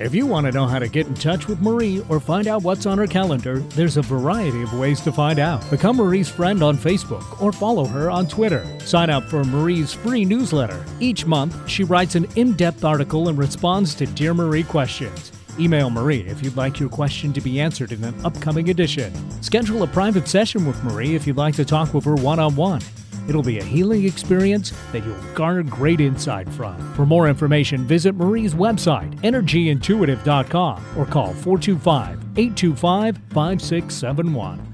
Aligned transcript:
If 0.00 0.12
you 0.12 0.26
want 0.26 0.46
to 0.46 0.52
know 0.52 0.66
how 0.66 0.80
to 0.80 0.88
get 0.88 1.06
in 1.06 1.14
touch 1.14 1.46
with 1.46 1.60
Marie 1.60 2.02
or 2.08 2.18
find 2.18 2.48
out 2.48 2.64
what's 2.64 2.84
on 2.84 2.98
her 2.98 3.06
calendar, 3.06 3.60
there's 3.60 3.96
a 3.96 4.02
variety 4.02 4.60
of 4.60 4.72
ways 4.72 5.00
to 5.02 5.12
find 5.12 5.38
out. 5.38 5.68
Become 5.70 5.98
Marie's 5.98 6.28
friend 6.28 6.64
on 6.64 6.76
Facebook 6.76 7.40
or 7.40 7.52
follow 7.52 7.84
her 7.84 8.10
on 8.10 8.26
Twitter. 8.26 8.66
Sign 8.80 9.08
up 9.08 9.22
for 9.24 9.44
Marie's 9.44 9.92
free 9.92 10.24
newsletter. 10.24 10.84
Each 10.98 11.26
month, 11.26 11.70
she 11.70 11.84
writes 11.84 12.16
an 12.16 12.26
in 12.34 12.54
depth 12.54 12.84
article 12.84 13.28
and 13.28 13.38
responds 13.38 13.94
to 13.94 14.06
Dear 14.06 14.34
Marie 14.34 14.64
questions. 14.64 15.30
Email 15.60 15.90
Marie 15.90 16.22
if 16.22 16.42
you'd 16.42 16.56
like 16.56 16.80
your 16.80 16.88
question 16.88 17.32
to 17.32 17.40
be 17.40 17.60
answered 17.60 17.92
in 17.92 18.02
an 18.02 18.26
upcoming 18.26 18.70
edition. 18.70 19.14
Schedule 19.42 19.84
a 19.84 19.86
private 19.86 20.26
session 20.26 20.66
with 20.66 20.82
Marie 20.82 21.14
if 21.14 21.24
you'd 21.24 21.36
like 21.36 21.54
to 21.54 21.64
talk 21.64 21.94
with 21.94 22.04
her 22.04 22.16
one 22.16 22.40
on 22.40 22.56
one. 22.56 22.80
It'll 23.28 23.42
be 23.42 23.58
a 23.58 23.64
healing 23.64 24.04
experience 24.04 24.72
that 24.92 25.04
you'll 25.04 25.34
garner 25.34 25.62
great 25.62 26.00
insight 26.00 26.48
from. 26.50 26.76
For 26.94 27.06
more 27.06 27.28
information, 27.28 27.86
visit 27.86 28.14
Marie's 28.14 28.54
website, 28.54 29.14
energyintuitive.com, 29.20 30.84
or 30.96 31.06
call 31.06 31.32
425 31.32 32.20
825 32.36 33.16
5671. 33.32 34.73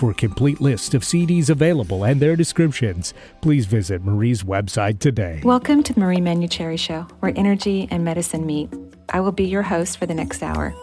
For 0.00 0.12
a 0.12 0.14
complete 0.14 0.62
list 0.62 0.94
of 0.94 1.02
CDs 1.02 1.50
available 1.50 2.04
and 2.04 2.22
their 2.22 2.34
descriptions, 2.34 3.12
please 3.42 3.66
visit 3.66 4.02
Marie's 4.02 4.42
website 4.42 4.98
today. 4.98 5.42
Welcome 5.44 5.82
to 5.82 5.92
the 5.92 6.00
Marie 6.00 6.20
Manuchehri 6.20 6.78
Show, 6.78 7.02
where 7.18 7.34
energy 7.36 7.86
and 7.90 8.02
medicine 8.02 8.46
meet. 8.46 8.72
I 9.10 9.20
will 9.20 9.30
be 9.30 9.44
your 9.44 9.60
host 9.60 9.98
for 9.98 10.06
the 10.06 10.14
next 10.14 10.42
hour. 10.42 10.74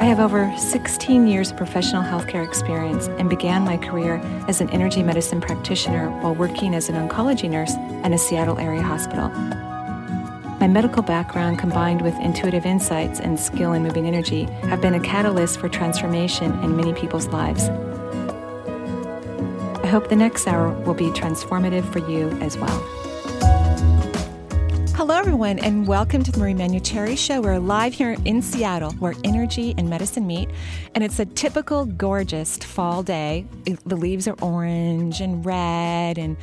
I 0.00 0.04
have 0.04 0.20
over 0.20 0.50
16 0.56 1.26
years 1.26 1.50
of 1.50 1.58
professional 1.58 2.02
healthcare 2.02 2.48
experience 2.48 3.08
and 3.08 3.28
began 3.28 3.62
my 3.62 3.76
career 3.76 4.22
as 4.48 4.62
an 4.62 4.70
energy 4.70 5.02
medicine 5.02 5.42
practitioner 5.42 6.08
while 6.22 6.34
working 6.34 6.74
as 6.74 6.88
an 6.88 6.94
oncology 6.94 7.50
nurse 7.50 7.74
in 7.74 8.14
a 8.14 8.18
Seattle 8.18 8.58
area 8.58 8.80
hospital. 8.80 9.28
My 10.60 10.68
medical 10.68 11.02
background 11.02 11.58
combined 11.58 12.00
with 12.00 12.14
intuitive 12.20 12.64
insights 12.64 13.20
and 13.20 13.38
skill 13.38 13.74
in 13.74 13.82
moving 13.82 14.06
energy 14.06 14.44
have 14.62 14.80
been 14.80 14.94
a 14.94 15.00
catalyst 15.00 15.60
for 15.60 15.68
transformation 15.68 16.58
in 16.64 16.74
many 16.74 16.94
people's 16.94 17.26
lives. 17.26 17.68
I 19.92 19.94
hope 19.94 20.08
the 20.08 20.16
next 20.16 20.46
hour 20.46 20.70
will 20.86 20.94
be 20.94 21.08
transformative 21.08 21.84
for 21.92 21.98
you 21.98 22.30
as 22.40 22.56
well. 22.56 22.78
Hello, 24.96 25.18
everyone, 25.18 25.58
and 25.58 25.86
welcome 25.86 26.22
to 26.22 26.32
the 26.32 26.38
Marie 26.38 26.54
Manuchehri 26.54 27.18
Show. 27.18 27.42
We're 27.42 27.58
live 27.58 27.92
here 27.92 28.16
in 28.24 28.40
Seattle, 28.40 28.92
where 28.92 29.12
energy 29.22 29.74
and 29.76 29.90
medicine 29.90 30.26
meet, 30.26 30.48
and 30.94 31.04
it's 31.04 31.18
a 31.18 31.26
typical 31.26 31.84
gorgeous 31.84 32.56
fall 32.56 33.02
day. 33.02 33.44
The 33.84 33.96
leaves 33.96 34.26
are 34.26 34.36
orange 34.40 35.20
and 35.20 35.44
red 35.44 36.16
and 36.16 36.38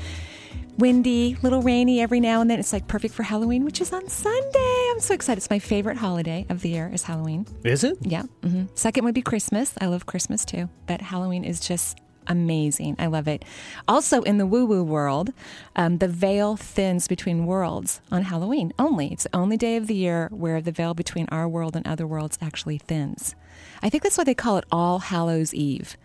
windy, 0.78 1.36
little 1.42 1.64
rainy 1.64 2.02
every 2.02 2.20
now 2.20 2.42
and 2.42 2.52
then. 2.52 2.60
It's 2.60 2.72
like 2.72 2.88
perfect 2.88 3.16
for 3.16 3.24
Halloween, 3.24 3.66
which 3.66 3.82
is 3.82 3.92
on 3.92 4.08
Sunday. 4.10 4.90
I'm 4.92 5.00
so 5.00 5.16
excited. 5.16 5.40
It's 5.40 5.50
my 5.50 5.58
favorite 5.58 5.98
holiday 5.98 6.46
of 6.50 6.62
the 6.62 6.70
year 6.70 6.92
is 6.94 7.02
Halloween. 7.02 7.48
Is 7.64 7.84
it? 7.84 7.98
Yeah. 8.02 8.26
hmm 8.44 8.66
Second 8.76 9.06
would 9.06 9.16
be 9.16 9.24
Christmas. 9.24 9.74
I 9.82 9.88
love 9.88 10.06
Christmas 10.06 10.46
too, 10.46 10.70
but 10.86 11.02
Halloween 11.02 11.44
is 11.44 11.60
just 11.60 11.98
amazing. 12.30 12.96
I 12.98 13.08
love 13.08 13.28
it. 13.28 13.44
Also, 13.88 14.22
in 14.22 14.38
the 14.38 14.46
woo 14.46 14.66
woo 14.66 14.84
world, 14.84 15.34
um, 15.76 15.98
the 15.98 16.08
veil 16.08 16.56
thins 16.56 17.08
between 17.08 17.46
worlds 17.46 18.00
on 18.12 18.24
Halloween 18.24 18.72
only. 18.80 19.12
It's 19.12 19.24
the 19.24 19.36
only 19.36 19.58
day 19.58 19.76
of 19.76 19.88
the 19.88 19.96
year 19.96 20.30
where 20.32 20.62
the 20.62 20.72
veil 20.72 20.94
between 20.94 21.28
our 21.30 21.50
world 21.50 21.76
and 21.76 21.86
other 21.86 22.08
worlds 22.08 22.38
actually 22.42 22.78
thins. 22.78 23.36
I 23.84 23.90
think 23.90 24.04
that's 24.04 24.18
why 24.18 24.24
they 24.24 24.34
call 24.36 24.58
it 24.58 24.66
All 24.72 25.00
Hallows 25.00 25.54
Eve. 25.54 25.98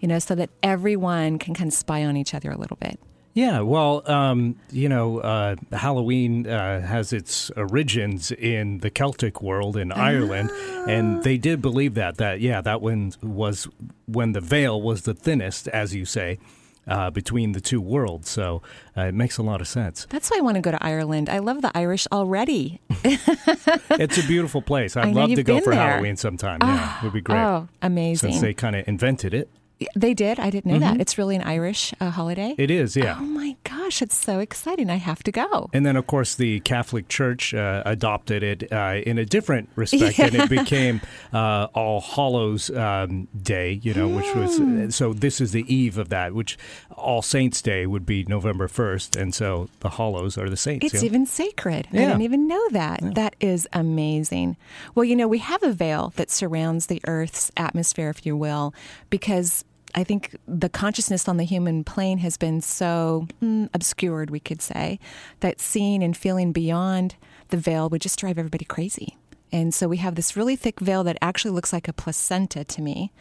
You 0.00 0.08
know, 0.08 0.18
so 0.18 0.34
that 0.34 0.50
everyone 0.62 1.38
can 1.38 1.52
kind 1.54 1.68
of 1.68 1.74
spy 1.74 2.04
on 2.04 2.16
each 2.16 2.32
other 2.34 2.50
a 2.50 2.56
little 2.56 2.78
bit. 2.80 2.98
Yeah, 3.34 3.60
well, 3.60 4.02
um, 4.10 4.56
you 4.70 4.90
know, 4.90 5.18
uh, 5.18 5.56
Halloween 5.72 6.46
uh, 6.46 6.82
has 6.82 7.14
its 7.14 7.50
origins 7.56 8.30
in 8.30 8.78
the 8.78 8.90
Celtic 8.90 9.40
world 9.40 9.76
in 9.76 9.90
Ireland, 9.90 10.50
and 10.86 11.22
they 11.24 11.38
did 11.38 11.62
believe 11.62 11.94
that 11.94 12.18
that 12.18 12.40
yeah, 12.40 12.60
that 12.60 12.82
one 12.82 13.12
was 13.22 13.68
when 14.06 14.32
the 14.32 14.40
veil 14.40 14.80
was 14.82 15.02
the 15.02 15.14
thinnest, 15.14 15.66
as 15.68 15.94
you 15.94 16.04
say, 16.04 16.38
uh, 16.86 17.10
between 17.10 17.52
the 17.52 17.60
two 17.60 17.80
worlds. 17.80 18.28
So 18.28 18.60
uh, 18.96 19.02
it 19.02 19.14
makes 19.14 19.38
a 19.38 19.42
lot 19.42 19.62
of 19.62 19.68
sense. 19.68 20.06
That's 20.10 20.30
why 20.30 20.38
I 20.38 20.40
want 20.42 20.56
to 20.56 20.60
go 20.60 20.70
to 20.70 20.84
Ireland. 20.84 21.30
I 21.30 21.38
love 21.38 21.62
the 21.62 21.70
Irish 21.74 22.06
already. 22.12 22.80
it's 23.04 24.18
a 24.18 24.26
beautiful 24.26 24.60
place. 24.60 24.96
I'd 24.96 25.14
love 25.14 25.34
to 25.34 25.42
go 25.42 25.60
for 25.60 25.70
there. 25.70 25.80
Halloween 25.80 26.16
sometime. 26.16 26.58
Yeah, 26.62 26.98
it 26.98 27.04
would 27.04 27.12
be 27.12 27.22
great. 27.22 27.38
Oh, 27.38 27.68
amazing. 27.80 28.32
Since 28.32 28.42
they 28.42 28.52
kind 28.52 28.76
of 28.76 28.86
invented 28.86 29.32
it, 29.32 29.48
They 29.94 30.14
did. 30.14 30.38
I 30.40 30.50
didn't 30.50 30.70
know 30.70 30.78
that. 30.78 31.00
It's 31.00 31.18
really 31.18 31.36
an 31.36 31.42
Irish 31.42 31.92
uh, 32.00 32.10
holiday. 32.10 32.54
it 32.58 32.70
is. 32.70 32.96
Yeah. 32.96 33.16
Oh 33.18 33.24
my 33.24 33.56
gosh, 33.64 34.02
it's 34.02 34.16
so 34.16 34.38
exciting. 34.38 34.90
I 34.90 34.96
have 34.96 35.22
to 35.24 35.32
go. 35.32 35.70
And 35.72 35.84
then, 35.84 35.96
of 35.96 36.06
course, 36.06 36.34
the 36.34 36.60
Catholic 36.60 37.08
Church 37.08 37.54
uh, 37.54 37.82
adopted 37.84 38.42
it 38.42 38.72
uh, 38.72 39.00
in 39.04 39.18
a 39.18 39.24
different 39.24 39.68
respect, 39.76 40.18
and 40.18 40.34
it 40.34 40.48
became 40.48 41.00
uh, 41.32 41.68
All 41.74 42.00
Hallows 42.00 42.70
um, 42.70 43.28
Day. 43.40 43.80
You 43.82 43.94
know, 43.94 44.08
which 44.08 44.34
was 44.34 44.94
so. 44.94 45.12
This 45.12 45.40
is 45.40 45.52
the 45.52 45.64
eve 45.72 45.98
of 45.98 46.08
that, 46.10 46.34
which 46.34 46.58
All 46.96 47.22
Saints 47.22 47.62
Day 47.62 47.86
would 47.86 48.06
be 48.06 48.24
November 48.24 48.68
first, 48.68 49.16
and 49.16 49.34
so 49.34 49.68
the 49.80 49.90
Hallows 49.90 50.38
are 50.38 50.48
the 50.48 50.56
saints. 50.56 50.86
It's 50.86 51.02
yeah. 51.02 51.06
even 51.06 51.26
sacred. 51.26 51.88
I 51.92 51.96
didn't 51.96 52.22
even 52.22 52.46
know 52.46 52.68
that. 52.70 53.00
That 53.14 53.36
is 53.40 53.68
amazing. 53.72 54.56
Well, 54.94 55.04
you 55.04 55.16
know, 55.16 55.28
we 55.28 55.38
have 55.38 55.62
a 55.62 55.72
veil 55.72 56.12
that 56.16 56.30
surrounds 56.30 56.86
the 56.86 57.00
Earth's 57.06 57.50
atmosphere, 57.56 58.10
if 58.10 58.24
you 58.26 58.36
will, 58.36 58.74
because 59.10 59.64
I 59.94 60.04
think 60.04 60.36
the 60.46 60.68
consciousness 60.68 61.28
on 61.28 61.36
the 61.36 61.44
human 61.44 61.84
plane 61.84 62.18
has 62.18 62.36
been 62.36 62.60
so 62.60 63.26
mm, 63.42 63.68
obscured, 63.74 64.30
we 64.30 64.40
could 64.40 64.62
say, 64.62 64.98
that 65.40 65.60
seeing 65.60 66.02
and 66.02 66.16
feeling 66.16 66.52
beyond 66.52 67.16
the 67.48 67.56
veil 67.56 67.88
would 67.90 68.00
just 68.00 68.18
drive 68.18 68.38
everybody 68.38 68.64
crazy. 68.64 69.18
And 69.54 69.74
so 69.74 69.86
we 69.86 69.98
have 69.98 70.14
this 70.14 70.34
really 70.34 70.56
thick 70.56 70.80
veil 70.80 71.04
that 71.04 71.18
actually 71.20 71.50
looks 71.50 71.74
like 71.74 71.86
a 71.86 71.92
placenta 71.92 72.64
to 72.64 72.80
me, 72.80 73.12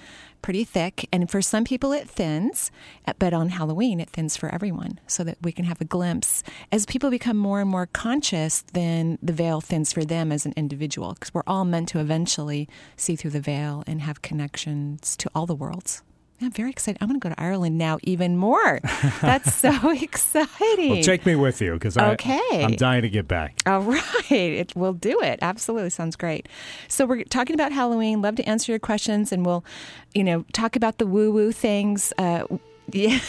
pretty 0.42 0.64
thick. 0.64 1.08
And 1.12 1.30
for 1.30 1.42
some 1.42 1.66
people, 1.66 1.92
it 1.92 2.10
thins, 2.10 2.72
but 3.20 3.34
on 3.34 3.50
Halloween, 3.50 4.00
it 4.00 4.10
thins 4.10 4.38
for 4.38 4.48
everyone 4.48 5.02
so 5.08 5.26
that 5.26 5.38
we 5.42 5.52
can 5.52 5.66
have 5.66 5.82
a 5.82 5.86
glimpse. 5.86 6.42
As 6.72 6.86
people 6.86 7.10
become 7.10 7.36
more 7.36 7.60
and 7.60 7.70
more 7.70 7.86
conscious, 7.86 8.64
then 8.72 9.20
the 9.22 9.34
veil 9.34 9.60
thins 9.60 9.92
for 9.92 10.06
them 10.06 10.32
as 10.32 10.46
an 10.46 10.54
individual 10.56 11.14
because 11.16 11.34
we're 11.34 11.44
all 11.46 11.66
meant 11.66 11.90
to 11.90 12.00
eventually 12.00 12.70
see 12.96 13.18
through 13.18 13.32
the 13.32 13.42
veil 13.42 13.84
and 13.86 14.02
have 14.02 14.22
connections 14.22 15.18
to 15.18 15.30
all 15.36 15.46
the 15.46 15.54
worlds. 15.54 16.02
I'm 16.42 16.52
very 16.52 16.70
excited. 16.72 16.98
I'm 17.02 17.08
going 17.08 17.20
to 17.20 17.24
go 17.30 17.34
to 17.34 17.40
Ireland 17.42 17.78
now 17.78 18.00
even 18.04 18.36
more. 18.38 18.80
That's 19.22 19.54
so 19.54 19.72
exciting. 20.02 20.90
Well, 20.90 21.04
take 21.04 21.26
me 21.26 21.36
with 21.36 21.62
you 21.62 21.74
because 21.74 21.98
Okay. 21.98 22.42
I'm 22.64 22.76
dying 22.76 23.04
to 23.04 23.10
get 23.10 23.28
back. 23.28 23.62
All 23.66 23.82
right, 23.82 24.32
it, 24.32 24.76
we'll 24.76 24.94
do 24.94 25.20
it. 25.22 25.40
Absolutely, 25.42 25.90
sounds 25.92 26.16
great. 26.16 26.48
So 26.88 27.06
we're 27.06 27.24
talking 27.26 27.54
about 27.54 27.72
Halloween. 27.72 28.22
Love 28.22 28.36
to 28.38 28.44
answer 28.50 28.72
your 28.72 28.80
questions, 28.80 29.32
and 29.32 29.46
we'll, 29.46 29.64
you 30.14 30.24
know, 30.24 30.44
talk 30.54 30.76
about 30.76 30.98
the 30.98 31.06
woo 31.06 31.32
woo 31.32 31.52
things. 31.52 32.12
Uh, 32.18 32.46
yeah, 32.94 33.20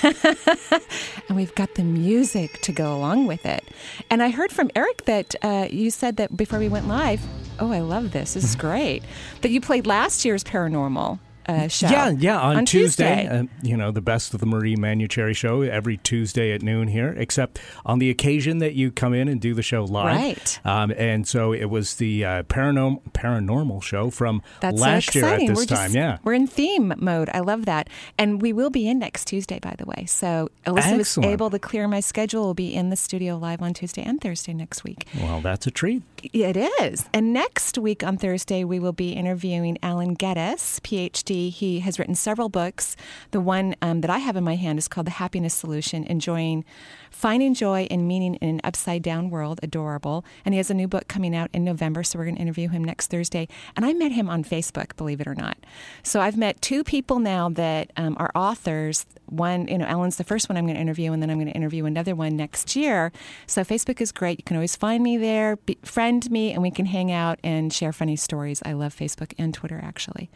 and 1.28 1.36
we've 1.36 1.54
got 1.54 1.74
the 1.76 1.84
music 1.84 2.60
to 2.62 2.72
go 2.72 2.96
along 2.96 3.26
with 3.26 3.46
it. 3.46 3.62
And 4.10 4.20
I 4.22 4.30
heard 4.30 4.50
from 4.50 4.70
Eric 4.74 5.04
that 5.04 5.34
uh, 5.42 5.68
you 5.70 5.90
said 5.90 6.16
that 6.16 6.36
before 6.36 6.58
we 6.58 6.68
went 6.68 6.88
live. 6.88 7.20
Oh, 7.60 7.70
I 7.70 7.80
love 7.80 8.10
this. 8.12 8.34
This 8.34 8.42
is 8.42 8.56
great. 8.56 9.04
That 9.42 9.50
you 9.50 9.60
played 9.60 9.86
last 9.86 10.24
year's 10.24 10.42
paranormal 10.42 11.20
uh, 11.47 11.69
show. 11.69 11.88
Yeah, 11.88 12.10
yeah. 12.10 12.41
On, 12.41 12.64
Tuesday. 12.64 13.26
uh, 13.26 13.44
you 13.62 13.76
know, 13.76 13.91
the 13.91 14.00
best 14.00 14.34
of 14.34 14.41
the 14.41 14.47
Marie 14.47 14.77
Manuchehri 14.77 15.34
show 15.34 15.62
every 15.62 15.97
Tuesday 15.98 16.53
at 16.53 16.62
noon 16.62 16.89
here, 16.89 17.15
except 17.16 17.59
on 17.84 17.98
the 17.98 18.10
occasion 18.10 18.59
that 18.59 18.74
you 18.74 18.91
come 18.91 19.15
in 19.15 19.28
and 19.28 19.41
do 19.41 19.54
the 19.54 19.62
show 19.62 19.84
live. 19.84 20.16
Right. 20.16 20.60
Um, 20.65 20.92
and 20.97 21.27
so 21.27 21.53
it 21.53 21.66
was 21.66 21.97
the 21.97 22.24
uh, 22.24 22.42
paranormal 22.44 23.03
paranormal 23.12 23.83
show 23.83 24.10
from 24.10 24.42
That's 24.60 24.80
last 24.80 25.12
so 25.12 25.18
year 25.18 25.28
at 25.28 25.41
this 25.41 25.56
we're 25.56 25.65
time. 25.66 25.86
Just, 25.86 25.94
yeah. 25.94 26.18
We're 26.24 26.34
in 26.34 26.47
theme 26.47 26.94
mode. 26.98 27.30
I 27.33 27.41
love 27.41 27.65
that. 27.66 27.89
And 28.18 28.41
we 28.41 28.53
will 28.53 28.71
be 28.71 28.89
in 28.89 28.98
next 28.98 29.27
Tuesday, 29.27 29.59
by 29.59 29.74
the 29.78 29.86
way. 29.86 30.04
So 30.06 30.48
Alyssa 30.66 30.98
was 30.98 31.18
able 31.18 31.50
to 31.50 31.59
clear 31.59 31.89
my 31.89 32.00
schedule. 32.00 32.44
We'll 32.44 32.54
be 32.54 32.74
in 32.74 32.91
the 32.91 32.97
studio 32.97 33.36
live 33.36 33.62
on 33.62 33.74
Tuesday 33.74 34.03
and 34.03 34.21
Thursday 34.21 34.53
next 34.53 34.84
week. 34.84 35.06
Well, 35.21 35.41
that's 35.41 35.66
a 35.66 35.71
treat. 35.71 36.03
It 36.33 36.57
is. 36.57 37.09
And 37.13 37.33
next 37.33 37.78
week 37.78 38.04
on 38.04 38.16
Thursday, 38.16 38.63
we 38.63 38.78
will 38.78 38.92
be 38.92 39.13
interviewing 39.13 39.77
Alan 39.83 40.16
Gettis, 40.16 40.80
PhD. 40.80 41.51
He 41.51 41.80
has 41.80 41.98
written 41.98 42.15
several 42.15 42.48
books. 42.48 42.97
The 43.33 43.41
one 43.41 43.74
um, 43.83 44.03
that 44.03 44.10
I 44.10 44.19
have 44.19 44.36
in 44.36 44.45
my 44.45 44.54
hand 44.54 44.78
is 44.78 44.86
called 44.86 45.07
The 45.07 45.13
Happiness 45.13 45.54
Solution 45.54 46.04
Enjoying 46.04 46.65
Finding 47.12 47.54
Joy 47.54 47.86
and 47.91 48.09
Meaning 48.09 48.34
in 48.36 48.48
an 48.48 48.60
Upside 48.64 49.03
Down 49.03 49.30
World. 49.30 49.60
Adorable. 49.62 50.24
And 50.44 50.54
he 50.54 50.56
has 50.56 50.70
a 50.70 50.74
new 50.74 50.88
book 50.88 51.06
coming 51.06 51.36
out 51.36 51.50
in 51.53 51.62
November, 51.62 52.03
so 52.03 52.18
we're 52.18 52.24
going 52.24 52.36
to 52.36 52.42
interview 52.42 52.68
him 52.68 52.82
next 52.82 53.09
Thursday. 53.09 53.47
And 53.76 53.86
I 53.86 53.92
met 53.92 54.12
him 54.12 54.28
on 54.28 54.42
Facebook, 54.42 54.97
believe 54.97 55.20
it 55.20 55.28
or 55.28 55.34
not. 55.34 55.56
So 56.03 56.20
I've 56.20 56.36
met 56.36 56.60
two 56.60 56.82
people 56.82 57.18
now 57.20 57.48
that 57.50 57.92
um, 57.97 58.16
are 58.18 58.32
authors. 58.34 59.06
One, 59.26 59.68
you 59.68 59.78
know, 59.78 59.86
Ellen's 59.86 60.16
the 60.16 60.24
first 60.24 60.48
one 60.48 60.56
I'm 60.56 60.64
going 60.64 60.74
to 60.74 60.80
interview, 60.80 61.12
and 61.12 61.22
then 61.22 61.30
I'm 61.30 61.38
going 61.38 61.48
to 61.50 61.54
interview 61.54 61.84
another 61.84 62.14
one 62.14 62.36
next 62.36 62.74
year. 62.74 63.12
So 63.47 63.62
Facebook 63.62 64.00
is 64.00 64.10
great. 64.10 64.38
You 64.38 64.44
can 64.44 64.56
always 64.56 64.74
find 64.74 65.03
me 65.03 65.16
there, 65.16 65.56
be, 65.56 65.78
friend 65.82 66.28
me, 66.30 66.53
and 66.53 66.62
we 66.62 66.70
can 66.70 66.86
hang 66.86 67.12
out 67.12 67.38
and 67.44 67.72
share 67.72 67.92
funny 67.92 68.16
stories. 68.16 68.62
I 68.65 68.72
love 68.72 68.94
Facebook 68.94 69.32
and 69.38 69.54
Twitter, 69.54 69.80
actually. 69.82 70.30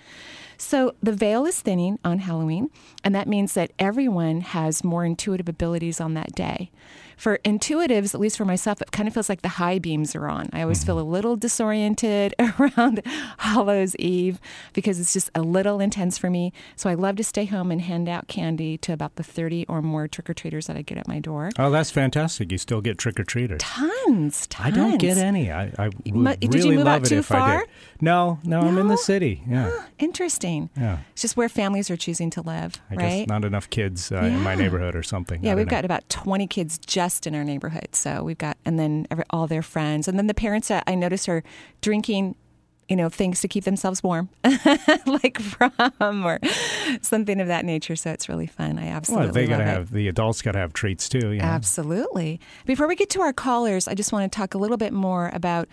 So 0.58 0.94
the 1.02 1.12
veil 1.12 1.44
is 1.44 1.60
thinning 1.60 1.98
on 2.04 2.20
Halloween, 2.20 2.70
and 3.04 3.14
that 3.14 3.28
means 3.28 3.54
that 3.54 3.72
everyone 3.78 4.40
has 4.40 4.84
more 4.84 5.04
intuitive 5.04 5.48
abilities 5.48 6.00
on 6.00 6.14
that 6.14 6.32
day. 6.34 6.70
For 7.16 7.38
intuitives, 7.38 8.14
at 8.14 8.20
least 8.20 8.36
for 8.36 8.44
myself, 8.44 8.82
it 8.82 8.92
kind 8.92 9.08
of 9.08 9.14
feels 9.14 9.28
like 9.28 9.40
the 9.40 9.48
high 9.48 9.78
beams 9.78 10.14
are 10.14 10.28
on. 10.28 10.50
I 10.52 10.62
always 10.62 10.84
feel 10.84 11.00
a 11.00 11.02
little 11.02 11.34
disoriented 11.34 12.34
around 12.60 13.00
Hallows 13.38 13.96
Eve 13.96 14.38
because 14.74 15.00
it's 15.00 15.14
just 15.14 15.30
a 15.34 15.40
little 15.40 15.80
intense 15.80 16.18
for 16.18 16.28
me. 16.28 16.52
So 16.76 16.90
I 16.90 16.94
love 16.94 17.16
to 17.16 17.24
stay 17.24 17.46
home 17.46 17.70
and 17.70 17.80
hand 17.80 18.08
out 18.08 18.28
candy 18.28 18.76
to 18.78 18.92
about 18.92 19.16
the 19.16 19.22
30 19.22 19.64
or 19.66 19.80
more 19.80 20.06
trick 20.06 20.28
or 20.28 20.34
treaters 20.34 20.66
that 20.66 20.76
I 20.76 20.82
get 20.82 20.98
at 20.98 21.08
my 21.08 21.18
door. 21.18 21.50
Oh, 21.58 21.70
that's 21.70 21.90
fantastic. 21.90 22.52
You 22.52 22.58
still 22.58 22.82
get 22.82 22.98
trick 22.98 23.18
or 23.18 23.24
treaters. 23.24 23.60
Tons, 23.62 24.46
tons. 24.48 24.66
I 24.66 24.70
don't 24.70 24.98
get 24.98 25.16
any. 25.16 25.50
I, 25.50 25.72
I 25.78 25.90
would 26.12 26.40
did 26.40 26.54
really 26.54 26.68
you 26.68 26.76
move 26.76 26.84
love 26.84 27.02
out 27.02 27.06
too 27.06 27.22
far? 27.22 27.60
Did. 27.60 27.68
No, 28.02 28.38
no, 28.44 28.60
I'm 28.60 28.76
in 28.76 28.88
the 28.88 28.98
city. 28.98 29.42
Yeah. 29.48 29.70
Huh, 29.70 29.86
interesting. 29.98 30.68
Yeah. 30.76 30.98
It's 31.12 31.22
just 31.22 31.36
where 31.36 31.48
families 31.48 31.90
are 31.90 31.96
choosing 31.96 32.28
to 32.30 32.42
live, 32.42 32.74
I 32.90 32.94
right? 32.94 33.08
guess 33.20 33.28
not 33.28 33.44
enough 33.44 33.70
kids 33.70 34.12
uh, 34.12 34.16
in 34.16 34.40
my 34.42 34.54
neighborhood 34.54 34.94
or 34.94 35.02
something. 35.02 35.42
Yeah, 35.42 35.54
we've 35.54 35.66
know. 35.66 35.70
got 35.70 35.84
about 35.86 36.06
20 36.10 36.46
kids 36.46 36.78
just 36.78 37.05
in 37.26 37.34
our 37.34 37.44
neighborhood. 37.44 37.88
So 37.92 38.22
we've 38.22 38.38
got, 38.38 38.56
and 38.64 38.78
then 38.78 39.06
every, 39.10 39.24
all 39.30 39.46
their 39.46 39.62
friends. 39.62 40.08
And 40.08 40.18
then 40.18 40.26
the 40.26 40.34
parents 40.34 40.68
that 40.68 40.84
I 40.86 40.94
notice 40.94 41.28
are 41.28 41.42
drinking, 41.80 42.34
you 42.88 42.96
know, 42.96 43.08
things 43.08 43.40
to 43.40 43.48
keep 43.48 43.64
themselves 43.64 44.02
warm, 44.02 44.28
like 45.06 45.38
rum 45.60 46.24
or 46.24 46.38
something 47.02 47.40
of 47.40 47.48
that 47.48 47.64
nature. 47.64 47.96
So 47.96 48.10
it's 48.10 48.28
really 48.28 48.46
fun. 48.46 48.78
I 48.78 48.88
absolutely 48.88 49.26
Well, 49.26 49.32
they 49.34 49.46
got 49.46 49.58
to 49.58 49.64
have 49.64 49.90
the 49.90 50.08
adults 50.08 50.42
got 50.42 50.52
to 50.52 50.58
have 50.58 50.72
treats 50.72 51.08
too. 51.08 51.32
Yeah. 51.32 51.44
Absolutely. 51.44 52.40
Before 52.64 52.86
we 52.86 52.96
get 52.96 53.10
to 53.10 53.20
our 53.20 53.32
callers, 53.32 53.88
I 53.88 53.94
just 53.94 54.12
want 54.12 54.30
to 54.30 54.36
talk 54.36 54.54
a 54.54 54.58
little 54.58 54.76
bit 54.76 54.92
more 54.92 55.30
about 55.32 55.68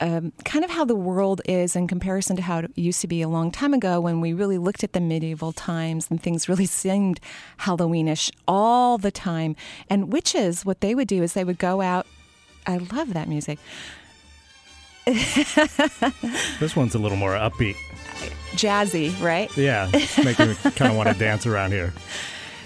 um, 0.00 0.32
kind 0.44 0.64
of 0.64 0.70
how 0.70 0.84
the 0.84 0.94
world 0.94 1.40
is 1.44 1.76
in 1.76 1.86
comparison 1.86 2.36
to 2.36 2.42
how 2.42 2.58
it 2.58 2.70
used 2.74 3.00
to 3.02 3.06
be 3.06 3.22
a 3.22 3.28
long 3.28 3.50
time 3.50 3.74
ago 3.74 4.00
when 4.00 4.20
we 4.20 4.32
really 4.32 4.58
looked 4.58 4.82
at 4.84 4.92
the 4.92 5.00
medieval 5.00 5.52
times 5.52 6.08
and 6.10 6.22
things 6.22 6.48
really 6.48 6.66
seemed 6.82 7.20
Halloweenish 7.60 8.30
all 8.48 8.98
the 8.98 9.10
time. 9.10 9.56
And 9.88 10.12
witches, 10.12 10.64
what 10.64 10.80
they 10.80 10.94
would 10.94 11.08
do 11.08 11.22
is 11.22 11.34
they 11.34 11.44
would 11.44 11.58
go 11.58 11.80
out. 11.80 12.06
I 12.66 12.78
love 12.78 13.14
that 13.14 13.28
music. 13.28 13.58
This 16.60 16.74
one's 16.74 16.94
a 16.94 16.98
little 16.98 17.18
more 17.18 17.32
upbeat. 17.32 17.76
Jazzy, 18.52 19.20
right? 19.20 19.54
Yeah, 19.54 19.90
it's 19.92 20.24
making 20.24 20.48
me 20.48 20.54
kind 20.54 20.90
of 20.90 20.96
want 20.96 21.10
to 21.10 21.14
dance 21.14 21.44
around 21.46 21.72
here. 21.72 21.92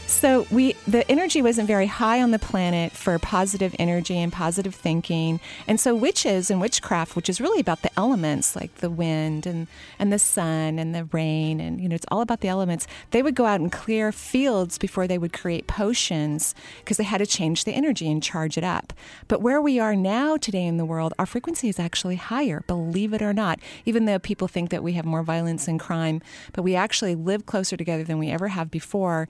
So 0.09 0.47
we 0.51 0.73
the 0.87 1.09
energy 1.11 1.43
wasn't 1.43 1.69
very 1.69 1.87
high 1.87 2.23
on 2.23 2.31
the 2.31 2.39
planet 2.39 2.93
for 2.93 3.19
positive 3.19 3.77
energy 3.79 4.17
and 4.17 4.33
positive 4.33 4.75
thinking. 4.75 5.39
And 5.67 5.79
so 5.79 5.95
witches 5.95 6.51
and 6.51 6.63
witchcraft, 6.63 7.15
which 7.15 7.29
is 7.29 7.43
really 7.43 7.61
about 7.61 7.83
the 7.83 7.91
elements 7.97 8.57
like 8.57 8.75
the 8.77 8.89
wind 8.89 9.45
and, 9.45 9.67
and 9.99 10.11
the 10.11 10.19
sun 10.19 10.79
and 10.79 10.95
the 10.95 11.05
rain 11.05 11.61
and 11.61 11.79
you 11.79 11.91
know 11.91 11.95
it's 11.95 12.07
all 12.11 12.23
about 12.23 12.41
the 12.41 12.49
elements. 12.49 12.87
They 13.11 13.23
would 13.23 13.35
go 13.35 13.45
out 13.45 13.61
and 13.61 13.71
clear 13.71 14.11
fields 14.11 14.79
before 14.79 15.07
they 15.07 15.19
would 15.19 15.35
create 15.35 15.67
potions 15.67 16.55
because 16.81 16.97
they 16.97 17.05
had 17.05 17.19
to 17.19 17.27
change 17.27 17.65
the 17.65 17.75
energy 17.75 18.11
and 18.11 18.23
charge 18.23 18.57
it 18.57 18.65
up. 18.65 18.95
But 19.29 19.43
where 19.43 19.61
we 19.61 19.79
are 19.79 19.95
now 19.95 20.39
today 20.39 20.65
in 20.65 20.79
the 20.79 20.87
world, 20.87 21.13
our 21.19 21.27
frequency 21.27 21.69
is 21.69 21.79
actually 21.79 22.17
higher, 22.17 22.65
believe 22.67 23.13
it 23.13 23.21
or 23.21 23.35
not. 23.35 23.61
Even 23.85 24.07
though 24.07 24.19
people 24.19 24.49
think 24.49 24.71
that 24.71 24.83
we 24.83 24.95
have 24.95 25.05
more 25.05 25.23
violence 25.23 25.69
and 25.69 25.79
crime, 25.79 26.23
but 26.55 26.63
we 26.63 26.75
actually 26.75 27.15
live 27.15 27.45
closer 27.45 27.77
together 27.77 28.05
than 28.05 28.19
we 28.19 28.31
ever 28.31 28.49
have 28.49 28.71
before 28.71 29.29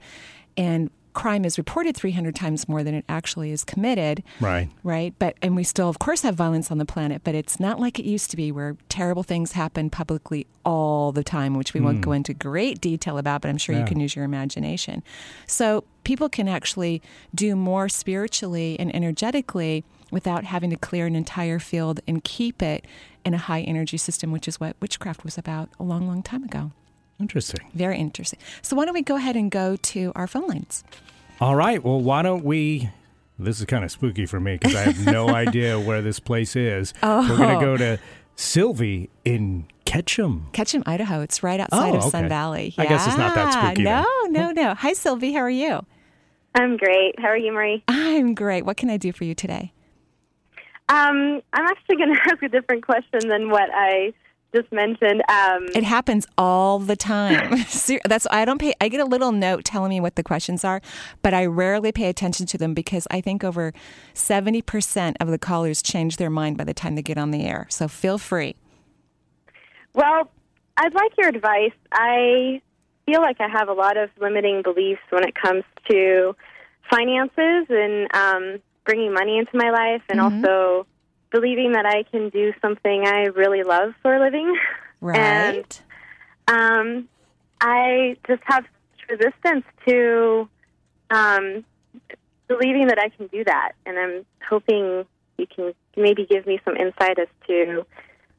and 0.57 0.89
crime 1.13 1.43
is 1.43 1.57
reported 1.57 1.97
300 1.97 2.35
times 2.35 2.69
more 2.69 2.83
than 2.83 2.93
it 2.93 3.03
actually 3.09 3.51
is 3.51 3.63
committed. 3.63 4.23
Right. 4.39 4.69
right? 4.83 5.13
But 5.19 5.35
and 5.41 5.55
we 5.55 5.63
still 5.63 5.89
of 5.89 5.99
course 5.99 6.21
have 6.21 6.35
violence 6.35 6.71
on 6.71 6.77
the 6.77 6.85
planet 6.85 7.23
but 7.23 7.35
it's 7.35 7.59
not 7.59 7.79
like 7.79 7.99
it 7.99 8.05
used 8.05 8.31
to 8.31 8.37
be 8.37 8.51
where 8.51 8.77
terrible 8.87 9.23
things 9.23 9.53
happen 9.53 9.89
publicly 9.89 10.47
all 10.63 11.11
the 11.11 11.23
time 11.23 11.55
which 11.55 11.73
we 11.73 11.81
won't 11.81 11.97
hmm. 11.97 12.01
go 12.01 12.11
into 12.11 12.33
great 12.33 12.79
detail 12.79 13.17
about 13.17 13.41
but 13.41 13.49
i'm 13.49 13.57
sure 13.57 13.75
you 13.75 13.85
can 13.85 13.99
use 13.99 14.15
your 14.15 14.25
imagination. 14.25 15.03
So 15.45 15.83
people 16.03 16.29
can 16.29 16.47
actually 16.47 17.01
do 17.33 17.55
more 17.55 17.89
spiritually 17.89 18.79
and 18.79 18.95
energetically 18.95 19.83
without 20.11 20.43
having 20.43 20.69
to 20.69 20.75
clear 20.75 21.05
an 21.05 21.15
entire 21.15 21.59
field 21.59 21.99
and 22.07 22.23
keep 22.23 22.61
it 22.61 22.85
in 23.25 23.33
a 23.33 23.37
high 23.37 23.61
energy 23.61 23.97
system 23.97 24.31
which 24.31 24.47
is 24.47 24.59
what 24.59 24.75
witchcraft 24.79 25.23
was 25.23 25.37
about 25.37 25.69
a 25.79 25.83
long 25.83 26.07
long 26.07 26.23
time 26.23 26.43
ago 26.43 26.71
Interesting. 27.19 27.59
very 27.73 27.97
interesting. 27.97 28.39
So 28.61 28.75
why 28.75 28.85
don't 28.85 28.93
we 28.93 29.01
go 29.01 29.15
ahead 29.15 29.35
and 29.35 29.51
go 29.51 29.75
to 29.75 30.11
our 30.15 30.27
phone 30.27 30.47
lines? 30.47 30.83
All 31.41 31.55
right. 31.55 31.83
Well, 31.83 31.99
why 32.01 32.21
don't 32.21 32.43
we? 32.43 32.89
This 33.37 33.59
is 33.59 33.65
kind 33.65 33.83
of 33.85 33.91
spooky 33.91 34.25
for 34.25 34.39
me 34.39 34.57
because 34.57 34.75
I 34.75 34.81
have 34.81 35.05
no 35.05 35.29
idea 35.35 35.79
where 35.79 36.01
this 36.01 36.19
place 36.19 36.55
is. 36.55 36.93
Oh. 37.03 37.27
We're 37.29 37.37
going 37.37 37.59
to 37.59 37.65
go 37.65 37.77
to 37.77 37.99
Sylvie 38.35 39.09
in 39.25 39.65
Ketchum. 39.85 40.47
Ketchum, 40.53 40.83
Idaho. 40.85 41.21
It's 41.21 41.41
right 41.41 41.59
outside 41.59 41.93
Oh, 41.93 41.97
of 41.97 42.03
Sun 42.03 42.25
okay. 42.25 42.29
Valley. 42.29 42.73
I 42.77 42.85
guess 42.85 43.07
it's 43.07 43.17
not 43.17 43.35
that 43.35 43.53
Yeah. 43.53 43.61
spooky 43.67 43.83
No, 43.83 44.05
then. 44.23 44.33
no, 44.33 44.51
no. 44.51 44.73
Hi, 44.75 44.93
Sylvie. 44.93 45.31
How 45.33 45.39
are 45.39 45.49
you? 45.49 45.85
I'm 46.55 46.77
great. 46.77 47.17
How 47.19 47.27
are 47.27 47.37
you, 47.37 47.51
Marie? 47.53 47.83
I'm 47.87 48.33
great. 48.33 48.65
What 48.65 48.75
can 48.77 48.89
I 48.89 48.97
do 48.97 49.11
for 49.13 49.23
you 49.23 49.33
today? 49.35 49.71
Um, 50.89 51.41
I'm 51.53 51.65
actually 51.65 51.97
going 51.97 52.13
to 52.15 52.21
ask 52.31 52.41
a 52.43 52.49
different 52.49 52.85
question 52.85 53.29
than 53.29 53.49
what 53.49 53.69
I 53.73 54.13
just 54.55 54.71
mentioned. 54.71 55.21
Um, 55.29 55.67
It 55.75 55.83
happens 55.83 56.25
all 56.37 56.79
the 56.79 56.95
time. 56.95 57.63
That's 58.05 58.27
I 58.31 58.45
don't 58.45 58.59
pay. 58.59 58.73
I 58.81 58.89
get 58.89 58.99
a 58.99 59.05
little 59.05 59.31
note 59.31 59.63
telling 59.65 59.89
me 59.89 59.99
what 59.99 60.15
the 60.15 60.23
questions 60.23 60.63
are, 60.63 60.81
but 61.21 61.33
I 61.33 61.45
rarely 61.45 61.91
pay 61.91 62.09
attention 62.09 62.45
to 62.47 62.57
them 62.57 62.73
because 62.73 63.07
I 63.11 63.21
think 63.21 63.43
over 63.43 63.73
seventy 64.13 64.61
percent 64.61 65.17
of 65.19 65.27
the 65.29 65.37
callers 65.37 65.81
change 65.81 66.17
their 66.17 66.29
mind 66.29 66.57
by 66.57 66.63
the 66.63 66.73
time 66.73 66.95
they 66.95 67.01
get 67.01 67.17
on 67.17 67.31
the 67.31 67.45
air. 67.45 67.67
So 67.69 67.87
feel 67.87 68.17
free. 68.17 68.55
well, 69.93 70.29
I'd 70.77 70.93
like 70.93 71.11
your 71.17 71.27
advice. 71.27 71.73
I 71.91 72.61
feel 73.05 73.21
like 73.21 73.41
I 73.41 73.47
have 73.49 73.67
a 73.69 73.73
lot 73.73 73.97
of 73.97 74.09
limiting 74.19 74.61
beliefs 74.61 75.01
when 75.09 75.23
it 75.27 75.35
comes 75.35 75.63
to 75.89 76.35
finances 76.89 77.65
and 77.69 78.07
um, 78.15 78.61
bringing 78.85 79.13
money 79.13 79.37
into 79.37 79.51
my 79.55 79.69
life, 79.71 80.01
and 80.09 80.19
also 80.21 80.85
believing 81.31 81.73
that 81.73 81.85
I 81.85 82.03
can 82.03 82.29
do 82.29 82.53
something 82.61 83.05
I 83.05 83.25
really 83.35 83.63
love 83.63 83.93
for 84.01 84.15
a 84.15 84.19
living. 84.19 84.55
Right. 85.01 85.81
um, 86.49 87.07
I 87.61 88.17
just 88.27 88.41
have 88.43 88.65
resistance 89.09 89.63
to 89.87 90.49
um, 91.09 91.63
believing 92.49 92.87
that 92.87 92.99
I 92.99 93.07
can 93.07 93.27
do 93.27 93.45
that, 93.45 93.73
and 93.85 93.97
I'm 93.97 94.25
hoping 94.49 95.05
you 95.37 95.47
can 95.47 95.73
maybe 95.95 96.25
give 96.25 96.45
me 96.45 96.59
some 96.65 96.75
insight 96.75 97.17
as 97.17 97.29
to 97.47 97.85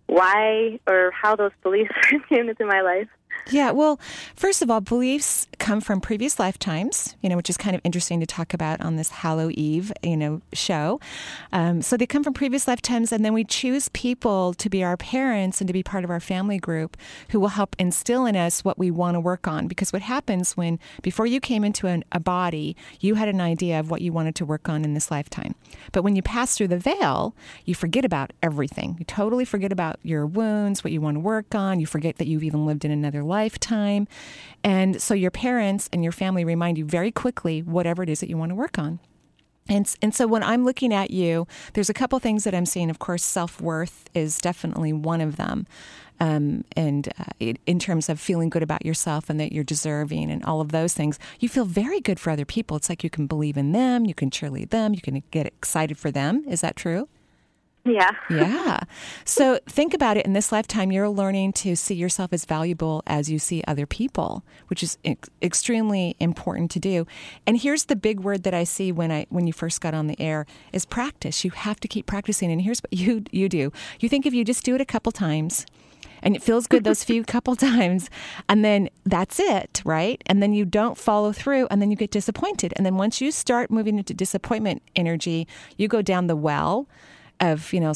why 0.07 0.79
or 0.87 1.13
how 1.13 1.37
those 1.37 1.53
beliefs 1.63 1.95
came 2.29 2.49
into 2.49 2.67
my 2.67 2.83
life. 2.83 3.09
Yeah, 3.49 3.71
well, 3.73 3.99
first 4.37 4.63
of 4.63 4.71
all, 4.71 4.81
beliefs 4.81 5.49
come 5.59 5.81
from 5.81 6.01
previous 6.01 6.39
lifetimes, 6.39 7.17
you 7.21 7.29
know, 7.29 7.37
which 7.37 7.51
is 7.51 7.57
kind 7.57 7.75
of 7.75 7.81
interesting 7.85 8.21
to 8.21 8.27
talk 8.27 8.55
about 8.55 8.81
on 8.81 8.97
this 8.97 9.11
Hallow 9.11 9.51
Eve, 9.55 9.93
you 10.03 10.17
know, 10.17 10.41
show. 10.53 11.01
Um, 11.53 11.83
so 11.83 11.97
they 11.97 12.07
come 12.07 12.23
from 12.23 12.33
previous 12.33 12.69
lifetimes, 12.69 13.13
and 13.13 13.25
then 13.25 13.33
we 13.33 13.45
choose 13.45 13.89
people 13.89 14.55
to 14.55 14.71
be 14.71 14.85
our 14.85 14.97
parents 14.97 15.61
and 15.61 15.69
to 15.69 15.73
be 15.73 15.83
part 15.83 16.05
of 16.05 16.11
our 16.11 16.21
family 16.21 16.59
group 16.59 16.97
who 17.31 17.41
will 17.41 17.49
help 17.49 17.75
instill 17.79 18.25
in 18.27 18.37
us 18.37 18.65
what 18.65 18.79
we 18.79 18.91
want 18.91 19.17
to 19.17 19.21
work 19.21 19.49
on. 19.49 19.67
Because 19.67 19.93
what 19.93 20.03
happens 20.03 20.57
when, 20.57 20.79
before 21.03 21.27
you 21.27 21.41
came 21.41 21.65
into 21.65 21.87
an, 21.87 22.05
a 22.13 22.21
body, 22.21 22.77
you 23.01 23.17
had 23.17 23.29
an 23.29 23.41
idea 23.41 23.81
of 23.81 23.91
what 23.91 24.01
you 24.01 24.13
wanted 24.13 24.35
to 24.37 24.45
work 24.45 24.69
on 24.69 24.85
in 24.85 24.95
this 24.95 25.11
lifetime. 25.11 25.55
But 25.93 26.03
when 26.03 26.15
you 26.15 26.23
pass 26.23 26.57
through 26.57 26.69
the 26.69 26.79
veil, 26.79 27.35
you 27.65 27.75
forget 27.75 28.05
about 28.05 28.33
everything. 28.43 28.97
You 28.99 29.05
totally 29.05 29.45
forget 29.45 29.73
about 29.73 29.99
your 30.03 30.27
wounds, 30.27 30.85
what 30.85 30.93
you 30.93 31.01
want 31.01 31.17
to 31.17 31.21
work 31.21 31.55
on. 31.55 31.81
You 31.81 31.87
forget 31.87 32.17
that 32.19 32.27
you've 32.27 32.45
even 32.45 32.67
lived 32.67 32.85
in 32.85 32.91
another 32.91 33.25
lifetime. 33.31 34.07
And 34.63 35.01
so 35.01 35.15
your 35.15 35.31
parents 35.31 35.89
and 35.93 36.03
your 36.03 36.13
family 36.13 36.45
remind 36.45 36.77
you 36.79 36.85
very 36.85 37.11
quickly 37.11 37.63
whatever 37.63 38.03
it 38.03 38.09
is 38.09 38.21
that 38.21 38.29
you 38.29 38.37
want 38.37 38.51
to 38.51 38.57
work 38.57 38.79
on. 38.79 39.01
And, 39.69 39.95
and 40.03 40.15
so 40.15 40.27
when 40.27 40.43
I'm 40.43 40.65
looking 40.65 40.93
at 40.93 41.11
you, 41.11 41.47
there's 41.75 41.89
a 41.89 41.95
couple 41.95 42.19
things 42.19 42.45
that 42.45 42.55
I'm 42.55 42.67
seeing. 42.67 42.91
Of 42.91 42.99
course, 42.99 43.25
self 43.25 43.61
worth 43.61 44.11
is 44.15 44.39
definitely 44.39 44.93
one 44.93 45.21
of 45.21 45.37
them. 45.37 45.67
Um, 46.19 46.65
and 46.77 47.09
uh, 47.19 47.55
in 47.65 47.79
terms 47.79 48.11
of 48.11 48.21
feeling 48.21 48.51
good 48.51 48.63
about 48.63 48.85
yourself 48.85 49.31
and 49.31 49.41
that 49.41 49.53
you're 49.53 49.65
deserving 49.65 50.31
and 50.31 50.45
all 50.45 50.61
of 50.61 50.71
those 50.71 50.93
things, 50.93 51.19
you 51.39 51.49
feel 51.49 51.65
very 51.65 52.01
good 52.01 52.21
for 52.21 52.31
other 52.31 52.45
people. 52.45 52.77
It's 52.77 52.91
like 52.91 53.03
you 53.03 53.09
can 53.09 53.27
believe 53.27 53.57
in 53.57 53.73
them, 53.73 54.05
you 54.05 54.13
can 54.13 54.29
cheerlead 54.29 54.69
them, 54.69 54.93
you 54.93 55.01
can 55.01 55.23
get 55.31 55.47
excited 55.47 55.97
for 55.97 56.11
them. 56.11 56.45
Is 56.47 56.61
that 56.61 56.77
true? 56.77 57.09
Yeah. 57.85 58.11
Yeah. 58.29 58.81
So 59.25 59.59
think 59.67 59.95
about 59.95 60.17
it. 60.17 60.27
In 60.27 60.35
this 60.35 60.53
lifetime, 60.53 60.93
you're 60.93 61.09
learning 61.09 61.55
to 61.55 61.75
see 61.75 61.95
yourself 61.95 62.33
as 62.33 62.45
valuable 62.45 63.03
as 63.07 63.31
you 63.31 63.39
see 63.39 63.63
other 63.67 63.87
people, 63.87 64.45
which 64.69 64.83
is 64.83 64.99
ex- 65.05 65.31
extremely 65.41 66.15
important 66.21 66.71
to 66.73 66.81
do. 66.81 67.07
And 67.47 67.59
here's 67.59 67.85
the 67.85 67.97
big 67.97 68.21
word 68.21 68.43
that 68.43 68.53
I 68.53 68.65
see 68.65 68.93
when 68.93 69.11
I 69.11 69.27
when 69.31 69.47
you 69.47 69.53
first 69.53 69.81
got 69.81 69.95
on 69.95 70.09
the 70.09 70.21
air 70.21 70.47
is 70.73 70.85
practice. 70.85 71.43
You 71.45 71.53
have 71.53 71.81
to 71.81 71.89
keep 71.89 72.07
practicing. 72.07 72.53
And 72.53 72.61
here's 72.61 72.81
what 72.81 72.93
you 72.93 73.25
you 73.31 73.49
do. 73.49 73.73
You 73.99 74.09
think 74.09 74.27
if 74.27 74.35
you 74.35 74.45
just 74.45 74.65
do 74.65 74.75
it 74.75 74.81
a 74.81 74.87
couple 74.87 75.11
times, 75.11 75.65
and 76.23 76.37
it 76.37 76.43
feels 76.43 76.67
good 76.67 76.85
those 76.85 77.03
few 77.03 77.25
couple 77.31 77.57
times 77.57 78.11
and 78.47 78.63
then 78.63 78.91
that's 79.05 79.41
it 79.41 79.81
right 79.87 80.23
and 80.27 80.43
then 80.43 80.53
you 80.53 80.67
don't 80.67 80.99
follow 80.99 81.33
through 81.33 81.67
and 81.71 81.81
then 81.81 81.91
you 81.91 81.97
get 81.97 82.11
disappointed 82.11 82.75
and 82.77 82.85
then 82.85 82.97
once 82.97 83.21
you 83.23 83.31
start 83.31 83.71
moving 83.71 83.97
into 83.99 84.13
disappointment 84.13 84.83
energy 84.95 85.49
you 85.79 85.89
go 85.89 86.03
down 86.03 86.27
the 86.27 86.37
well 86.37 86.87
of 87.41 87.73
you 87.73 87.81
know 87.81 87.93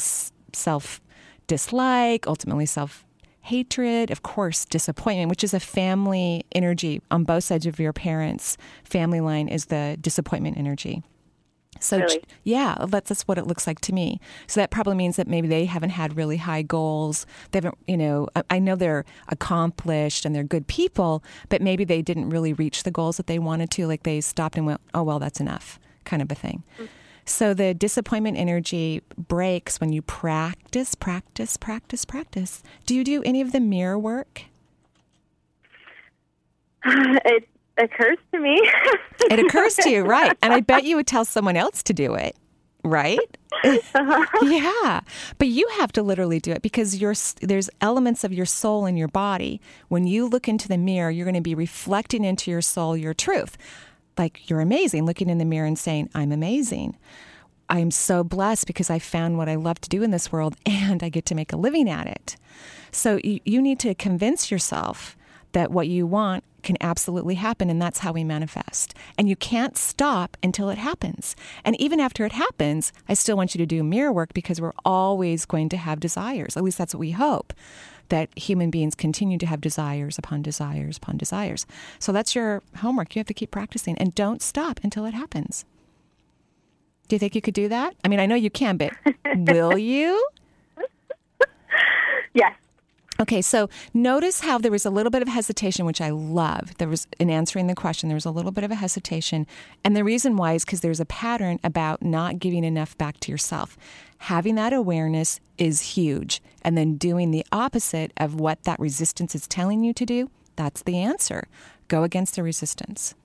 self 0.53 1.01
dislike, 1.47 2.27
ultimately 2.27 2.65
self 2.65 3.05
hatred, 3.41 4.09
of 4.09 4.23
course, 4.23 4.65
disappointment, 4.65 5.29
which 5.29 5.43
is 5.43 5.53
a 5.53 5.59
family 5.59 6.43
energy 6.51 6.99
on 7.11 7.23
both 7.23 7.43
sides 7.43 7.67
of 7.67 7.79
your 7.79 7.93
parents' 7.93 8.57
family 8.83 9.21
line 9.21 9.47
is 9.47 9.65
the 9.65 9.97
disappointment 10.01 10.57
energy. 10.57 11.03
So 11.79 11.99
really? 11.99 12.23
yeah, 12.43 12.85
that's, 12.87 13.09
that's 13.09 13.27
what 13.27 13.37
it 13.37 13.45
looks 13.45 13.67
like 13.67 13.81
to 13.81 13.93
me. 13.93 14.19
So 14.47 14.61
that 14.61 14.71
probably 14.71 14.95
means 14.95 15.17
that 15.17 15.27
maybe 15.27 15.47
they 15.47 15.65
haven't 15.65 15.91
had 15.91 16.15
really 16.15 16.37
high 16.37 16.63
goals. 16.63 17.27
They 17.51 17.57
haven't, 17.57 17.77
you 17.87 17.97
know, 17.97 18.27
I, 18.35 18.43
I 18.49 18.59
know 18.59 18.75
they're 18.75 19.05
accomplished 19.27 20.25
and 20.25 20.33
they're 20.33 20.43
good 20.43 20.65
people, 20.65 21.23
but 21.49 21.61
maybe 21.61 21.83
they 21.83 22.01
didn't 22.01 22.29
really 22.29 22.53
reach 22.53 22.81
the 22.81 22.91
goals 22.91 23.17
that 23.17 23.27
they 23.27 23.37
wanted 23.37 23.69
to. 23.71 23.85
Like 23.85 24.03
they 24.03 24.21
stopped 24.21 24.57
and 24.57 24.65
went, 24.65 24.81
oh 24.95 25.03
well, 25.03 25.19
that's 25.19 25.39
enough, 25.39 25.79
kind 26.05 26.21
of 26.21 26.31
a 26.31 26.35
thing. 26.35 26.63
Mm-hmm. 26.75 26.85
So 27.25 27.53
the 27.53 27.73
disappointment 27.73 28.37
energy 28.37 29.01
breaks 29.17 29.81
when 29.81 29.91
you 29.91 30.01
practice, 30.03 30.93
practice, 30.93 31.57
practice, 31.57 32.05
practice. 32.05 32.61
Do 32.85 32.95
you 32.95 33.03
do 33.03 33.23
any 33.23 33.41
of 33.41 33.51
the 33.51 33.59
mirror 33.59 33.99
work? 33.99 34.43
It 36.87 37.49
occurs 37.77 38.17
to 38.31 38.39
me. 38.39 38.61
it 39.21 39.39
occurs 39.39 39.75
to 39.75 39.89
you, 39.89 40.03
right. 40.05 40.37
And 40.41 40.53
I 40.53 40.61
bet 40.61 40.85
you 40.85 40.95
would 40.95 41.07
tell 41.07 41.25
someone 41.25 41.57
else 41.57 41.83
to 41.83 41.93
do 41.93 42.13
it, 42.13 42.35
right? 42.83 43.19
Uh-huh. 43.63 44.25
yeah. 44.43 45.01
But 45.37 45.47
you 45.47 45.67
have 45.79 45.91
to 45.93 46.03
literally 46.03 46.39
do 46.39 46.51
it 46.51 46.61
because 46.61 46.99
there's 47.41 47.69
elements 47.81 48.23
of 48.23 48.31
your 48.31 48.45
soul 48.45 48.85
in 48.85 48.95
your 48.95 49.07
body. 49.07 49.59
When 49.89 50.07
you 50.07 50.27
look 50.27 50.47
into 50.47 50.67
the 50.67 50.77
mirror, 50.77 51.09
you're 51.09 51.25
going 51.25 51.35
to 51.35 51.41
be 51.41 51.55
reflecting 51.55 52.23
into 52.23 52.51
your 52.51 52.61
soul 52.61 52.95
your 52.95 53.13
truth 53.13 53.57
like 54.17 54.49
you're 54.49 54.61
amazing, 54.61 55.05
looking 55.05 55.29
in 55.29 55.37
the 55.37 55.45
mirror 55.45 55.67
and 55.67 55.77
saying, 55.77 56.09
I'm 56.13 56.31
amazing. 56.31 56.97
I'm 57.69 57.91
so 57.91 58.23
blessed 58.23 58.67
because 58.67 58.89
I 58.89 58.99
found 58.99 59.37
what 59.37 59.49
I 59.49 59.55
love 59.55 59.81
to 59.81 59.89
do 59.89 60.03
in 60.03 60.11
this 60.11 60.31
world 60.31 60.55
and 60.65 61.03
I 61.03 61.09
get 61.09 61.25
to 61.27 61.35
make 61.35 61.53
a 61.53 61.57
living 61.57 61.89
at 61.89 62.07
it. 62.07 62.35
So 62.91 63.19
you, 63.23 63.39
you 63.45 63.61
need 63.61 63.79
to 63.79 63.95
convince 63.95 64.51
yourself 64.51 65.17
that 65.53 65.71
what 65.71 65.87
you 65.87 66.05
want 66.05 66.43
can 66.63 66.75
absolutely 66.81 67.35
happen, 67.35 67.69
and 67.69 67.81
that's 67.81 67.99
how 67.99 68.11
we 68.11 68.23
manifest. 68.23 68.93
And 69.17 69.29
you 69.29 69.35
can't 69.35 69.77
stop 69.77 70.35
until 70.43 70.69
it 70.69 70.77
happens. 70.77 71.35
And 71.63 71.79
even 71.79 71.99
after 71.99 72.25
it 72.25 72.33
happens, 72.33 72.91
I 73.07 73.13
still 73.13 73.37
want 73.37 73.53
you 73.53 73.59
to 73.59 73.65
do 73.65 73.83
mirror 73.83 74.11
work 74.11 74.33
because 74.33 74.59
we're 74.59 74.73
always 74.83 75.45
going 75.45 75.69
to 75.69 75.77
have 75.77 75.99
desires. 75.99 76.57
At 76.57 76.63
least 76.63 76.77
that's 76.77 76.93
what 76.93 76.99
we 76.99 77.11
hope 77.11 77.53
that 78.09 78.29
human 78.37 78.69
beings 78.69 78.95
continue 78.95 79.37
to 79.37 79.45
have 79.45 79.61
desires 79.61 80.17
upon 80.17 80.41
desires 80.41 80.97
upon 80.97 81.17
desires. 81.17 81.65
So 81.99 82.11
that's 82.11 82.35
your 82.35 82.61
homework. 82.77 83.15
You 83.15 83.19
have 83.19 83.27
to 83.27 83.33
keep 83.33 83.51
practicing 83.51 83.97
and 83.97 84.13
don't 84.15 84.41
stop 84.41 84.79
until 84.83 85.05
it 85.05 85.13
happens. 85.13 85.65
Do 87.07 87.15
you 87.15 87.19
think 87.19 87.35
you 87.35 87.41
could 87.41 87.53
do 87.53 87.67
that? 87.69 87.95
I 88.03 88.07
mean, 88.07 88.19
I 88.19 88.25
know 88.25 88.35
you 88.35 88.49
can, 88.49 88.77
but 88.77 88.91
will 89.35 89.77
you? 89.77 90.27
Yes. 92.33 92.53
Okay, 93.17 93.41
so 93.41 93.69
notice 93.93 94.41
how 94.41 94.57
there 94.57 94.71
was 94.71 94.85
a 94.85 94.89
little 94.89 95.09
bit 95.09 95.21
of 95.21 95.29
hesitation, 95.29 95.85
which 95.85 96.01
I 96.01 96.09
love. 96.09 96.77
There 96.77 96.89
was 96.89 97.07
in 97.17 97.29
answering 97.29 97.67
the 97.67 97.75
question, 97.75 98.09
there 98.09 98.15
was 98.15 98.25
a 98.25 98.31
little 98.31 98.51
bit 98.51 98.65
of 98.65 98.71
a 98.71 98.75
hesitation. 98.75 99.47
And 99.85 99.95
the 99.95 100.03
reason 100.03 100.35
why 100.35 100.53
is 100.53 100.65
because 100.65 100.81
there's 100.81 100.99
a 100.99 101.05
pattern 101.05 101.59
about 101.63 102.01
not 102.01 102.39
giving 102.39 102.65
enough 102.65 102.97
back 102.97 103.19
to 103.21 103.31
yourself. 103.31 103.77
Having 104.17 104.55
that 104.55 104.73
awareness 104.73 105.39
is 105.57 105.95
huge. 105.95 106.41
And 106.61 106.77
then 106.77 106.97
doing 106.97 107.31
the 107.31 107.45
opposite 107.53 108.11
of 108.17 108.35
what 108.35 108.63
that 108.63 108.79
resistance 108.79 109.33
is 109.33 109.47
telling 109.47 109.83
you 109.83 109.93
to 109.93 110.05
do, 110.05 110.29
that's 110.57 110.81
the 110.81 110.97
answer. 110.97 111.47
Go 111.87 112.03
against 112.03 112.35
the 112.35 112.43
resistance. 112.43 113.15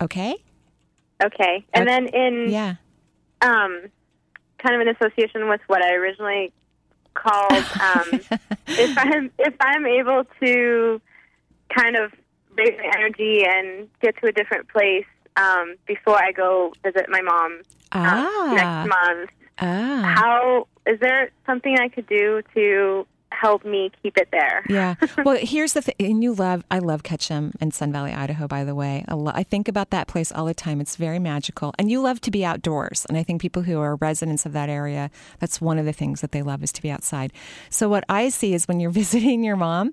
Okay? 0.00 0.36
Okay. 1.24 1.64
And 1.74 1.88
okay. 1.88 1.90
then 1.90 2.06
in 2.08 2.50
yeah. 2.50 2.74
um 3.40 3.90
kind 4.58 4.74
of 4.74 4.80
in 4.80 4.88
association 4.88 5.48
with 5.48 5.60
what 5.66 5.82
I 5.82 5.94
originally 5.94 6.52
called 7.16 7.64
um, 7.80 8.20
if 8.68 8.98
I'm 8.98 9.30
if 9.38 9.54
I'm 9.60 9.86
able 9.86 10.24
to 10.40 11.00
kind 11.74 11.96
of 11.96 12.12
raise 12.56 12.76
my 12.78 12.90
energy 12.96 13.44
and 13.44 13.88
get 14.00 14.16
to 14.20 14.28
a 14.28 14.32
different 14.32 14.68
place 14.68 15.06
um, 15.36 15.76
before 15.86 16.16
I 16.16 16.32
go 16.32 16.72
visit 16.82 17.06
my 17.08 17.20
mom 17.20 17.60
uh, 17.92 18.26
ah. 18.26 18.52
next 18.54 18.88
month. 18.88 19.30
Ah. 19.58 20.14
How 20.16 20.68
is 20.86 21.00
there 21.00 21.30
something 21.44 21.76
I 21.78 21.88
could 21.88 22.06
do 22.06 22.42
to 22.54 23.06
help 23.32 23.64
me 23.64 23.90
keep 24.02 24.16
it 24.16 24.28
there. 24.32 24.64
yeah. 24.68 24.94
Well, 25.24 25.36
here's 25.40 25.72
the 25.72 25.82
thing. 25.82 25.94
And 25.98 26.22
you 26.22 26.34
love, 26.34 26.62
I 26.70 26.78
love 26.78 27.02
Ketchum 27.02 27.52
and 27.60 27.74
Sun 27.74 27.92
Valley, 27.92 28.12
Idaho, 28.12 28.46
by 28.46 28.64
the 28.64 28.74
way. 28.74 29.04
I, 29.08 29.14
lo- 29.14 29.32
I, 29.34 29.42
think 29.42 29.66
about 29.66 29.90
that 29.90 30.06
place 30.06 30.30
all 30.30 30.44
the 30.44 30.54
time. 30.54 30.80
It's 30.80 30.96
very 30.96 31.18
magical. 31.18 31.74
And 31.78 31.90
you 31.90 32.00
love 32.00 32.20
to 32.22 32.30
be 32.30 32.44
outdoors. 32.44 33.06
And 33.08 33.18
I 33.18 33.22
think 33.22 33.40
people 33.40 33.62
who 33.62 33.80
are 33.80 33.96
residents 33.96 34.46
of 34.46 34.52
that 34.52 34.68
area, 34.68 35.10
that's 35.40 35.60
one 35.60 35.78
of 35.78 35.84
the 35.84 35.92
things 35.92 36.20
that 36.20 36.32
they 36.32 36.42
love 36.42 36.62
is 36.62 36.70
to 36.72 36.82
be 36.82 36.90
outside. 36.90 37.32
So 37.70 37.88
what 37.88 38.04
I 38.08 38.28
see 38.28 38.54
is 38.54 38.68
when 38.68 38.78
you're 38.78 38.90
visiting 39.02 39.42
your 39.42 39.56
mom, 39.56 39.92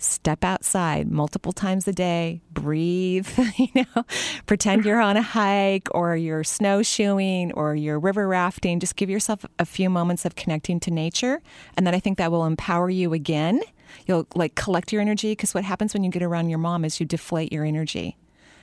step 0.00 0.44
outside 0.44 1.10
multiple 1.10 1.52
times 1.52 1.86
a 1.86 1.92
day, 1.92 2.40
breathe, 2.52 3.28
you 3.56 3.68
know, 3.74 4.04
pretend 4.46 4.84
you're 4.84 5.00
on 5.00 5.16
a 5.16 5.22
hike 5.22 5.88
or 5.92 6.16
you're 6.16 6.44
snowshoeing 6.44 7.52
or 7.52 7.74
you're 7.74 7.98
river 7.98 8.26
rafting. 8.26 8.80
Just 8.80 8.96
give 8.96 9.10
yourself 9.10 9.44
a 9.58 9.66
few 9.66 9.90
moments 9.90 10.24
of 10.24 10.34
connecting 10.34 10.80
to 10.80 10.90
nature. 10.90 11.40
And 11.76 11.86
then 11.86 11.94
I 11.94 12.00
think 12.00 12.18
that 12.18 12.30
will 12.30 12.46
empower 12.46 12.90
you 12.90 13.12
again. 13.12 13.60
You'll 14.06 14.26
like 14.34 14.54
collect 14.54 14.92
your 14.92 15.00
energy 15.00 15.32
because 15.32 15.54
what 15.54 15.64
happens 15.64 15.94
when 15.94 16.04
you 16.04 16.10
get 16.10 16.22
around 16.22 16.48
your 16.48 16.58
mom 16.58 16.84
is 16.84 17.00
you 17.00 17.06
deflate 17.06 17.52
your 17.52 17.64
energy 17.64 18.16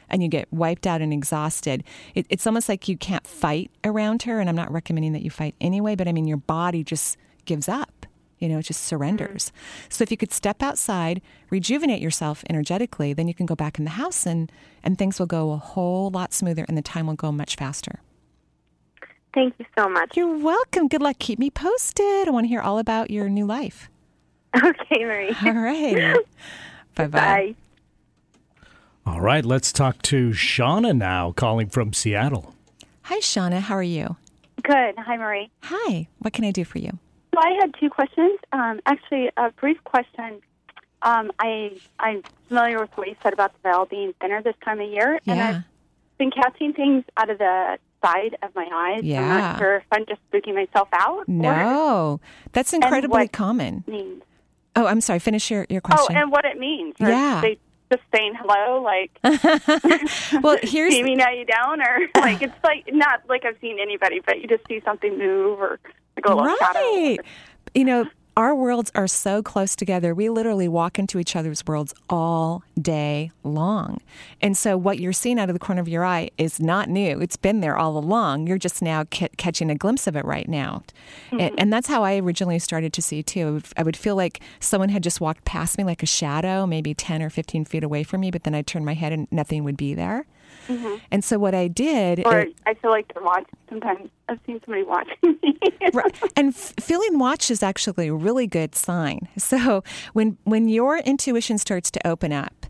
and 0.10 0.24
you 0.24 0.30
get 0.30 0.52
wiped 0.52 0.88
out 0.88 1.02
and 1.02 1.12
exhausted. 1.12 1.84
It, 2.16 2.26
it's 2.30 2.48
almost 2.48 2.70
like 2.70 2.88
you 2.88 2.98
can't 2.98 3.28
fight 3.28 3.72
around 3.84 4.24
her. 4.24 4.40
And 4.40 4.50
I'm 4.50 4.56
not 4.56 4.72
recommending 4.72 5.14
that 5.14 5.22
you 5.22 5.30
fight 5.30 5.56
anyway, 5.60 5.96
but 5.96 6.08
I 6.08 6.14
mean, 6.14 6.28
your 6.28 6.38
body 6.38 6.84
just 6.84 7.18
gives 7.46 7.68
up. 7.68 7.97
You 8.40 8.50
know, 8.50 8.60
it 8.60 8.64
just 8.64 8.84
surrenders. 8.84 9.46
Mm-hmm. 9.46 9.88
So 9.90 10.04
if 10.04 10.12
you 10.12 10.18
could 10.18 10.32
step 10.32 10.62
outside, 10.62 11.22
rejuvenate 11.50 12.02
yourself 12.02 12.44
energetically, 12.50 13.14
then 13.14 13.28
you 13.28 13.34
can 13.34 13.46
go 13.46 13.56
back 13.56 13.78
in 13.80 13.86
the 13.86 13.92
house 13.92 14.26
and, 14.26 14.52
and 14.84 14.98
things 14.98 15.20
will 15.20 15.26
go 15.26 15.52
a 15.52 15.58
whole 15.58 16.10
lot 16.10 16.34
smoother 16.34 16.66
and 16.68 16.78
the 16.78 16.82
time 16.82 17.08
will 17.08 17.16
go 17.16 17.32
much 17.32 17.56
faster. 17.56 18.00
Thank 19.34 19.56
you 19.60 19.66
so 19.78 19.90
much. 19.90 20.16
You're 20.16 20.38
welcome. 20.38 20.88
Good 20.88 21.02
luck. 21.02 21.20
Keep 21.20 21.40
me 21.40 21.50
posted. 21.50 22.28
I 22.28 22.32
want 22.32 22.46
to 22.46 22.48
hear 22.48 22.62
all 22.62 22.80
about 22.80 23.12
your 23.12 23.30
new 23.30 23.46
life. 23.46 23.90
Okay, 24.64 25.04
Marie. 25.04 25.36
All 25.46 25.54
right. 25.54 26.16
Bye-bye. 26.96 27.10
Bye. 27.10 27.56
All 29.06 29.22
right, 29.22 29.46
let's 29.46 29.72
talk 29.72 30.02
to 30.04 30.32
Shauna 30.32 30.98
now, 30.98 31.32
calling 31.32 31.70
from 31.70 31.94
Seattle. 31.94 32.56
Hi, 33.04 33.20
Shauna. 33.20 33.60
How 33.60 33.76
are 33.76 33.84
you? 33.84 34.18
Good. 34.64 34.96
Hi, 34.98 35.16
Marie. 35.16 35.52
Hi. 35.64 36.08
What 36.20 36.34
can 36.34 36.44
I 36.44 36.52
do 36.52 36.66
for 36.66 36.80
you? 36.80 36.98
I 37.40 37.58
had 37.60 37.74
two 37.80 37.90
questions. 37.90 38.40
Um, 38.52 38.80
actually, 38.86 39.30
a 39.38 39.52
brief 39.52 39.84
question. 39.84 40.42
Um, 41.02 41.32
I 41.40 41.80
I'm 42.00 42.24
familiar 42.48 42.80
with 42.80 42.90
what 42.96 43.08
you 43.08 43.16
said 43.22 43.34
about 43.34 43.54
the 43.54 43.70
veil 43.70 43.86
being 43.86 44.14
thinner 44.20 44.42
this 44.42 44.56
time 44.64 44.80
of 44.80 44.90
year, 44.90 45.20
yeah. 45.24 45.34
and 45.34 45.42
I've 45.42 45.64
been 46.18 46.32
catching 46.32 46.74
things 46.74 47.04
out 47.18 47.30
of 47.30 47.38
the 47.38 47.78
side 48.04 48.38
of 48.42 48.54
my 48.56 48.68
eyes. 48.72 49.04
Yeah. 49.04 49.22
I'm 49.22 49.28
not 49.28 49.60
sure 49.60 49.76
if 49.78 49.84
I'm 49.92 50.06
just 50.06 50.22
spooking 50.32 50.56
myself 50.56 50.90
out. 50.94 51.28
No, 51.28 52.20
that's 52.52 52.74
incredibly 52.74 53.28
common. 53.28 53.84
Means. 53.88 54.24
Oh, 54.76 54.86
I'm 54.86 55.02
sorry. 55.02 55.20
Finish 55.20 55.50
your, 55.50 55.66
your 55.70 55.82
question. 55.82 56.16
Oh, 56.16 56.22
and 56.22 56.32
what 56.32 56.46
it 56.46 56.60
means. 56.60 56.96
yeah. 57.00 57.42
They 57.42 57.58
just 57.92 58.04
saying 58.14 58.34
hello, 58.40 58.82
like, 58.82 59.12
well, 60.44 60.58
here's 60.64 60.94
see 60.94 61.04
me 61.04 61.16
now 61.16 61.30
you 61.30 61.46
down, 61.46 61.82
or 61.82 62.08
like 62.16 62.42
it's 62.42 62.54
like 62.64 62.86
not 62.92 63.22
like 63.30 63.46
I've 63.46 63.58
seen 63.62 63.80
anybody, 63.80 64.22
but 64.26 64.42
you 64.42 64.48
just 64.48 64.68
see 64.68 64.82
something 64.84 65.18
move 65.18 65.60
or 65.60 65.80
like 66.16 66.26
a 66.26 66.30
little 66.30 66.46
right. 66.46 66.58
shadow. 66.60 67.30
You 67.74 67.86
know, 67.86 68.06
our 68.38 68.54
worlds 68.54 68.92
are 68.94 69.08
so 69.08 69.42
close 69.42 69.76
together. 69.76 70.14
We 70.14 70.30
literally 70.30 70.68
walk 70.68 71.00
into 71.00 71.18
each 71.18 71.36
other's 71.36 71.66
worlds 71.66 71.96
all 72.08 72.62
day 72.80 73.32
long. 73.44 74.00
And 74.42 74.56
so, 74.56 74.78
what 74.78 75.00
you're 75.00 75.12
seeing 75.12 75.40
out 75.40 75.50
of 75.50 75.56
the 75.56 75.60
corner 75.60 75.82
of 75.82 75.88
your 75.88 76.06
eye 76.06 76.30
is 76.38 76.60
not 76.60 76.88
new. 76.88 77.20
It's 77.20 77.36
been 77.36 77.62
there 77.62 77.76
all 77.76 77.98
along. 77.98 78.46
You're 78.46 78.60
just 78.60 78.80
now 78.84 79.06
c- 79.12 79.30
catching 79.38 79.72
a 79.72 79.76
glimpse 79.76 80.06
of 80.06 80.16
it 80.16 80.24
right 80.24 80.48
now. 80.48 80.84
Mm-hmm. 81.32 81.40
And, 81.40 81.60
and, 81.60 81.74
that's 81.74 81.88
how 81.88 82.04
I 82.04 82.18
originally 82.18 82.60
started 82.60 82.94
to 82.94 83.02
see 83.02 83.24
too. 83.24 83.48
I 83.48 83.52
would, 83.52 83.66
I 83.78 83.84
would, 83.84 83.98
feel 83.98 84.16
like 84.16 84.40
someone 84.60 84.90
had 84.90 85.02
just 85.02 85.20
walked 85.20 85.44
past 85.44 85.80
me 85.80 85.84
like 85.84 86.04
a 86.04 86.06
shadow, 86.06 86.68
maybe 86.68 86.94
10 86.94 87.24
or 87.24 87.32
15 87.32 87.66
feet 87.66 87.84
away 87.84 88.04
from 88.04 88.22
me, 88.22 88.30
but 88.30 88.44
then 88.44 88.54
I'd 88.54 88.68
turn 88.68 88.86
my 88.86 88.94
head 88.94 89.12
and 89.12 89.28
nothing 89.32 89.64
would 89.64 89.78
be 89.78 89.96
there. 89.96 90.28
Mm-hmm. 90.68 90.96
And 91.12 91.24
so 91.24 91.40
what 91.40 91.56
I 91.56 91.68
did, 91.68 92.26
Or 92.26 92.40
it- 92.42 92.56
I 92.66 92.74
feel 92.76 92.92
like 92.92 93.14
they're 93.14 93.24
watching. 93.24 93.48
Sometimes 93.70 94.10
I've 94.30 94.40
seen 94.46 94.60
somebody 94.66 94.84
watching 94.84 95.16
me. 95.44 95.54
Right. 95.94 96.14
and 96.36 96.50
f- 96.50 96.74
feeling 96.80 97.18
watched 97.18 97.50
is 97.50 97.64
actually 97.64 98.08
a 98.10 98.14
really 98.14 98.46
good 98.48 98.76
sign. 98.76 99.28
So 99.38 99.84
when 100.14 100.38
when 100.44 100.68
your 100.68 100.98
intuition 101.00 101.58
starts 101.58 101.90
to 101.92 102.06
open 102.08 102.34
up, 102.34 102.66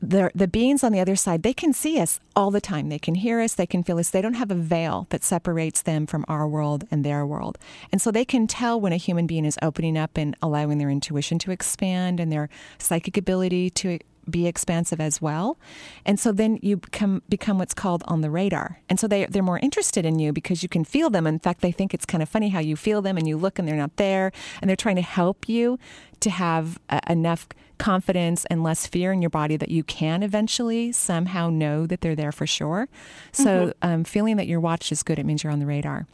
the 0.00 0.30
the 0.34 0.48
beings 0.48 0.82
on 0.82 0.92
the 0.92 1.00
other 1.00 1.14
side 1.16 1.42
they 1.42 1.52
can 1.52 1.72
see 1.74 2.00
us 2.00 2.18
all 2.34 2.50
the 2.50 2.60
time. 2.60 2.88
They 2.88 2.98
can 2.98 3.14
hear 3.14 3.40
us. 3.40 3.54
They 3.54 3.66
can 3.66 3.82
feel 3.84 3.98
us. 3.98 4.10
They 4.10 4.22
don't 4.22 4.34
have 4.34 4.50
a 4.50 4.54
veil 4.54 5.06
that 5.10 5.22
separates 5.22 5.82
them 5.82 6.06
from 6.06 6.24
our 6.28 6.48
world 6.48 6.84
and 6.90 7.04
their 7.04 7.26
world, 7.26 7.58
and 7.92 8.00
so 8.00 8.10
they 8.10 8.24
can 8.24 8.46
tell 8.46 8.80
when 8.80 8.92
a 8.92 8.96
human 8.96 9.26
being 9.26 9.44
is 9.44 9.58
opening 9.62 9.98
up 9.98 10.16
and 10.16 10.34
allowing 10.40 10.78
their 10.78 10.90
intuition 10.90 11.38
to 11.40 11.50
expand 11.50 12.18
and 12.20 12.32
their 12.32 12.48
psychic 12.78 13.16
ability 13.18 13.68
to 13.70 13.98
be 14.30 14.46
expansive 14.46 15.00
as 15.00 15.20
well. 15.20 15.58
And 16.04 16.18
so 16.18 16.32
then 16.32 16.58
you 16.62 16.76
become 16.78 17.22
become 17.28 17.58
what's 17.58 17.74
called 17.74 18.02
on 18.06 18.20
the 18.20 18.30
radar. 18.30 18.80
And 18.88 18.98
so 18.98 19.06
they 19.06 19.26
they're 19.26 19.42
more 19.42 19.58
interested 19.58 20.04
in 20.06 20.18
you 20.18 20.32
because 20.32 20.62
you 20.62 20.68
can 20.68 20.84
feel 20.84 21.10
them. 21.10 21.26
In 21.26 21.38
fact, 21.38 21.60
they 21.60 21.72
think 21.72 21.94
it's 21.94 22.06
kind 22.06 22.22
of 22.22 22.28
funny 22.28 22.48
how 22.50 22.60
you 22.60 22.76
feel 22.76 23.02
them 23.02 23.16
and 23.16 23.26
you 23.26 23.36
look 23.36 23.58
and 23.58 23.66
they're 23.66 23.76
not 23.76 23.96
there 23.96 24.32
and 24.60 24.68
they're 24.68 24.76
trying 24.76 24.96
to 24.96 25.02
help 25.02 25.48
you 25.48 25.78
to 26.20 26.30
have 26.30 26.78
uh, 26.90 27.00
enough 27.08 27.48
confidence 27.78 28.44
and 28.46 28.62
less 28.62 28.86
fear 28.86 29.10
in 29.10 29.22
your 29.22 29.30
body 29.30 29.56
that 29.56 29.70
you 29.70 29.82
can 29.82 30.22
eventually 30.22 30.92
somehow 30.92 31.48
know 31.48 31.86
that 31.86 32.02
they're 32.02 32.14
there 32.14 32.30
for 32.30 32.46
sure. 32.46 32.88
So 33.32 33.72
um, 33.82 34.04
feeling 34.04 34.36
that 34.36 34.46
you're 34.46 34.60
watched 34.60 34.92
is 34.92 35.02
good. 35.02 35.18
It 35.18 35.24
means 35.24 35.42
you're 35.42 35.52
on 35.52 35.60
the 35.60 35.66
radar. 35.66 36.06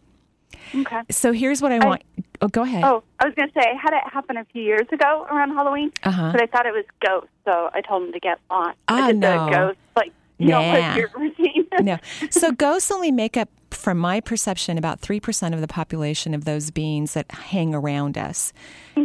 Okay. 0.75 1.03
So 1.11 1.33
here's 1.33 1.61
what 1.63 1.73
I 1.73 1.79
want. 1.87 2.03
oh, 2.41 2.49
go 2.49 2.63
ahead. 2.63 2.85
Oh, 2.85 3.03
I 3.21 3.27
was 3.27 3.35
going 3.35 3.49
to 3.49 3.55
say, 3.55 3.67
I 3.69 3.75
had 3.81 3.93
it 3.93 4.03
happen 4.13 4.37
a 4.37 4.45
few 4.47 4.63
years 4.63 4.87
ago 4.93 5.27
around 5.31 5.51
Halloween, 5.55 5.93
Uh-huh. 6.05 6.33
but 6.33 6.43
I 6.43 6.47
thought 6.47 6.67
it 6.67 6.73
was 6.73 6.85
ghosts, 7.07 7.29
so 7.45 7.71
I 7.75 7.81
told 7.81 8.03
them 8.05 8.13
to 8.13 8.21
get 8.21 8.39
lost. 8.51 8.77
Ah, 8.89 9.05
I 9.07 9.13
did 9.13 9.21
no. 9.21 9.45
the 9.47 9.51
ghost, 9.51 9.79
like, 9.97 10.13
you 10.39 10.49
know, 10.49 10.61
Nah. 10.61 10.73
what's 10.73 10.97
your 10.99 11.11
routine? 11.17 11.67
no. 11.81 11.99
So 12.31 12.53
ghosts 12.53 12.91
only 12.91 13.11
make 13.11 13.37
up, 13.37 13.49
from 13.76 13.99
my 13.99 14.21
perception, 14.21 14.78
about 14.78 15.00
3% 15.00 15.54
of 15.54 15.61
the 15.61 15.68
population 15.68 16.35
of 16.35 16.45
those 16.45 16.71
beings 16.71 17.14
that 17.14 17.30
hang 17.30 17.75
around 17.75 18.16
us. 18.18 18.52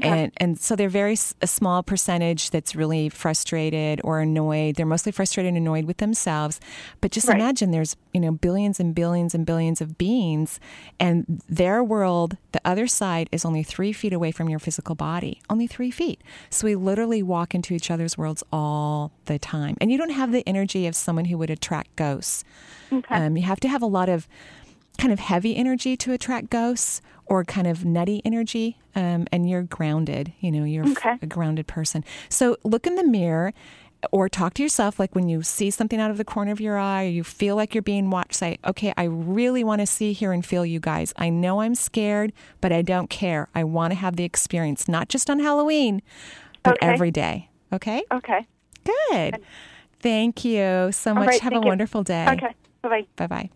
And, 0.01 0.31
and 0.37 0.57
so 0.59 0.75
they're 0.75 0.87
very 0.89 1.17
a 1.41 1.47
small 1.47 1.83
percentage 1.83 2.49
that's 2.49 2.75
really 2.75 3.09
frustrated 3.09 3.99
or 4.03 4.21
annoyed. 4.21 4.75
They're 4.75 4.85
mostly 4.85 5.11
frustrated 5.11 5.49
and 5.49 5.57
annoyed 5.57 5.85
with 5.85 5.97
themselves. 5.97 6.59
But 7.01 7.11
just 7.11 7.27
Right. 7.27 7.35
imagine 7.35 7.71
there's, 7.71 7.95
you 8.13 8.21
know, 8.21 8.31
billions 8.31 8.79
and 8.79 8.95
billions 8.95 9.35
and 9.35 9.45
billions 9.45 9.81
of 9.81 9.97
beings 9.97 10.59
and 10.99 11.41
their 11.49 11.83
world, 11.83 12.37
the 12.53 12.61
other 12.63 12.87
side 12.87 13.27
is 13.31 13.43
only 13.45 13.63
three 13.63 13.91
feet 13.91 14.13
away 14.13 14.31
from 14.31 14.47
your 14.49 14.59
physical 14.59 14.95
body. 14.95 15.41
Only 15.49 15.67
three 15.67 15.91
feet. 15.91 16.21
So 16.49 16.65
we 16.67 16.75
literally 16.75 17.21
walk 17.21 17.53
into 17.53 17.73
each 17.73 17.91
other's 17.91 18.17
worlds 18.17 18.43
all 18.51 19.11
the 19.25 19.37
time. 19.37 19.75
And 19.81 19.91
you 19.91 19.97
don't 19.97 20.11
have 20.11 20.31
the 20.31 20.43
energy 20.47 20.87
of 20.87 20.95
someone 20.95 21.25
who 21.25 21.37
would 21.37 21.49
attract 21.49 21.95
ghosts. 21.97 22.43
Um, 23.09 23.37
you 23.37 23.43
have 23.43 23.59
to 23.61 23.67
have 23.69 23.81
a 23.81 23.85
lot 23.87 24.09
of 24.09 24.27
kind 24.97 25.11
of 25.13 25.19
heavy 25.19 25.55
energy 25.55 25.95
to 25.97 26.11
attract 26.13 26.49
ghosts 26.49 27.01
or 27.25 27.43
kind 27.43 27.65
of 27.67 27.85
nutty 27.85 28.21
energy. 28.25 28.77
Um, 28.95 29.25
and 29.31 29.49
you're 29.49 29.63
grounded, 29.63 30.33
you 30.41 30.51
know, 30.51 30.63
you're 30.65 30.85
Okay. 30.91 31.17
a 31.21 31.25
grounded 31.25 31.67
person. 31.67 32.03
So 32.29 32.57
look 32.63 32.85
in 32.85 32.95
the 32.95 33.03
mirror 33.03 33.53
or 34.11 34.27
talk 34.27 34.55
to 34.55 34.63
yourself 34.63 34.99
like 34.99 35.13
when 35.13 35.29
you 35.29 35.43
see 35.43 35.69
something 35.69 35.99
out 35.99 36.09
of 36.11 36.17
the 36.17 36.25
corner 36.25 36.51
of 36.51 36.59
your 36.59 36.77
eye 36.77 37.05
or 37.05 37.09
you 37.09 37.23
feel 37.23 37.55
like 37.55 37.75
you're 37.75 37.83
being 37.83 38.09
watched 38.09 38.33
say 38.33 38.57
okay 38.65 38.91
i 38.97 39.03
really 39.03 39.63
want 39.63 39.79
to 39.79 39.85
see 39.85 40.11
hear 40.11 40.31
and 40.31 40.43
feel 40.43 40.65
you 40.65 40.79
guys 40.79 41.13
i 41.17 41.29
know 41.29 41.61
i'm 41.61 41.75
scared 41.75 42.33
but 42.61 42.71
i 42.71 42.81
don't 42.81 43.11
care 43.11 43.47
i 43.53 43.63
want 43.63 43.91
to 43.91 43.95
have 43.95 44.15
the 44.15 44.23
experience 44.23 44.87
not 44.87 45.07
just 45.07 45.29
on 45.29 45.39
halloween 45.39 46.01
but 46.63 46.77
Okay. 46.81 46.87
every 46.87 47.11
day 47.11 47.47
okay 47.71 48.03
Okay. 48.11 48.47
good 48.83 49.37
thank 49.99 50.43
you 50.43 50.89
so 50.91 51.13
much 51.13 51.27
right, 51.27 51.41
have 51.41 51.53
a 51.53 51.57
you. 51.57 51.67
wonderful 51.67 52.01
day 52.03 52.25
Okay. 52.33 52.55
Bye-bye. 52.81 53.05
bye-bye 53.15 53.49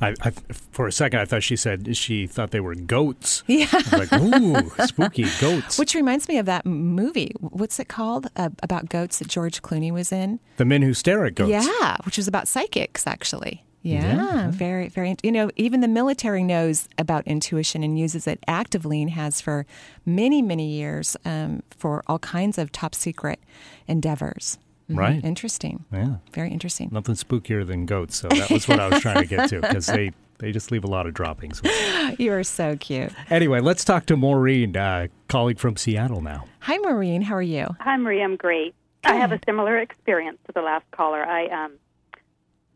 I, 0.00 0.14
I, 0.22 0.30
for 0.70 0.86
a 0.86 0.92
second, 0.92 1.18
I 1.18 1.24
thought 1.24 1.42
she 1.42 1.56
said 1.56 1.96
she 1.96 2.28
thought 2.28 2.52
they 2.52 2.60
were 2.60 2.76
goats. 2.76 3.42
yeah 3.48 3.66
like, 3.90 4.12
ooh, 4.12 4.70
spooky 4.86 5.26
goats. 5.40 5.76
which 5.78 5.94
reminds 5.94 6.28
me 6.28 6.38
of 6.38 6.46
that 6.46 6.64
movie 6.64 7.32
what's 7.40 7.80
it 7.80 7.88
called 7.88 8.28
uh, 8.36 8.50
about 8.62 8.88
goats 8.88 9.18
that 9.18 9.26
george 9.26 9.60
clooney 9.60 9.90
was 9.90 10.12
in 10.12 10.38
the 10.56 10.64
men 10.64 10.82
who 10.82 10.94
stare 10.94 11.24
at 11.26 11.34
goats. 11.34 11.50
Yeah, 11.50 11.96
which 12.04 12.16
was 12.16 12.28
about 12.28 12.46
psychics, 12.46 13.06
actually. 13.08 13.64
Yeah, 13.82 14.02
Yeah. 14.16 14.50
very, 14.50 14.88
very. 14.88 15.16
You 15.22 15.32
know, 15.32 15.50
even 15.56 15.80
the 15.80 15.88
military 15.88 16.42
knows 16.44 16.88
about 16.98 17.26
intuition 17.26 17.82
and 17.84 17.98
uses 17.98 18.26
it 18.26 18.38
actively 18.46 19.00
and 19.02 19.10
has 19.12 19.40
for 19.40 19.66
many, 20.04 20.42
many 20.42 20.68
years 20.68 21.16
um, 21.24 21.62
for 21.70 22.02
all 22.08 22.18
kinds 22.18 22.58
of 22.58 22.70
top 22.72 22.94
secret 22.94 23.38
endeavors. 23.86 24.58
Mhm. 24.90 24.96
Right. 24.96 25.24
Interesting. 25.24 25.84
Yeah. 25.92 26.16
Very 26.32 26.50
interesting. 26.50 26.88
Nothing 26.92 27.14
spookier 27.14 27.66
than 27.66 27.84
goats. 27.86 28.16
So 28.16 28.28
that 28.28 28.50
was 28.50 28.66
what 28.68 28.80
I 28.80 28.88
was 28.88 29.00
trying 29.00 29.22
to 29.22 29.26
get 29.26 29.48
to 29.50 29.60
because 29.60 29.86
they, 29.86 30.12
they 30.38 30.50
just 30.52 30.70
leave 30.70 30.84
a 30.84 30.88
lot 30.88 31.06
of 31.06 31.14
droppings. 31.14 31.60
You 32.18 32.32
are 32.32 32.42
so 32.42 32.74
cute. 32.76 33.12
Anyway, 33.28 33.60
let's 33.60 33.84
talk 33.84 34.06
to 34.06 34.16
Maureen, 34.16 34.76
uh, 34.76 35.08
colleague 35.28 35.58
from 35.58 35.76
Seattle 35.76 36.22
now. 36.22 36.46
Hi, 36.60 36.78
Maureen. 36.78 37.20
How 37.22 37.34
are 37.36 37.42
you? 37.42 37.66
Hi, 37.80 37.96
Marie. 37.98 38.22
I'm 38.22 38.36
great. 38.36 38.74
I 39.04 39.14
have 39.16 39.30
a 39.30 39.38
similar 39.46 39.78
experience 39.78 40.38
to 40.46 40.52
the 40.52 40.62
last 40.62 40.90
caller. 40.90 41.22
I 41.24 41.46
um, 41.48 41.72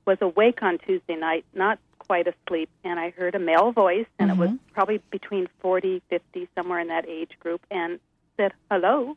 was 0.07 0.19
awake 0.21 0.63
on 0.63 0.79
Tuesday 0.79 1.17
night, 1.17 1.45
not 1.55 1.79
quite 1.99 2.27
asleep, 2.29 2.69
and 2.85 3.01
I 3.01 3.11
heard 3.11 3.35
a 3.35 3.39
male 3.39 3.73
voice, 3.73 4.07
and 4.19 4.31
it 4.31 4.37
was 4.37 4.51
probably 4.75 5.01
between 5.11 5.49
40, 5.61 6.03
50, 6.11 6.49
somewhere 6.55 6.79
in 6.81 6.89
that 6.89 7.09
age 7.09 7.33
group, 7.41 7.65
and 7.71 7.99
said, 8.37 8.53
hello. 8.71 9.17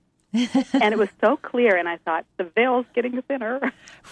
And 0.74 0.93
it 0.93 0.98
was 0.98 1.10
so 1.21 1.38
clear, 1.38 1.76
and 1.76 1.88
I 1.88 1.98
thought, 1.98 2.26
the 2.38 2.43
veil's 2.56 2.86
getting 2.93 3.21
thinner. 3.24 3.60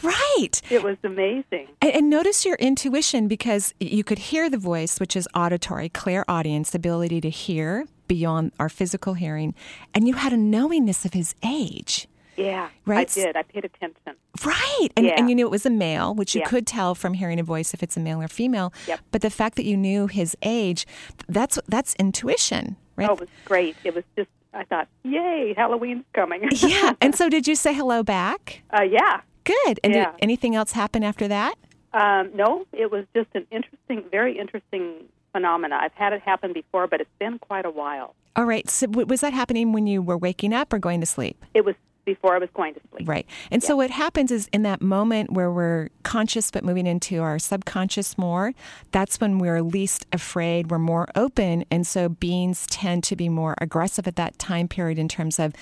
Right. 0.02 0.62
It 0.70 0.84
was 0.84 0.98
amazing. 1.04 1.68
And, 1.82 1.92
and 1.92 2.10
notice 2.10 2.46
your 2.46 2.56
intuition 2.56 3.28
because 3.28 3.74
you 3.80 4.04
could 4.04 4.20
hear 4.20 4.50
the 4.50 4.58
voice, 4.58 5.00
which 5.00 5.16
is 5.16 5.28
auditory, 5.36 5.90
clairaudience, 5.90 6.72
the 6.72 6.78
ability 6.78 7.22
to 7.22 7.30
hear 7.30 7.86
beyond 8.08 8.52
our 8.60 8.70
physical 8.70 9.14
hearing, 9.14 9.54
and 9.94 10.08
you 10.08 10.14
had 10.16 10.34
a 10.34 10.38
knowingness 10.38 11.06
of 11.06 11.14
his 11.14 11.36
age. 11.44 12.08
Yeah, 12.36 12.70
Right. 12.88 13.08
I 13.10 13.14
did. 13.14 13.36
I 13.38 13.44
paid 13.44 13.64
attention. 13.64 14.16
Right. 14.44 14.88
And, 14.98 15.06
Yeah. 15.06 15.14
and 15.18 15.30
you 15.30 15.36
knew 15.36 15.46
it 15.46 15.52
was 15.52 15.68
a 15.68 15.70
male, 15.70 16.16
which 16.16 16.34
you 16.34 16.42
Yeah. 16.42 16.48
could 16.48 16.66
tell 16.66 16.96
from 16.96 17.14
hearing 17.14 17.40
a 17.40 17.44
voice 17.44 17.76
if 17.76 17.84
it's 17.84 17.96
a 17.96 18.00
male 18.00 18.20
or 18.22 18.28
female. 18.28 18.74
Yep. 18.88 19.00
But 19.12 19.22
the 19.22 19.30
fact 19.30 19.56
that 19.58 19.66
you 19.66 19.78
knew 19.78 20.08
his 20.08 20.36
age, 20.42 20.88
that's 21.30 21.60
that's 21.68 21.94
intuition, 22.00 22.76
right? 22.96 23.08
Oh, 23.08 23.14
it 23.14 23.20
was 23.20 23.30
great. 23.46 23.76
It 23.84 23.94
was 23.94 24.04
just, 24.18 24.30
I 24.54 24.64
thought, 24.66 24.88
yay, 25.04 25.54
Halloween's 25.58 26.06
coming. 26.14 26.48
yeah. 26.52 26.94
And 27.02 27.16
so 27.16 27.30
did 27.30 27.48
you 27.48 27.56
say 27.56 27.74
hello 27.74 28.04
back? 28.04 28.62
uh, 28.72 28.84
yeah. 28.84 29.22
Good. 29.44 29.80
And 29.84 29.94
Yeah. 29.94 30.12
did 30.12 30.20
anything 30.22 30.56
else 30.56 30.72
happen 30.72 31.04
after 31.04 31.28
that? 31.28 31.56
Um, 31.94 32.32
no, 32.34 32.66
it 32.72 32.90
was 32.92 33.06
just 33.16 33.28
an 33.36 33.46
interesting, 33.52 34.04
very 34.10 34.40
interesting 34.40 35.06
phenomena. 35.32 35.78
I've 35.82 35.94
had 35.94 36.14
it 36.14 36.22
happen 36.22 36.54
before, 36.54 36.88
but 36.88 37.02
it's 37.02 37.10
been 37.20 37.40
quite 37.40 37.66
a 37.66 37.70
while. 37.72 38.16
All 38.36 38.46
right. 38.46 38.68
So 38.70 38.88
w- 38.88 39.06
was 39.06 39.22
that 39.22 39.34
happening 39.34 39.74
when 39.74 39.86
you 39.86 40.02
were 40.02 40.18
waking 40.18 40.54
up 40.54 40.72
or 40.74 40.80
going 40.80 41.00
to 41.02 41.06
sleep? 41.06 41.44
It 41.54 41.66
was 41.66 41.76
before 42.06 42.36
I 42.36 42.40
was 42.40 42.50
going 42.54 42.74
to 42.74 42.82
sleep. 42.92 43.08
Right. 43.08 43.26
And 43.52 43.64
so 43.64 43.76
what 43.76 43.90
happens 43.90 44.32
is 44.32 44.50
in 44.52 44.64
that 44.64 44.82
moment 44.82 45.32
where 45.32 45.52
we're 45.52 45.90
conscious 46.04 46.52
but 46.52 46.64
moving 46.64 46.86
into 46.86 47.22
our 47.22 47.40
subconscious 47.40 48.18
more, 48.18 48.54
that's 48.92 49.20
when 49.20 49.40
we're 49.40 49.62
least 49.62 50.06
afraid, 50.12 50.70
we're 50.70 50.80
more 50.80 51.08
open. 51.16 51.66
And 51.72 51.88
so 51.88 52.10
beings 52.10 52.68
tend 52.68 53.04
to 53.06 53.16
be 53.16 53.30
more 53.30 53.56
aggressive 53.60 54.08
at 54.08 54.16
that 54.18 54.38
time 54.38 54.68
period 54.68 55.00
in 55.00 55.08
terms 55.08 55.40
of 55.40 55.54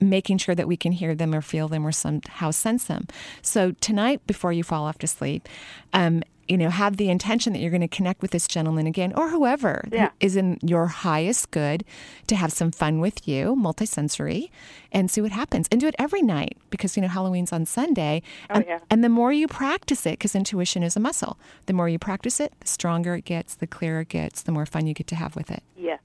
making 0.00 0.38
sure 0.38 0.54
that 0.54 0.68
we 0.68 0.76
can 0.76 0.92
hear 0.92 1.14
them 1.14 1.34
or 1.34 1.40
feel 1.40 1.68
them 1.68 1.86
or 1.86 1.92
somehow 1.92 2.50
sense 2.50 2.84
them. 2.84 3.06
So 3.42 3.72
tonight, 3.80 4.26
before 4.26 4.52
you 4.52 4.62
fall 4.62 4.84
off 4.84 4.98
to 4.98 5.06
sleep, 5.06 5.48
um, 5.92 6.22
you 6.48 6.56
know, 6.58 6.68
have 6.70 6.96
the 6.96 7.08
intention 7.10 7.52
that 7.52 7.58
you're 7.60 7.70
going 7.70 7.80
to 7.80 7.88
connect 7.88 8.20
with 8.22 8.30
this 8.30 8.46
gentleman 8.46 8.86
again 8.86 9.12
or 9.16 9.30
whoever 9.30 9.84
Yeah. 9.92 10.10
is 10.20 10.36
in 10.36 10.58
your 10.62 10.86
highest 10.86 11.50
good 11.50 11.84
to 12.26 12.36
have 12.36 12.52
some 12.52 12.70
fun 12.70 13.00
with 13.00 13.26
you, 13.26 13.54
multisensory, 13.56 14.50
and 14.92 15.10
see 15.10 15.20
what 15.20 15.32
happens. 15.32 15.68
And 15.72 15.80
do 15.80 15.86
it 15.86 15.94
every 15.98 16.22
night 16.22 16.56
because, 16.70 16.96
you 16.96 17.02
know, 17.02 17.08
Halloween's 17.08 17.52
on 17.52 17.66
Sunday. 17.66 18.22
Oh, 18.50 18.56
and, 18.56 18.64
yeah. 18.66 18.78
and 18.90 19.02
the 19.02 19.08
more 19.08 19.32
you 19.32 19.48
practice 19.48 20.04
it, 20.06 20.12
because 20.18 20.34
intuition 20.34 20.82
is 20.82 20.96
a 20.96 21.00
muscle, 21.00 21.38
the 21.66 21.72
more 21.72 21.88
you 21.88 21.98
practice 21.98 22.40
it, 22.40 22.52
the 22.60 22.66
stronger 22.66 23.14
it 23.14 23.24
gets, 23.24 23.54
the 23.54 23.66
clearer 23.66 24.00
it 24.00 24.08
gets, 24.08 24.42
the 24.42 24.52
more 24.52 24.66
fun 24.66 24.86
you 24.86 24.94
get 24.94 25.06
to 25.08 25.14
have 25.16 25.36
with 25.36 25.50
it. 25.50 25.62
Yeah. 25.76 25.96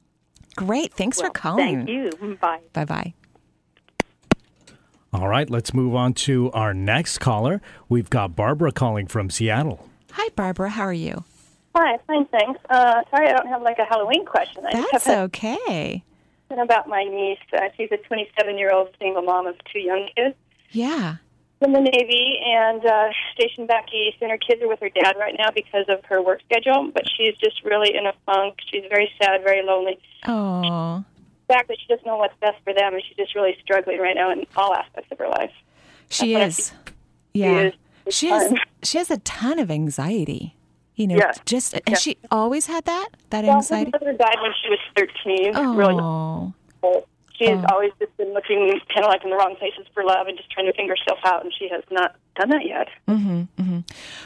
Great. 0.56 0.94
Thanks 0.94 1.18
Well, 1.20 1.28
for 1.28 1.34
calling. 1.34 1.86
Thank 1.86 1.90
you. 1.90 2.38
Bye. 2.42 2.60
Bye 2.74 2.86
bye. 2.86 3.14
All 5.12 5.28
right, 5.28 5.50
let's 5.50 5.74
move 5.74 5.96
on 5.96 6.14
to 6.14 6.52
our 6.52 6.74
next 6.74 7.18
caller. 7.18 7.62
We've 7.88 8.10
got 8.10 8.36
Barbara 8.36 8.72
calling 8.72 9.08
from 9.08 9.30
Seattle. 9.32 9.88
Hi, 10.12 10.30
Barbara. 10.36 10.70
How 10.70 10.84
are 10.84 10.94
you? 10.94 11.24
Hi, 11.76 11.98
fine, 12.08 12.26
thanks. 12.26 12.60
Uh, 12.70 13.02
sorry, 13.12 13.28
I 13.28 13.34
don't 13.34 13.48
have 13.48 13.62
like 13.62 13.78
a 13.80 13.86
Halloween 13.86 14.26
question. 14.26 14.64
I 14.66 14.86
That's 14.92 15.08
okay. 15.08 16.04
about 16.52 16.88
my 16.88 17.04
niece. 17.04 17.38
Uh, 17.54 17.70
she's 17.78 17.90
a 17.92 17.98
27-year-old 18.12 18.90
single 19.00 19.22
mom 19.22 19.46
of 19.48 19.56
two 19.72 19.80
young 19.80 20.10
kids 20.16 20.36
Yeah. 20.72 21.18
in 21.62 21.72
the 21.74 21.80
Navy 21.80 22.40
and 22.44 22.84
uh, 22.86 23.10
stationed 23.36 23.68
back 23.68 23.86
east. 23.94 24.18
And 24.22 24.32
her 24.32 24.38
kids 24.38 24.62
are 24.64 24.68
with 24.68 24.80
her 24.80 24.90
dad 24.90 25.16
right 25.20 25.36
now 25.38 25.52
because 25.54 25.86
of 25.90 26.04
her 26.06 26.22
work 26.24 26.42
schedule. 26.46 26.90
But 26.92 27.04
she's 27.16 27.36
just 27.38 27.64
really 27.64 27.96
in 27.96 28.08
a 28.08 28.14
funk. 28.26 28.58
She's 28.72 28.84
very 28.90 29.12
sad, 29.22 29.44
very 29.44 29.64
lonely. 29.64 30.00
Oh. 30.28 31.04
Fact 31.48 31.68
that 31.68 31.78
she 31.80 31.88
doesn't 31.88 32.06
know 32.06 32.18
what's 32.18 32.36
best 32.42 32.58
for 32.64 32.74
them, 32.74 32.94
and 32.96 33.04
she's 33.08 33.16
just 33.18 33.36
really 33.36 33.56
struggling 33.62 34.00
right 34.00 34.16
now 34.16 34.32
in 34.32 34.46
all 34.58 34.74
aspects 34.74 35.12
of 35.12 35.20
her 35.20 35.28
life. 35.30 35.52
She 36.10 36.34
That's 36.34 36.60
is. 36.60 36.72
Yeah. 37.34 37.60
is. 37.62 37.74
She 38.10 38.30
fun. 38.30 38.58
she 38.84 38.98
has 38.98 39.10
a 39.12 39.18
ton 39.20 39.60
of 39.60 39.70
anxiety. 39.72 40.56
You 40.96 41.08
know, 41.08 41.16
Yeah. 41.16 41.32
just 41.46 41.74
Yeah. 41.74 41.80
has 41.88 42.02
she 42.02 42.18
always 42.30 42.66
had 42.68 42.84
that 42.86 43.10
that 43.30 43.46
her 43.46 43.52
anxiety? 43.52 43.92
mother 43.92 44.12
died 44.14 44.36
when 44.42 44.52
she 44.62 44.70
was 44.70 44.80
13. 44.98 45.54
Oh, 45.56 46.54
difficult. 46.82 47.08
She 47.40 47.46
has 47.50 47.64
Oh. 47.64 47.74
always 47.74 47.92
just 48.00 48.16
been 48.18 48.34
looking 48.34 48.70
kind 48.94 49.06
of 49.06 49.10
like 49.10 49.24
in 49.24 49.30
the 49.32 49.36
wrong 49.38 49.56
places 49.56 49.88
for 49.94 50.04
love 50.04 50.28
and 50.28 50.38
just 50.38 50.52
trying 50.52 50.68
to 50.68 50.74
figure 50.74 50.94
herself 50.96 51.20
out, 51.26 51.44
and 51.44 51.52
she 51.58 51.70
has 51.70 51.84
not 51.90 52.16
done 52.36 52.50
that 52.50 52.66
yet. 52.66 52.88
Mm-hmm, 53.08 53.42
mm-hmm. 53.62 53.80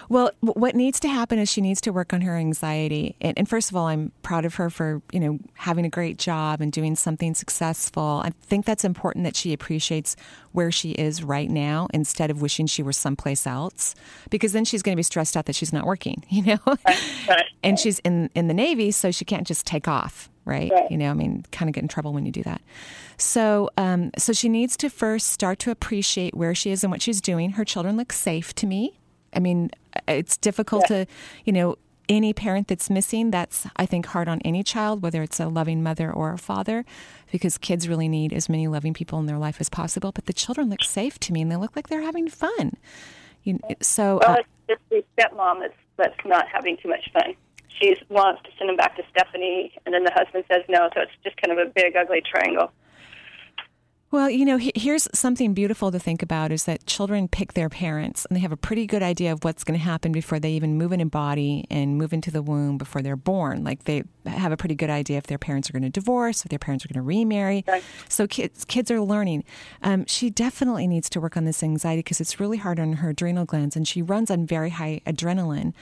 Well, 0.10 0.32
what 0.42 0.76
needs 0.76 1.00
to 1.02 1.08
happen 1.08 1.38
is 1.40 1.48
she 1.50 1.62
needs 1.62 1.80
to 1.82 1.92
work 1.94 2.12
on 2.14 2.22
her 2.22 2.36
anxiety. 2.36 3.16
And, 3.22 3.38
and 3.38 3.48
first 3.48 3.70
of 3.72 3.76
all, 3.78 3.86
I'm 3.88 4.12
proud 4.24 4.46
of 4.46 4.56
her 4.56 4.70
for 4.72 5.02
you 5.12 5.20
know 5.20 5.40
having 5.54 5.86
a 5.86 5.90
great 5.90 6.18
job 6.18 6.60
and 6.60 6.72
doing 6.72 6.96
something 6.96 7.36
successful. 7.36 8.22
I 8.26 8.32
think 8.42 8.66
that's 8.66 8.84
important 8.84 9.26
that 9.26 9.36
she 9.36 9.54
appreciates 9.54 10.16
where 10.52 10.72
she 10.72 10.92
is 10.92 11.24
right 11.24 11.50
now 11.50 11.88
instead 11.94 12.30
of 12.32 12.42
wishing 12.42 12.66
she 12.68 12.82
were 12.84 12.94
someplace 12.94 13.46
else, 13.48 13.94
because 14.32 14.54
then 14.54 14.66
she's 14.66 14.82
going 14.82 14.96
to 14.96 15.00
be 15.00 15.04
stressed 15.04 15.38
out 15.38 15.46
that 15.46 15.56
she's 15.56 15.74
not 15.74 15.86
working. 15.86 16.24
You 16.34 16.44
know, 16.44 16.60
Right. 17.28 17.46
and 17.64 17.80
she's 17.80 18.00
in 18.00 18.32
in 18.34 18.48
the 18.48 18.54
Navy, 18.56 18.90
so 18.92 19.12
she 19.12 19.24
can't 19.24 19.46
just 19.48 19.66
take 19.68 19.88
off. 19.88 20.30
Right? 20.46 20.72
Right. 20.72 20.92
You 20.92 20.98
know, 20.98 21.10
I 21.10 21.14
mean, 21.14 21.46
kind 21.52 21.70
of 21.70 21.74
get 21.74 21.84
in 21.84 21.88
trouble 21.88 22.14
when 22.14 22.26
you 22.26 22.32
do 22.32 22.44
that. 22.44 22.62
So, 23.18 23.70
um, 23.78 24.12
so 24.18 24.34
she 24.34 24.50
needs 24.50 24.76
to 24.78 24.90
first 24.90 25.28
start 25.28 25.60
to 25.60 25.72
appreciate 25.72 26.36
where 26.36 26.54
she 26.54 26.72
is 26.72 26.84
and 26.84 26.92
what 26.92 27.02
she's 27.02 27.22
doing. 27.22 27.52
Her 27.52 27.64
children 27.64 27.96
look 27.96 28.12
safe 28.12 28.54
to 28.56 28.68
me. 28.68 29.00
I 29.34 29.40
mean, 29.40 29.72
it's 30.08 30.38
difficult 30.38 30.86
to, 30.88 31.06
you 31.46 31.54
know, 31.54 31.78
any 32.10 32.34
parent 32.34 32.68
that's 32.68 32.90
missing, 32.90 33.32
that's, 33.32 33.66
I 33.78 33.86
think, 33.86 34.08
hard 34.08 34.28
on 34.28 34.42
any 34.44 34.64
child, 34.64 35.02
whether 35.02 35.24
it's 35.24 35.40
a 35.40 35.48
loving 35.48 35.82
mother 35.82 36.12
or 36.12 36.34
a 36.34 36.38
father, 36.38 36.86
because 37.32 37.58
kids 37.58 37.88
really 37.88 38.10
need 38.10 38.34
as 38.34 38.50
many 38.50 38.68
loving 38.68 38.94
people 38.94 39.20
in 39.20 39.26
their 39.26 39.38
life 39.38 39.58
as 39.60 39.70
possible. 39.70 40.12
But 40.12 40.26
the 40.26 40.34
children 40.34 40.70
look 40.70 40.84
safe 40.84 41.18
to 41.20 41.34
me 41.34 41.42
and 41.42 41.52
they 41.52 41.56
look 41.56 41.76
like 41.76 41.88
they're 41.88 42.02
having 42.02 42.28
fun. 42.30 42.74
You, 43.44 43.60
so, 43.82 44.20
Well, 44.22 44.32
uh, 44.32 44.36
it's, 44.68 44.82
it's 44.92 45.06
the 45.18 45.22
stepmom 45.22 45.62
that's 45.62 45.74
that's 45.96 46.26
not 46.26 46.48
having 46.48 46.78
too 46.78 46.90
much 46.90 47.08
fun. 47.14 47.36
She 47.80 47.96
wants 48.10 48.42
to 48.44 48.50
send 48.58 48.70
him 48.70 48.76
back 48.76 48.96
to 48.98 49.04
Stephanie, 49.12 49.74
and 49.86 49.94
then 49.94 50.04
the 50.04 50.12
husband 50.14 50.46
says 50.52 50.64
no. 50.70 50.90
So 50.94 51.02
it's 51.02 51.12
just 51.24 51.38
kind 51.38 51.58
of 51.58 51.68
a 51.68 51.72
big, 51.72 51.96
ugly 51.96 52.22
triangle. 52.22 52.72
Well, 54.14 54.30
you 54.30 54.46
know, 54.46 54.60
here's 54.76 55.08
something 55.12 55.56
beautiful 55.56 55.92
to 55.92 55.98
think 55.98 56.22
about 56.22 56.52
is 56.52 56.66
that 56.66 56.86
children 56.86 57.28
pick 57.28 57.54
their 57.54 57.68
parents 57.68 58.26
and 58.26 58.38
they 58.38 58.42
have 58.42 58.52
a 58.52 58.56
pretty 58.56 58.86
good 58.86 59.02
idea 59.02 59.32
of 59.32 59.44
what's 59.44 59.64
going 59.64 59.80
to 59.80 59.84
happen 59.84 60.12
before 60.12 60.40
they 60.40 60.52
even 60.52 60.78
move 60.78 60.92
in 60.92 61.02
a 61.02 61.06
body 61.08 61.66
and 61.72 61.98
move 61.98 62.14
into 62.14 62.30
the 62.30 62.44
womb 62.44 62.78
before 62.78 63.02
they're 63.02 63.16
born. 63.16 63.64
Like 63.64 63.86
they 63.86 64.04
have 64.28 64.52
a 64.52 64.56
pretty 64.56 64.76
good 64.76 64.92
idea 64.92 65.18
if 65.18 65.26
their 65.26 65.40
parents 65.40 65.68
are 65.68 65.74
going 65.74 65.82
to 65.82 65.90
divorce, 65.90 66.46
if 66.46 66.50
their 66.50 66.60
parents 66.60 66.86
are 66.86 66.90
going 66.90 67.02
to 67.04 67.08
remarry. 67.08 67.64
Right. 67.68 67.84
So 68.08 68.28
kids 68.28 68.66
kids 68.66 68.92
are 68.92 69.02
learning. 69.02 69.46
Um, 69.82 70.06
she 70.06 70.30
definitely 70.30 70.86
needs 70.86 71.10
to 71.10 71.20
work 71.20 71.36
on 71.36 71.46
this 71.46 71.64
anxiety 71.64 72.02
because 72.02 72.22
it's 72.22 72.40
really 72.40 72.58
hard 72.58 72.80
on 72.80 72.94
her 72.94 73.10
adrenal 73.10 73.46
glands 73.46 73.76
and 73.76 73.88
she 73.88 74.04
runs 74.04 74.30
on 74.30 74.46
very 74.46 74.70
high 74.70 75.02
adrenaline. 75.08 75.74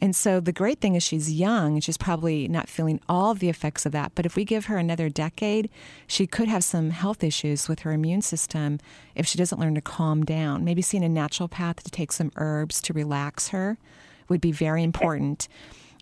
And 0.00 0.14
so 0.14 0.40
the 0.40 0.52
great 0.52 0.80
thing 0.80 0.94
is 0.94 1.02
she's 1.02 1.32
young 1.32 1.74
and 1.74 1.84
she's 1.84 1.96
probably 1.96 2.48
not 2.48 2.68
feeling 2.68 3.00
all 3.08 3.34
the 3.34 3.48
effects 3.48 3.86
of 3.86 3.92
that. 3.92 4.12
But 4.14 4.26
if 4.26 4.36
we 4.36 4.44
give 4.44 4.66
her 4.66 4.76
another 4.76 5.08
decade, 5.08 5.70
she 6.06 6.26
could 6.26 6.48
have 6.48 6.62
some 6.62 6.90
health 6.90 7.24
issues 7.24 7.68
with 7.68 7.80
her 7.80 7.92
immune 7.92 8.22
system 8.22 8.78
if 9.14 9.26
she 9.26 9.38
doesn't 9.38 9.58
learn 9.58 9.74
to 9.74 9.80
calm 9.80 10.24
down. 10.24 10.64
Maybe 10.64 10.82
seeing 10.82 11.04
a 11.04 11.08
naturopath 11.08 11.76
to 11.76 11.90
take 11.90 12.12
some 12.12 12.30
herbs 12.36 12.82
to 12.82 12.92
relax 12.92 13.48
her 13.48 13.78
would 14.28 14.40
be 14.40 14.52
very 14.52 14.82
important. 14.82 15.48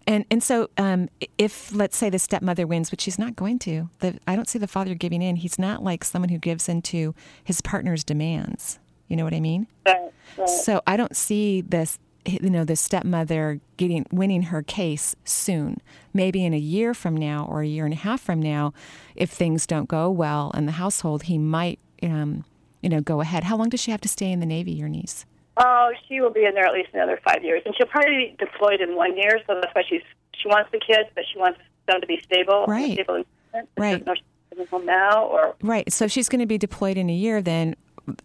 And 0.06 0.24
and 0.30 0.42
so 0.42 0.68
um, 0.76 1.08
if 1.38 1.74
let's 1.74 1.96
say 1.96 2.10
the 2.10 2.18
stepmother 2.18 2.66
wins, 2.66 2.90
which 2.90 3.00
she's 3.02 3.18
not 3.18 3.36
going 3.36 3.58
to, 3.60 3.88
the, 4.00 4.18
I 4.26 4.36
don't 4.36 4.48
see 4.48 4.58
the 4.58 4.68
father 4.68 4.94
giving 4.94 5.22
in. 5.22 5.36
He's 5.36 5.58
not 5.58 5.82
like 5.82 6.04
someone 6.04 6.28
who 6.28 6.38
gives 6.38 6.68
into 6.68 7.14
his 7.42 7.60
partner's 7.60 8.04
demands. 8.04 8.78
You 9.08 9.16
know 9.16 9.24
what 9.24 9.34
I 9.34 9.40
mean? 9.40 9.66
Right. 9.86 10.10
Right. 10.36 10.48
So 10.48 10.82
I 10.86 10.96
don't 10.96 11.16
see 11.16 11.60
this, 11.60 11.98
you 12.26 12.50
know, 12.50 12.64
the 12.64 12.76
stepmother 12.76 13.60
getting 13.76 14.06
winning 14.10 14.42
her 14.44 14.62
case 14.62 15.14
soon. 15.24 15.78
Maybe 16.12 16.44
in 16.44 16.54
a 16.54 16.58
year 16.58 16.94
from 16.94 17.16
now 17.16 17.46
or 17.48 17.62
a 17.62 17.66
year 17.66 17.84
and 17.84 17.92
a 17.94 17.98
half 17.98 18.20
from 18.20 18.40
now, 18.40 18.72
if 19.14 19.30
things 19.30 19.66
don't 19.66 19.88
go 19.88 20.10
well 20.10 20.50
in 20.56 20.66
the 20.66 20.72
household, 20.72 21.24
he 21.24 21.38
might, 21.38 21.78
um, 22.02 22.44
you 22.80 22.88
know, 22.88 23.00
go 23.00 23.20
ahead. 23.20 23.44
How 23.44 23.56
long 23.56 23.68
does 23.68 23.80
she 23.80 23.90
have 23.90 24.00
to 24.02 24.08
stay 24.08 24.30
in 24.32 24.40
the 24.40 24.46
Navy, 24.46 24.72
your 24.72 24.88
niece? 24.88 25.26
Oh, 25.56 25.92
she 26.08 26.20
will 26.20 26.32
be 26.32 26.44
in 26.44 26.54
there 26.54 26.66
at 26.66 26.72
least 26.72 26.90
another 26.94 27.20
five 27.24 27.44
years, 27.44 27.62
and 27.64 27.74
she'll 27.76 27.86
probably 27.86 28.10
be 28.30 28.36
deployed 28.38 28.80
in 28.80 28.96
one 28.96 29.16
year. 29.16 29.40
So 29.46 29.60
that's 29.60 29.74
why 29.74 29.82
she's 29.88 30.02
she 30.36 30.48
wants 30.48 30.70
the 30.72 30.80
kids, 30.80 31.08
but 31.14 31.24
she 31.32 31.38
wants 31.38 31.60
them 31.86 32.00
to 32.00 32.06
be 32.06 32.20
stable. 32.24 32.64
Right. 32.66 32.94
Stable 32.94 33.14
in- 33.16 33.24
but 33.52 33.60
she 33.76 33.80
Right. 33.80 34.04
doesn't 34.04 34.18
she's 34.56 34.68
home 34.68 34.84
now 34.86 35.24
or 35.26 35.54
Right. 35.62 35.92
So 35.92 36.06
if 36.06 36.10
she's 36.12 36.28
going 36.28 36.40
to 36.40 36.46
be 36.46 36.58
deployed 36.58 36.96
in 36.96 37.08
a 37.08 37.12
year, 37.14 37.40
then 37.40 37.76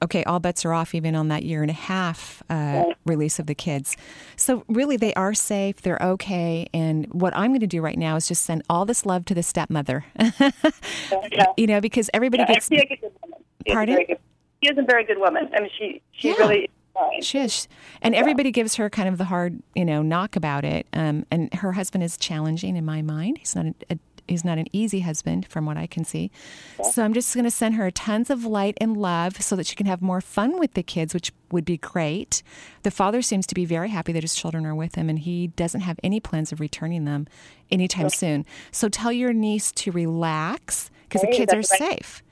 okay, 0.03 0.23
all 0.25 0.39
bets 0.39 0.65
are 0.65 0.73
off 0.73 0.93
even 0.95 1.15
on 1.15 1.27
that 1.29 1.43
year 1.43 1.61
and 1.61 1.69
a 1.71 1.73
half 1.73 2.41
uh, 2.49 2.83
release 3.05 3.39
of 3.39 3.45
the 3.47 3.55
kids. 3.55 3.95
So 4.35 4.63
really, 4.67 4.97
they 4.97 5.13
are 5.13 5.33
safe. 5.33 5.81
They're 5.81 6.01
okay. 6.01 6.67
And 6.73 7.05
what 7.07 7.35
I'm 7.35 7.51
going 7.51 7.59
to 7.61 7.67
do 7.67 7.81
right 7.81 7.97
now 7.97 8.15
is 8.15 8.27
just 8.27 8.43
send 8.43 8.63
all 8.69 8.85
this 8.85 9.05
love 9.05 9.25
to 9.25 9.33
the 9.33 9.43
stepmother. 9.43 10.05
yeah. 10.19 11.45
you 11.57 11.67
know, 11.67 11.81
because 11.81 12.09
everybody 12.13 12.43
Yeah, 12.47 12.53
gets. 12.55 12.67
she's 12.69 12.81
a 12.81 12.85
good 12.85 12.99
woman. 13.21 13.39
She 13.65 13.69
is 13.69 13.71
a 13.71 13.73
Pardon? 13.73 13.95
very 13.95 14.05
good- 14.05 14.19
She 14.63 14.69
is 14.69 14.77
a 14.77 14.83
very 14.83 15.03
good 15.05 15.17
woman. 15.19 15.49
I 15.55 15.61
mean, 15.61 15.69
she 15.77 16.01
she 16.11 16.29
Yeah. 16.29 16.35
really 16.37 16.69
is. 17.19 17.25
Shish. 17.25 17.67
And 18.01 18.13
everybody 18.13 18.51
gives 18.51 18.75
her 18.75 18.89
kind 18.89 19.07
of 19.07 19.17
the 19.17 19.23
hard, 19.25 19.61
you 19.73 19.85
know, 19.85 20.01
knock 20.01 20.35
about 20.35 20.65
it. 20.65 20.85
Um, 20.91 21.25
and 21.31 21.53
her 21.53 21.71
husband 21.71 22.03
is 22.03 22.17
challenging 22.17 22.75
in 22.75 22.83
my 22.83 23.01
mind. 23.01 23.37
He's 23.37 23.55
not 23.55 23.67
a, 23.67 23.73
a 23.91 23.97
he's 24.29 24.45
not 24.45 24.57
an 24.57 24.67
easy 24.71 25.01
husband 25.01 25.47
from 25.47 25.65
what 25.65 25.77
I 25.77 25.87
can 25.87 26.03
see. 26.03 26.31
So 26.91 27.03
I'm 27.03 27.13
just 27.13 27.33
going 27.33 27.45
to 27.45 27.51
send 27.51 27.75
her 27.75 27.91
tons 27.91 28.29
of 28.29 28.45
light 28.45 28.77
and 28.79 28.95
love 28.97 29.41
so 29.41 29.55
that 29.55 29.67
she 29.67 29.75
can 29.75 29.85
have 29.85 30.01
more 30.01 30.21
fun 30.21 30.59
with 30.59 30.73
the 30.73 30.83
kids, 30.83 31.13
which 31.13 31.31
would 31.51 31.65
be 31.65 31.77
great. 31.77 32.43
The 32.83 32.91
father 32.91 33.21
seems 33.21 33.47
to 33.47 33.55
be 33.55 33.65
very 33.65 33.89
happy 33.89 34.11
that 34.13 34.23
his 34.23 34.35
children 34.35 34.65
are 34.65 34.75
with 34.75 34.95
him 34.95 35.09
and 35.09 35.19
he 35.19 35.47
doesn't 35.47 35.81
have 35.81 35.99
any 36.03 36.19
plans 36.19 36.51
of 36.51 36.59
returning 36.59 37.05
them 37.05 37.27
anytime 37.71 38.09
soon. 38.09 38.45
So 38.71 38.89
tell 38.89 39.11
your 39.11 39.33
niece 39.33 39.71
to 39.73 39.91
relax 39.91 40.89
because 41.03 41.21
the 41.21 41.27
kids 41.27 41.53
are 41.53 41.57
that's 41.57 41.71
right. 41.79 41.91
safe. 41.91 42.23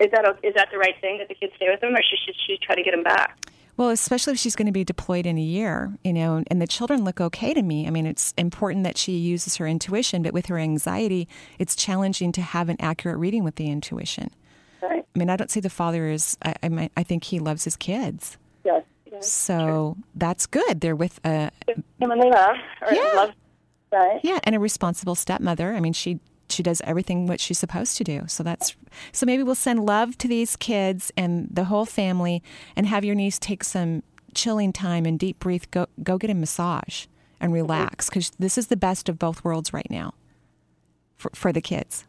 Is 0.00 0.10
that 0.12 0.24
is 0.44 0.54
that 0.54 0.68
the 0.70 0.78
right 0.78 0.94
thing 1.00 1.18
that 1.18 1.28
the 1.28 1.34
kids 1.34 1.52
stay 1.56 1.68
with 1.68 1.80
them, 1.80 1.94
or 1.94 2.02
should 2.02 2.18
should 2.24 2.36
she 2.46 2.56
try 2.62 2.76
to 2.76 2.82
get 2.82 2.92
them 2.92 3.02
back? 3.02 3.36
Well, 3.78 3.90
especially 3.90 4.32
if 4.32 4.38
she's 4.40 4.56
going 4.56 4.66
to 4.66 4.72
be 4.72 4.84
deployed 4.84 5.24
in 5.24 5.38
a 5.38 5.42
year, 5.42 5.96
you 6.04 6.12
know, 6.12 6.42
and 6.48 6.60
the 6.60 6.66
children 6.66 7.04
look 7.04 7.20
okay 7.20 7.54
to 7.54 7.62
me. 7.62 7.86
I 7.86 7.90
mean, 7.90 8.06
it's 8.06 8.34
important 8.36 8.82
that 8.82 8.98
she 8.98 9.12
uses 9.12 9.56
her 9.56 9.68
intuition, 9.68 10.20
but 10.22 10.32
with 10.34 10.46
her 10.46 10.58
anxiety, 10.58 11.28
it's 11.60 11.76
challenging 11.76 12.32
to 12.32 12.42
have 12.42 12.68
an 12.68 12.76
accurate 12.80 13.18
reading 13.18 13.44
with 13.44 13.54
the 13.54 13.70
intuition. 13.70 14.30
Right. 14.82 15.04
I 15.14 15.18
mean, 15.18 15.30
I 15.30 15.36
don't 15.36 15.50
see 15.50 15.60
the 15.60 15.70
father 15.70 16.08
as, 16.08 16.36
I, 16.44 16.54
I, 16.62 16.90
I 16.96 17.02
think 17.04 17.22
he 17.22 17.38
loves 17.38 17.62
his 17.62 17.76
kids. 17.76 18.36
Yes. 18.64 18.82
yes. 19.10 19.30
So 19.30 19.96
that's 20.14 20.46
good. 20.46 20.80
They're 20.80 20.96
with 20.96 21.20
a, 21.24 21.50
and 21.68 21.84
they 22.00 22.06
love 22.30 22.56
Yeah. 22.92 23.12
love. 23.14 23.32
Right. 23.90 24.20
yeah, 24.22 24.38
and 24.44 24.54
a 24.54 24.58
responsible 24.60 25.14
stepmother. 25.14 25.72
I 25.72 25.80
mean, 25.80 25.94
she, 25.94 26.18
she 26.50 26.62
does 26.62 26.80
everything 26.84 27.26
what 27.26 27.40
she's 27.40 27.58
supposed 27.58 27.96
to 27.98 28.04
do. 28.04 28.24
So 28.26 28.42
that's, 28.42 28.76
so 29.12 29.26
maybe 29.26 29.42
we'll 29.42 29.54
send 29.54 29.84
love 29.84 30.16
to 30.18 30.28
these 30.28 30.56
kids 30.56 31.12
and 31.16 31.48
the 31.50 31.64
whole 31.64 31.86
family 31.86 32.42
and 32.76 32.86
have 32.86 33.04
your 33.04 33.14
niece 33.14 33.38
take 33.38 33.64
some 33.64 34.02
chilling 34.34 34.72
time 34.72 35.04
and 35.04 35.18
deep 35.18 35.38
breathe, 35.38 35.64
go, 35.70 35.86
go 36.02 36.18
get 36.18 36.30
a 36.30 36.34
massage 36.34 37.06
and 37.40 37.48
mm-hmm. 37.48 37.62
relax 37.62 38.08
because 38.08 38.30
this 38.38 38.58
is 38.58 38.68
the 38.68 38.76
best 38.76 39.08
of 39.08 39.18
both 39.18 39.44
worlds 39.44 39.72
right 39.72 39.90
now 39.90 40.14
for, 41.16 41.30
for 41.34 41.52
the 41.52 41.60
kids. 41.60 42.04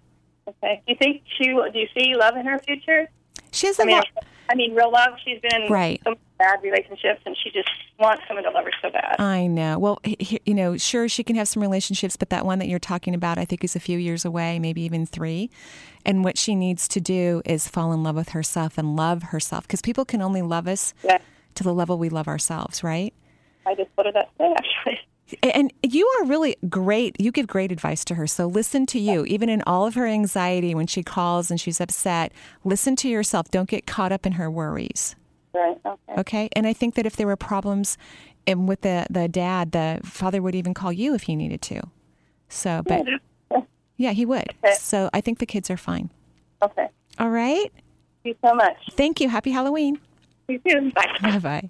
Okay. 0.47 0.81
Do 0.87 0.93
you 0.93 0.97
think 0.99 1.21
she? 1.37 1.45
Do 1.45 1.71
you 1.73 1.87
see 1.95 2.15
love 2.15 2.35
in 2.35 2.45
her 2.45 2.57
future? 2.59 3.09
She 3.51 3.67
has 3.67 3.79
a 3.79 3.83
I 3.83 3.85
mean, 3.85 3.95
lot. 3.97 4.05
I 4.49 4.55
mean, 4.55 4.73
real 4.73 4.91
love. 4.91 5.09
She's 5.23 5.39
been 5.41 5.63
in 5.63 5.71
Right. 5.71 6.01
some 6.03 6.15
bad 6.37 6.61
relationships, 6.63 7.21
and 7.25 7.35
she 7.43 7.51
just 7.51 7.69
wants 7.99 8.23
someone 8.27 8.43
to 8.43 8.49
love 8.51 8.65
her 8.65 8.71
so 8.81 8.89
bad. 8.89 9.19
I 9.19 9.45
know. 9.47 9.77
Well, 9.77 9.99
he- 10.03 10.39
you 10.45 10.53
know, 10.55 10.77
sure, 10.77 11.07
she 11.07 11.23
can 11.23 11.35
have 11.35 11.47
some 11.47 11.61
relationships, 11.61 12.15
but 12.17 12.29
that 12.29 12.45
one 12.45 12.59
that 12.59 12.67
you're 12.67 12.79
talking 12.79 13.13
about, 13.13 13.37
I 13.37 13.45
think, 13.45 13.63
is 13.63 13.75
a 13.75 13.79
few 13.79 13.97
years 13.99 14.25
away, 14.25 14.57
maybe 14.57 14.81
even 14.81 15.05
three. 15.05 15.49
And 16.05 16.23
what 16.23 16.37
she 16.37 16.55
needs 16.55 16.87
to 16.89 17.01
do 17.01 17.41
is 17.45 17.67
fall 17.67 17.91
in 17.93 18.03
love 18.03 18.15
with 18.15 18.29
herself 18.29 18.77
and 18.77 18.95
love 18.95 19.23
herself 19.23 19.67
because 19.67 19.81
people 19.81 20.05
can 20.05 20.21
only 20.21 20.41
love 20.41 20.67
us 20.67 20.93
yeah. 21.03 21.19
to 21.55 21.63
the 21.63 21.73
level 21.73 21.97
we 21.97 22.09
love 22.09 22.27
ourselves, 22.27 22.83
right? 22.83 23.13
I 23.65 23.75
just 23.75 23.95
put 23.95 24.07
it 24.07 24.13
that 24.15 24.29
way, 24.39 24.53
actually. 24.57 24.99
And 25.43 25.71
you 25.83 26.07
are 26.19 26.25
really 26.25 26.55
great. 26.69 27.19
You 27.19 27.31
give 27.31 27.47
great 27.47 27.71
advice 27.71 28.03
to 28.05 28.15
her. 28.15 28.27
So 28.27 28.47
listen 28.47 28.85
to 28.87 28.99
you. 28.99 29.25
Even 29.25 29.49
in 29.49 29.61
all 29.67 29.85
of 29.85 29.95
her 29.95 30.07
anxiety 30.07 30.73
when 30.73 30.87
she 30.87 31.03
calls 31.03 31.51
and 31.51 31.59
she's 31.59 31.79
upset, 31.79 32.31
listen 32.63 32.95
to 32.97 33.09
yourself. 33.09 33.49
Don't 33.51 33.69
get 33.69 33.85
caught 33.85 34.11
up 34.11 34.25
in 34.25 34.33
her 34.33 34.49
worries. 34.49 35.15
Right. 35.53 35.79
Okay. 35.85 36.13
Okay. 36.19 36.49
And 36.53 36.67
I 36.67 36.73
think 36.73 36.95
that 36.95 37.05
if 37.05 37.15
there 37.15 37.27
were 37.27 37.35
problems 37.35 37.97
and 38.47 38.67
with 38.67 38.81
the, 38.81 39.05
the 39.09 39.27
dad, 39.27 39.71
the 39.71 39.99
father 40.03 40.41
would 40.41 40.55
even 40.55 40.73
call 40.73 40.91
you 40.91 41.13
if 41.13 41.23
he 41.23 41.35
needed 41.35 41.61
to. 41.63 41.81
So, 42.47 42.81
but 42.85 43.05
yeah, 43.97 44.11
he 44.11 44.25
would. 44.25 44.53
Okay. 44.63 44.75
So 44.75 45.09
I 45.13 45.21
think 45.21 45.39
the 45.39 45.45
kids 45.45 45.69
are 45.69 45.77
fine. 45.77 46.09
Okay. 46.61 46.87
All 47.19 47.29
right. 47.29 47.71
Thank 48.23 48.35
you 48.35 48.35
so 48.43 48.53
much. 48.53 48.77
Thank 48.93 49.21
you. 49.21 49.29
Happy 49.29 49.51
Halloween. 49.51 49.99
You 50.47 50.59
too. 50.59 50.91
Bye. 50.91 51.17
Bye 51.21 51.39
bye. 51.39 51.69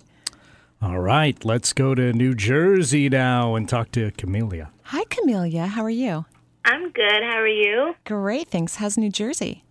All 0.82 1.00
right, 1.00 1.44
let's 1.44 1.74
go 1.74 1.94
to 1.94 2.14
New 2.14 2.34
Jersey 2.34 3.10
now 3.10 3.56
and 3.56 3.68
talk 3.68 3.92
to 3.92 4.12
Camelia. 4.12 4.70
Hi, 4.84 5.04
Camelia. 5.10 5.68
How 5.68 5.84
are 5.84 5.90
you? 5.90 6.26
I'm 6.64 6.92
good. 6.92 7.22
How 7.22 7.38
are 7.38 7.48
you? 7.48 7.96
Great. 8.06 8.48
Thanks. 8.48 8.76
How's 8.76 8.98
New 8.98 9.10
Jersey? 9.10 9.64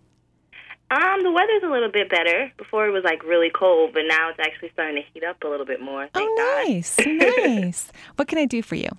Um, 0.91 1.23
the 1.23 1.31
weather's 1.31 1.63
a 1.63 1.67
little 1.69 1.91
bit 1.91 2.09
better. 2.09 2.51
Before 2.57 2.87
it 2.87 2.91
was 2.91 3.03
like 3.03 3.23
really 3.23 3.49
cold, 3.49 3.91
but 3.93 4.03
now 4.07 4.29
it's 4.29 4.39
actually 4.39 4.69
starting 4.73 5.01
to 5.01 5.09
heat 5.13 5.23
up 5.23 5.43
a 5.43 5.47
little 5.47 5.65
bit 5.65 5.81
more. 5.81 6.07
Thank 6.13 6.29
oh, 6.31 6.63
God. 6.63 6.67
nice, 6.69 6.97
nice. 7.05 7.91
What 8.15 8.27
can 8.27 8.37
I 8.37 8.45
do 8.45 8.61
for 8.61 8.75
you? 8.75 8.89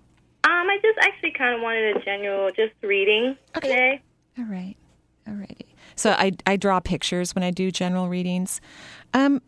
Um, 0.42 0.68
I 0.68 0.78
just 0.82 0.98
actually 1.02 1.32
kind 1.32 1.54
of 1.54 1.60
wanted 1.60 1.96
a 1.96 2.00
general 2.00 2.50
just 2.50 2.72
reading 2.82 3.36
Okay. 3.56 3.68
today. 3.68 4.02
All 4.38 4.44
right, 4.46 4.74
all 5.28 5.34
righty. 5.34 5.74
So 5.96 6.10
I 6.12 6.32
I 6.46 6.56
draw 6.56 6.80
pictures 6.80 7.34
when 7.34 7.44
I 7.44 7.50
do 7.50 7.70
general 7.70 8.08
readings. 8.08 8.60
Um, 9.14 9.42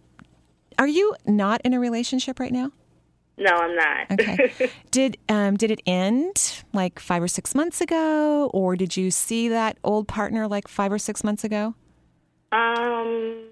are 0.83 0.89
you 0.89 1.15
not 1.27 1.61
in 1.63 1.75
a 1.75 1.79
relationship 1.79 2.41
right 2.41 2.53
now? 2.53 2.73
No, 3.39 3.53
I'm 3.53 3.77
not. 3.77 4.11
Okay. 4.11 4.71
did 4.91 5.17
um 5.29 5.57
did 5.57 5.71
it 5.71 5.81
end 5.87 6.65
like 6.73 6.99
five 6.99 7.23
or 7.23 7.29
six 7.29 7.55
months 7.55 7.81
ago, 7.81 8.51
or 8.53 8.75
did 8.75 8.97
you 8.97 9.13
see 9.13 9.49
that 9.49 9.79
old 9.85 10.09
partner 10.09 10.49
like 10.49 10.67
five 10.67 10.93
or 10.93 10.99
six 10.99 11.23
months 11.23 11.45
ago? 11.45 11.75
um, 12.53 13.45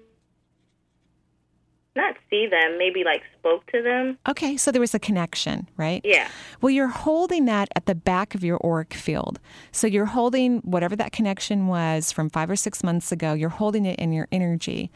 not 1.95 2.15
see 2.29 2.47
them. 2.47 2.77
Maybe 2.77 3.03
like 3.03 3.21
spoke 3.39 3.65
to 3.71 3.81
them. 3.81 4.17
Okay, 4.29 4.55
so 4.55 4.71
there 4.71 4.79
was 4.79 4.93
a 4.93 4.99
connection, 4.99 5.67
right? 5.75 6.01
Yeah. 6.05 6.29
Well, 6.61 6.69
you're 6.69 6.87
holding 6.87 7.45
that 7.45 7.69
at 7.75 7.85
the 7.85 7.95
back 7.95 8.33
of 8.33 8.43
your 8.43 8.59
auric 8.63 8.93
field. 8.93 9.39
So 9.71 9.87
you're 9.87 10.05
holding 10.05 10.59
whatever 10.59 10.95
that 10.95 11.11
connection 11.11 11.67
was 11.67 12.11
from 12.11 12.29
five 12.29 12.49
or 12.49 12.55
six 12.55 12.83
months 12.83 13.11
ago, 13.11 13.33
you're 13.33 13.49
holding 13.49 13.85
it 13.85 13.99
in 13.99 14.13
your 14.13 14.27
energy. 14.31 14.91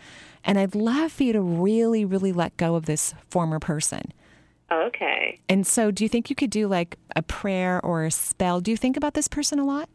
And 0.45 0.57
I'd 0.59 0.75
love 0.75 1.11
for 1.11 1.23
you 1.23 1.33
to 1.33 1.41
really, 1.41 2.05
really 2.05 2.31
let 2.31 2.55
go 2.55 2.75
of 2.75 2.85
this 2.85 3.13
former 3.29 3.59
person. 3.59 4.13
Okay. 4.71 5.39
And 5.49 5.65
so, 5.65 5.91
do 5.91 6.03
you 6.03 6.09
think 6.09 6.29
you 6.29 6.35
could 6.35 6.49
do 6.49 6.67
like 6.67 6.97
a 7.15 7.21
prayer 7.21 7.83
or 7.83 8.05
a 8.05 8.11
spell? 8.11 8.61
Do 8.61 8.71
you 8.71 8.77
think 8.77 8.95
about 8.95 9.13
this 9.15 9.27
person 9.27 9.59
a 9.59 9.65
lot? 9.65 9.89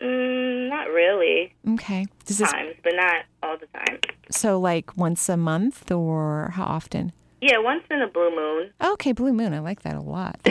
Mm, 0.00 0.68
not 0.68 0.88
really. 0.88 1.54
Okay. 1.74 2.06
Does 2.26 2.38
this, 2.38 2.50
Times, 2.50 2.74
but 2.82 2.94
not 2.94 3.24
all 3.42 3.56
the 3.58 3.66
time. 3.78 3.98
so, 4.30 4.58
like 4.60 4.96
once 4.96 5.28
a 5.28 5.36
month 5.36 5.90
or 5.90 6.52
how 6.54 6.64
often? 6.64 7.12
Yeah, 7.40 7.58
once 7.58 7.82
in 7.90 8.00
a 8.00 8.06
blue 8.06 8.34
moon. 8.34 8.70
Okay, 8.80 9.10
Blue 9.10 9.32
Moon. 9.32 9.52
I 9.52 9.58
like 9.58 9.82
that 9.82 9.96
a 9.96 10.00
lot. 10.00 10.38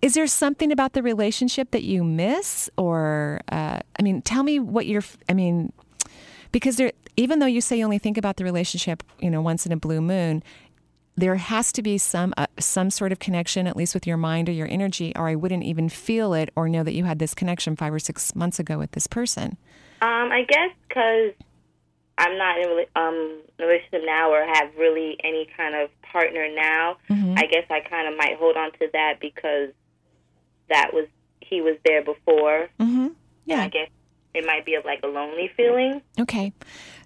Is 0.00 0.14
there 0.14 0.28
something 0.28 0.70
about 0.70 0.92
the 0.92 1.02
relationship 1.02 1.72
that 1.72 1.82
you 1.82 2.04
miss, 2.04 2.70
or 2.78 3.40
uh, 3.50 3.80
I 3.98 4.02
mean, 4.02 4.22
tell 4.22 4.44
me 4.44 4.60
what 4.60 4.86
you're. 4.86 5.02
I 5.28 5.34
mean, 5.34 5.72
because 6.52 6.76
there, 6.76 6.92
even 7.16 7.38
though 7.38 7.46
you 7.46 7.60
say 7.60 7.78
you 7.78 7.84
only 7.84 7.98
think 7.98 8.16
about 8.16 8.36
the 8.36 8.44
relationship, 8.44 9.02
you 9.20 9.30
know, 9.30 9.40
once 9.40 9.66
in 9.66 9.72
a 9.72 9.76
blue 9.76 10.00
moon, 10.00 10.42
there 11.16 11.34
has 11.34 11.72
to 11.72 11.82
be 11.82 11.98
some 11.98 12.32
uh, 12.36 12.46
some 12.58 12.90
sort 12.90 13.10
of 13.10 13.18
connection, 13.18 13.66
at 13.66 13.76
least 13.76 13.92
with 13.92 14.06
your 14.06 14.16
mind 14.16 14.48
or 14.48 14.52
your 14.52 14.68
energy, 14.68 15.12
or 15.16 15.28
I 15.28 15.34
wouldn't 15.34 15.64
even 15.64 15.88
feel 15.88 16.32
it 16.32 16.50
or 16.54 16.68
know 16.68 16.84
that 16.84 16.92
you 16.92 17.04
had 17.04 17.18
this 17.18 17.34
connection 17.34 17.74
five 17.76 17.92
or 17.92 17.98
six 17.98 18.34
months 18.36 18.58
ago 18.58 18.78
with 18.78 18.92
this 18.92 19.06
person. 19.06 19.56
Um, 20.00 20.30
I 20.30 20.44
guess 20.48 20.70
because 20.86 21.32
I'm 22.18 22.38
not 22.38 22.58
in 22.58 22.68
a 22.68 23.00
um 23.00 23.42
a 23.58 23.66
relationship 23.66 24.02
now 24.04 24.30
or 24.30 24.46
have 24.46 24.70
really 24.78 25.16
any 25.24 25.48
kind 25.56 25.74
of 25.74 25.90
partner 26.02 26.48
now. 26.54 26.98
I 27.10 27.46
guess 27.46 27.64
I 27.68 27.80
kind 27.80 28.06
of 28.08 28.16
might 28.16 28.36
hold 28.38 28.56
on 28.56 28.72
to 28.72 28.88
that 28.92 29.18
because 29.20 29.70
that 30.68 30.92
was 30.92 31.06
he 31.40 31.60
was 31.60 31.76
there 31.84 32.04
before. 32.04 32.68
Mm-hmm. 32.78 33.08
Yeah. 33.46 33.62
I 33.62 33.68
guess 33.68 33.88
it 34.34 34.44
might 34.46 34.64
be 34.64 34.76
like 34.84 35.00
a 35.02 35.06
lonely 35.06 35.50
feeling. 35.56 36.02
Okay. 36.20 36.52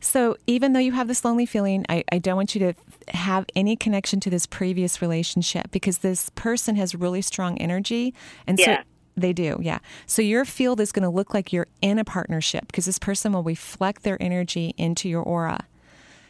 So 0.00 0.36
even 0.46 0.72
though 0.72 0.80
you 0.80 0.92
have 0.92 1.08
this 1.08 1.24
lonely 1.24 1.46
feeling, 1.46 1.84
I, 1.88 2.04
I 2.10 2.18
don't 2.18 2.36
want 2.36 2.54
you 2.54 2.72
to 2.72 2.74
have 3.16 3.46
any 3.54 3.76
connection 3.76 4.20
to 4.20 4.30
this 4.30 4.46
previous 4.46 5.00
relationship 5.00 5.70
because 5.70 5.98
this 5.98 6.30
person 6.30 6.76
has 6.76 6.94
really 6.94 7.22
strong 7.22 7.58
energy. 7.58 8.12
And 8.46 8.58
so 8.58 8.70
Yeah. 8.72 8.82
they 9.16 9.32
do, 9.32 9.58
yeah. 9.62 9.78
So 10.06 10.20
your 10.22 10.44
field 10.44 10.80
is 10.80 10.90
going 10.92 11.04
to 11.04 11.08
look 11.10 11.32
like 11.32 11.52
you're 11.52 11.68
in 11.80 11.98
a 11.98 12.04
partnership 12.04 12.66
because 12.66 12.86
this 12.86 12.98
person 12.98 13.32
will 13.32 13.44
reflect 13.44 14.02
their 14.02 14.20
energy 14.20 14.74
into 14.76 15.08
your 15.08 15.22
aura. 15.22 15.66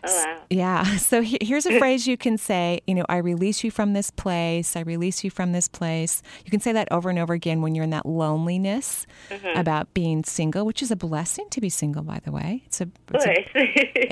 Oh 0.05 0.25
wow. 0.25 0.39
Yeah. 0.51 0.97
So 0.99 1.21
he- 1.23 1.39
here's 1.41 1.67
a 1.67 1.79
phrase 1.81 2.07
you 2.07 2.17
can 2.17 2.39
say, 2.39 2.81
you 2.87 2.95
know, 2.95 3.05
I 3.09 3.19
release 3.19 3.63
you 3.65 3.71
from 3.71 3.93
this 3.93 4.11
place. 4.11 4.77
I 4.77 4.81
release 4.81 5.23
you 5.25 5.31
from 5.31 5.53
this 5.53 5.69
place. 5.69 6.23
You 6.45 6.51
can 6.51 6.61
say 6.61 6.73
that 6.73 6.89
over 6.91 7.11
and 7.11 7.19
over 7.19 7.33
again 7.35 7.61
when 7.63 7.75
you're 7.75 7.85
in 7.85 7.91
that 7.91 8.07
loneliness 8.07 9.07
Mm-hmm. 9.31 9.59
about 9.59 9.93
being 9.95 10.25
single, 10.25 10.67
which 10.67 10.83
is 10.83 10.91
a 10.91 10.97
blessing 10.97 11.47
to 11.51 11.61
be 11.61 11.69
single, 11.69 12.03
by 12.03 12.19
the 12.25 12.31
way. 12.33 12.63
It's 12.67 12.81
a, 12.81 12.89
it's 13.15 13.25
a 13.25 13.35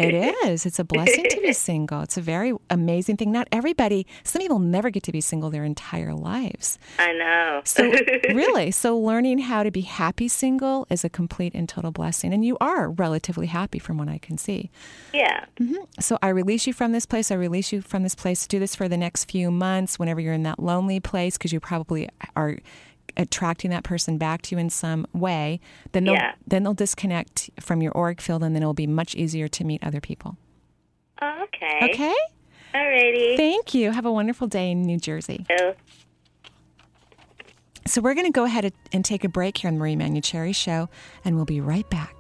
it 0.06 0.34
is. 0.46 0.64
It's 0.66 0.78
a 0.78 0.84
blessing 0.84 1.24
to 1.30 1.40
be 1.40 1.52
single. 1.70 2.00
It's 2.02 2.16
a 2.16 2.20
very 2.22 2.54
amazing 2.70 3.16
thing. 3.18 3.30
Not 3.32 3.48
everybody, 3.52 4.06
some 4.24 4.40
people 4.40 4.58
never 4.60 4.88
get 4.90 5.02
to 5.04 5.12
be 5.12 5.20
single 5.20 5.50
their 5.50 5.64
entire 5.64 6.14
lives. 6.14 6.78
I 6.98 7.12
know. 7.12 7.60
So, 7.64 7.90
really, 8.34 8.70
so 8.70 8.96
learning 8.98 9.40
how 9.40 9.62
to 9.62 9.70
be 9.70 9.82
happy 9.82 10.28
single 10.28 10.86
is 10.90 11.04
a 11.04 11.10
complete 11.10 11.54
and 11.54 11.68
total 11.68 11.90
blessing. 11.90 12.32
And 12.32 12.44
you 12.44 12.56
are 12.60 12.90
relatively 12.90 13.46
happy 13.48 13.78
from 13.78 13.98
what 13.98 14.08
I 14.08 14.18
can 14.18 14.38
see. 14.38 14.70
yeah. 15.12 15.44
So, 15.98 16.18
I 16.22 16.28
release 16.28 16.66
you 16.66 16.72
from 16.72 16.92
this 16.92 17.06
place. 17.06 17.30
I 17.30 17.34
release 17.34 17.72
you 17.72 17.80
from 17.82 18.02
this 18.02 18.14
place. 18.14 18.46
Do 18.46 18.58
this 18.58 18.74
for 18.74 18.88
the 18.88 18.96
next 18.96 19.30
few 19.30 19.50
months 19.50 19.98
whenever 19.98 20.20
you're 20.20 20.34
in 20.34 20.42
that 20.44 20.58
lonely 20.58 21.00
place 21.00 21.36
because 21.38 21.52
you 21.52 21.60
probably 21.60 22.08
are 22.36 22.58
attracting 23.16 23.70
that 23.70 23.82
person 23.82 24.18
back 24.18 24.42
to 24.42 24.54
you 24.54 24.60
in 24.60 24.70
some 24.70 25.06
way. 25.12 25.60
Then 25.92 26.04
they'll, 26.04 26.14
Yeah. 26.14 26.32
then 26.46 26.62
they'll 26.62 26.74
disconnect 26.74 27.50
from 27.58 27.82
your 27.82 27.96
auric 27.96 28.20
field 28.20 28.42
and 28.44 28.54
then 28.54 28.62
it'll 28.62 28.72
be 28.72 28.86
much 28.86 29.14
easier 29.16 29.48
to 29.48 29.64
meet 29.64 29.82
other 29.82 30.00
people. 30.00 30.36
Oh, 31.20 31.44
okay. 31.44 31.90
Okay? 31.92 32.14
Alrighty. 32.72 33.36
Thank 33.36 33.74
you. 33.74 33.90
Have 33.90 34.06
a 34.06 34.12
wonderful 34.12 34.46
day 34.46 34.70
in 34.70 34.82
New 34.82 34.98
Jersey. 34.98 35.44
So, 35.58 35.74
So, 37.86 38.00
we're 38.00 38.14
going 38.14 38.26
to 38.26 38.32
go 38.32 38.44
ahead 38.44 38.72
and 38.92 39.04
take 39.04 39.24
a 39.24 39.28
break 39.28 39.58
here 39.58 39.68
on 39.68 39.74
the 39.74 39.80
Marie 39.80 39.96
Manuchehri 39.96 40.54
Show, 40.54 40.88
and 41.24 41.34
we'll 41.34 41.44
be 41.44 41.60
right 41.60 41.88
back. 41.90 42.19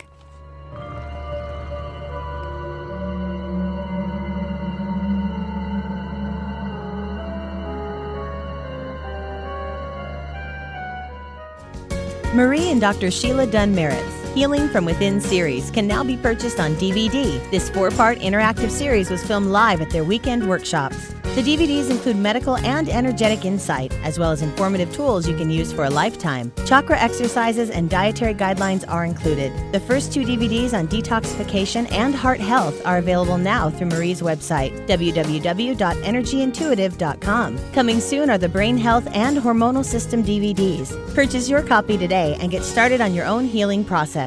Marie 12.34 12.70
and 12.70 12.80
Dr. 12.80 13.10
Sheila 13.10 13.46
Dunn 13.46 13.74
Merritt's 13.74 14.19
Healing 14.34 14.68
from 14.68 14.84
Within 14.84 15.20
series 15.20 15.72
can 15.72 15.88
now 15.88 16.04
be 16.04 16.16
purchased 16.16 16.60
on 16.60 16.76
DVD. 16.76 17.50
This 17.50 17.68
four 17.68 17.90
part 17.90 18.20
interactive 18.20 18.70
series 18.70 19.10
was 19.10 19.24
filmed 19.24 19.48
live 19.48 19.80
at 19.80 19.90
their 19.90 20.04
weekend 20.04 20.48
workshops. 20.48 21.12
The 21.34 21.42
DVDs 21.42 21.90
include 21.90 22.16
medical 22.16 22.56
and 22.58 22.88
energetic 22.88 23.44
insight, 23.44 23.92
as 24.02 24.18
well 24.18 24.32
as 24.32 24.42
informative 24.42 24.92
tools 24.92 25.28
you 25.28 25.36
can 25.36 25.48
use 25.48 25.72
for 25.72 25.84
a 25.84 25.90
lifetime. 25.90 26.50
Chakra 26.66 26.98
exercises 26.98 27.70
and 27.70 27.88
dietary 27.88 28.34
guidelines 28.34 28.84
are 28.88 29.04
included. 29.04 29.52
The 29.72 29.78
first 29.78 30.12
two 30.12 30.22
DVDs 30.22 30.76
on 30.76 30.88
detoxification 30.88 31.86
and 31.92 32.16
heart 32.16 32.40
health 32.40 32.84
are 32.84 32.98
available 32.98 33.38
now 33.38 33.70
through 33.70 33.90
Marie's 33.90 34.22
website, 34.22 34.88
www.energyintuitive.com. 34.88 37.72
Coming 37.72 38.00
soon 38.00 38.28
are 38.28 38.38
the 38.38 38.48
Brain 38.48 38.76
Health 38.76 39.06
and 39.12 39.36
Hormonal 39.36 39.84
System 39.84 40.24
DVDs. 40.24 41.14
Purchase 41.14 41.48
your 41.48 41.62
copy 41.62 41.96
today 41.96 42.36
and 42.40 42.50
get 42.50 42.64
started 42.64 43.00
on 43.00 43.14
your 43.14 43.26
own 43.26 43.44
healing 43.44 43.84
process. 43.84 44.19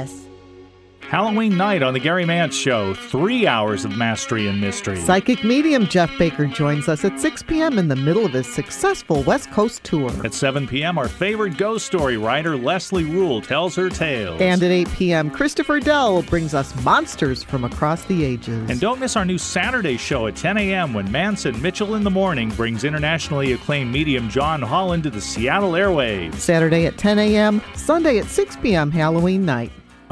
Halloween 1.14 1.56
night 1.56 1.84
on 1.84 1.94
the 1.94 2.00
Gary 2.00 2.26
Mance 2.26 2.56
Show. 2.56 2.96
Three 2.96 3.46
hours 3.46 3.86
of 3.86 3.96
mastery 3.96 4.48
and 4.48 4.60
mystery. 4.60 5.00
Psychic 5.00 5.44
medium 5.44 5.86
Jeff 5.86 6.10
Baker 6.18 6.48
joins 6.48 6.90
us 6.90 7.06
at 7.06 7.20
6 7.20 7.44
p.m. 7.44 7.78
in 7.78 7.88
the 7.88 7.96
middle 7.96 8.26
of 8.26 8.34
his 8.34 8.52
successful 8.52 9.22
West 9.22 9.52
Coast 9.52 9.84
tour. 9.84 10.10
At 10.26 10.34
7 10.34 10.66
p.m., 10.66 10.98
our 10.98 11.08
favorite 11.08 11.56
ghost 11.56 11.86
story 11.86 12.18
writer 12.18 12.58
Leslie 12.58 13.04
Rule 13.04 13.44
tells 13.44 13.76
her 13.76 13.92
tales. 13.92 14.42
And 14.42 14.64
at 14.64 14.72
8 14.72 14.90
p.m., 14.90 15.30
Christopher 15.30 15.80
Dell 15.80 16.24
brings 16.24 16.56
us 16.56 16.74
monsters 16.84 17.44
from 17.44 17.64
across 17.64 18.04
the 18.06 18.26
ages. 18.26 18.68
And 18.68 18.80
don't 18.80 19.00
miss 19.00 19.16
our 19.16 19.24
new 19.24 19.38
Saturday 19.38 19.98
show 19.98 20.26
at 20.26 20.36
10 20.36 20.58
a.m. 20.58 20.96
when 20.96 21.12
Manson 21.12 21.62
Mitchell 21.62 21.94
in 21.94 22.04
the 22.04 22.10
Morning 22.10 22.50
brings 22.50 22.84
internationally 22.84 23.54
acclaimed 23.54 23.94
medium 23.94 24.30
John 24.30 24.64
Holland 24.64 25.04
to 25.04 25.12
the 25.12 25.22
Seattle 25.22 25.74
airwaves. 25.74 26.34
Saturday 26.40 26.88
at 26.88 26.98
10 26.98 27.20
a.m., 27.20 27.62
Sunday 27.76 28.18
at 28.18 28.26
6 28.26 28.56
p.m. 28.64 28.90
Halloween 28.90 29.46
night. 29.46 29.72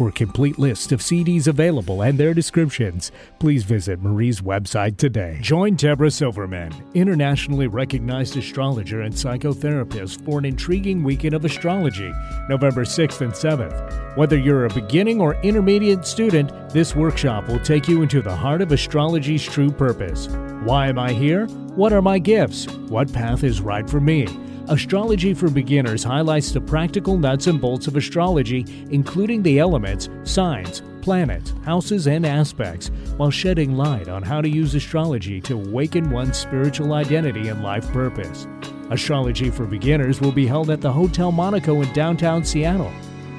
For 0.00 0.08
a 0.08 0.12
complete 0.12 0.58
list 0.58 0.92
of 0.92 1.00
CDs 1.00 1.46
available 1.46 2.00
and 2.00 2.16
their 2.16 2.32
descriptions, 2.32 3.12
please 3.38 3.64
visit 3.64 4.00
Marie's 4.00 4.40
website 4.40 4.96
today. 4.96 5.36
Join 5.42 5.74
Deborah 5.74 6.10
Silverman, 6.10 6.72
internationally 6.94 7.66
recognized 7.66 8.34
astrologer 8.38 9.02
and 9.02 9.12
psychotherapist, 9.12 10.24
for 10.24 10.38
an 10.38 10.46
intriguing 10.46 11.04
weekend 11.04 11.34
of 11.34 11.44
astrology, 11.44 12.10
November 12.48 12.86
6th 12.86 13.20
and 13.20 13.34
7th. 13.34 14.16
Whether 14.16 14.38
you're 14.38 14.64
a 14.64 14.72
beginning 14.72 15.20
or 15.20 15.34
intermediate 15.42 16.06
student, 16.06 16.70
this 16.70 16.96
workshop 16.96 17.46
will 17.46 17.60
take 17.60 17.86
you 17.86 18.00
into 18.00 18.22
the 18.22 18.34
heart 18.34 18.62
of 18.62 18.72
astrology's 18.72 19.44
true 19.44 19.70
purpose. 19.70 20.28
Why 20.64 20.88
am 20.88 20.98
I 20.98 21.12
here? 21.12 21.44
What 21.76 21.92
are 21.92 22.00
my 22.00 22.18
gifts? 22.18 22.66
What 22.88 23.12
path 23.12 23.44
is 23.44 23.60
right 23.60 23.88
for 23.90 24.00
me? 24.00 24.26
Astrology 24.70 25.34
for 25.34 25.50
Beginners 25.50 26.02
highlights 26.04 26.52
the 26.52 26.60
practical 26.60 27.18
nuts 27.18 27.48
and 27.48 27.60
bolts 27.60 27.88
of 27.88 27.96
astrology, 27.96 28.64
including 28.90 29.42
the 29.42 29.58
elements, 29.58 30.08
signs, 30.22 30.84
planets, 31.02 31.52
houses, 31.64 32.06
and 32.06 32.24
aspects, 32.24 32.92
while 33.16 33.32
shedding 33.32 33.76
light 33.76 34.06
on 34.06 34.22
how 34.22 34.40
to 34.40 34.48
use 34.48 34.76
astrology 34.76 35.40
to 35.40 35.54
awaken 35.54 36.08
one's 36.08 36.38
spiritual 36.38 36.92
identity 36.92 37.48
and 37.48 37.64
life 37.64 37.90
purpose. 37.90 38.46
Astrology 38.90 39.50
for 39.50 39.66
Beginners 39.66 40.20
will 40.20 40.30
be 40.30 40.46
held 40.46 40.70
at 40.70 40.80
the 40.80 40.92
Hotel 40.92 41.32
Monaco 41.32 41.82
in 41.82 41.92
downtown 41.92 42.44
Seattle. 42.44 42.92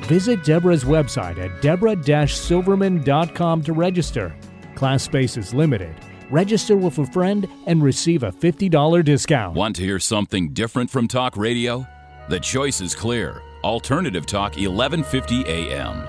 Visit 0.08 0.44
Deborah's 0.44 0.84
website 0.84 1.38
at 1.38 1.62
deborah-silverman.com 1.62 3.64
to 3.64 3.72
register. 3.72 4.36
Class 4.76 5.04
space 5.04 5.38
is 5.38 5.54
limited. 5.54 5.96
Register 6.32 6.78
with 6.78 6.98
a 6.98 7.06
friend 7.08 7.46
and 7.68 7.84
receive 7.84 8.24
a 8.24 8.32
$50 8.32 9.04
discount. 9.04 9.54
Want 9.56 9.76
to 9.76 9.84
hear 9.84 10.00
something 10.00 10.54
different 10.54 10.90
from 10.90 11.08
talk 11.08 11.36
radio? 11.36 11.86
The 12.30 12.40
choice 12.40 12.80
is 12.80 12.96
clear. 12.96 13.42
Alternative 13.64 14.26
Talk 14.26 14.54
1150 14.56 15.44
AM. 15.46 16.08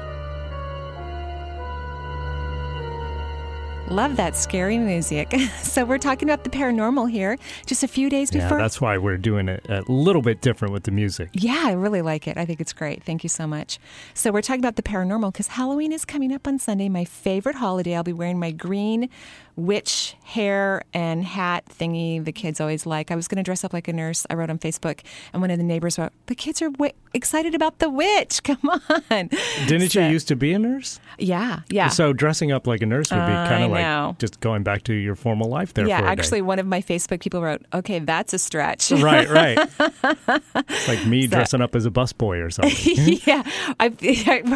Love 3.88 4.16
that 4.16 4.37
scary 4.37 4.78
music. 4.78 5.35
So 5.72 5.87
we're 5.87 5.96
talking 5.98 6.28
about 6.28 6.44
the 6.44 6.50
paranormal 6.50 7.11
here, 7.11 7.38
just 7.64 7.82
a 7.82 7.88
few 7.88 8.11
days 8.11 8.30
Yeah, 8.30 8.42
before. 8.42 8.58
that's 8.58 8.78
why 8.78 8.98
we're 8.98 9.16
doing 9.16 9.48
it 9.48 9.64
a 9.70 9.80
little 9.90 10.20
bit 10.20 10.42
different 10.42 10.74
with 10.74 10.82
the 10.85 10.90
music. 10.90 11.30
Yeah, 11.32 11.62
I 11.64 11.72
really 11.72 12.02
like 12.02 12.28
it. 12.28 12.37
I 12.37 12.44
think 12.44 12.61
it's 12.61 12.74
great. 12.74 13.02
Thank 13.02 13.22
you 13.22 13.30
so 13.30 13.46
much. 13.46 13.78
So, 14.12 14.30
we're 14.30 14.42
talking 14.42 14.61
about 14.61 14.76
the 14.76 14.82
paranormal 14.82 15.32
because 15.32 15.46
Halloween 15.48 15.92
is 15.92 16.04
coming 16.04 16.30
up 16.30 16.46
on 16.46 16.58
Sunday, 16.58 16.90
my 16.90 17.06
favorite 17.06 17.56
holiday. 17.56 17.96
I'll 17.96 18.02
be 18.02 18.12
wearing 18.12 18.38
my 18.38 18.50
green 18.50 19.08
witch 19.56 20.16
hair 20.24 20.82
and 20.94 21.24
hat 21.24 21.64
thingy 21.66 22.24
the 22.24 22.32
kids 22.32 22.60
always 22.60 22.86
like. 22.86 23.10
I 23.10 23.16
was 23.16 23.28
going 23.28 23.36
to 23.36 23.42
dress 23.42 23.64
up 23.64 23.72
like 23.72 23.86
a 23.88 23.92
nurse. 23.92 24.26
I 24.30 24.34
wrote 24.34 24.48
on 24.50 24.58
Facebook, 24.58 25.00
and 25.32 25.42
one 25.42 25.50
of 25.50 25.58
the 25.58 25.64
neighbors 25.64 25.98
wrote, 25.98 26.12
The 26.26 26.34
kids 26.34 26.62
are 26.62 26.70
w- 26.70 26.92
excited 27.12 27.54
about 27.54 27.78
the 27.78 27.90
witch. 27.90 28.42
Come 28.44 28.58
on. 28.70 29.28
Didn't 29.66 29.90
So- 29.90 30.00
you 30.00 30.06
used 30.08 30.28
to 30.28 30.36
be 30.36 30.52
a 30.54 30.58
nurse? 30.58 31.00
Yeah, 31.18 31.60
yeah. 31.68 31.88
So 31.88 32.12
dressing 32.12 32.50
up 32.50 32.66
like 32.66 32.80
a 32.82 32.86
nurse 32.86 33.10
would 33.10 33.16
be 33.18 33.22
I 33.32 33.48
kind 33.48 33.64
of 33.64 33.70
know. 33.72 34.06
like 34.08 34.18
just 34.18 34.40
going 34.40 34.62
back 34.62 34.84
to 34.84 34.94
your 34.94 35.14
formal 35.16 35.48
life 35.50 35.74
there 35.74 35.86
yeah, 35.86 35.98
for 35.98 36.04
a 36.04 36.06
day. 36.06 36.12
actually, 36.12 36.42
one 36.42 36.58
of 36.58 36.66
my 36.66 36.80
Facebook 36.80 37.20
people 37.20 37.42
wrote, 37.42 37.62
Okay, 37.74 37.98
that's 37.98 38.32
a 38.32 38.38
stretch. 38.38 38.90
Right, 39.02 39.28
right. 39.28 39.58
It's 39.98 40.88
like 40.88 41.04
me 41.06 41.26
dressing 41.26 41.60
up 41.60 41.74
as 41.74 41.84
a 41.86 41.90
busboy 41.90 42.42
or 42.44 42.50
something. 42.50 43.18
yeah, 43.26 43.42
I, 43.80 43.88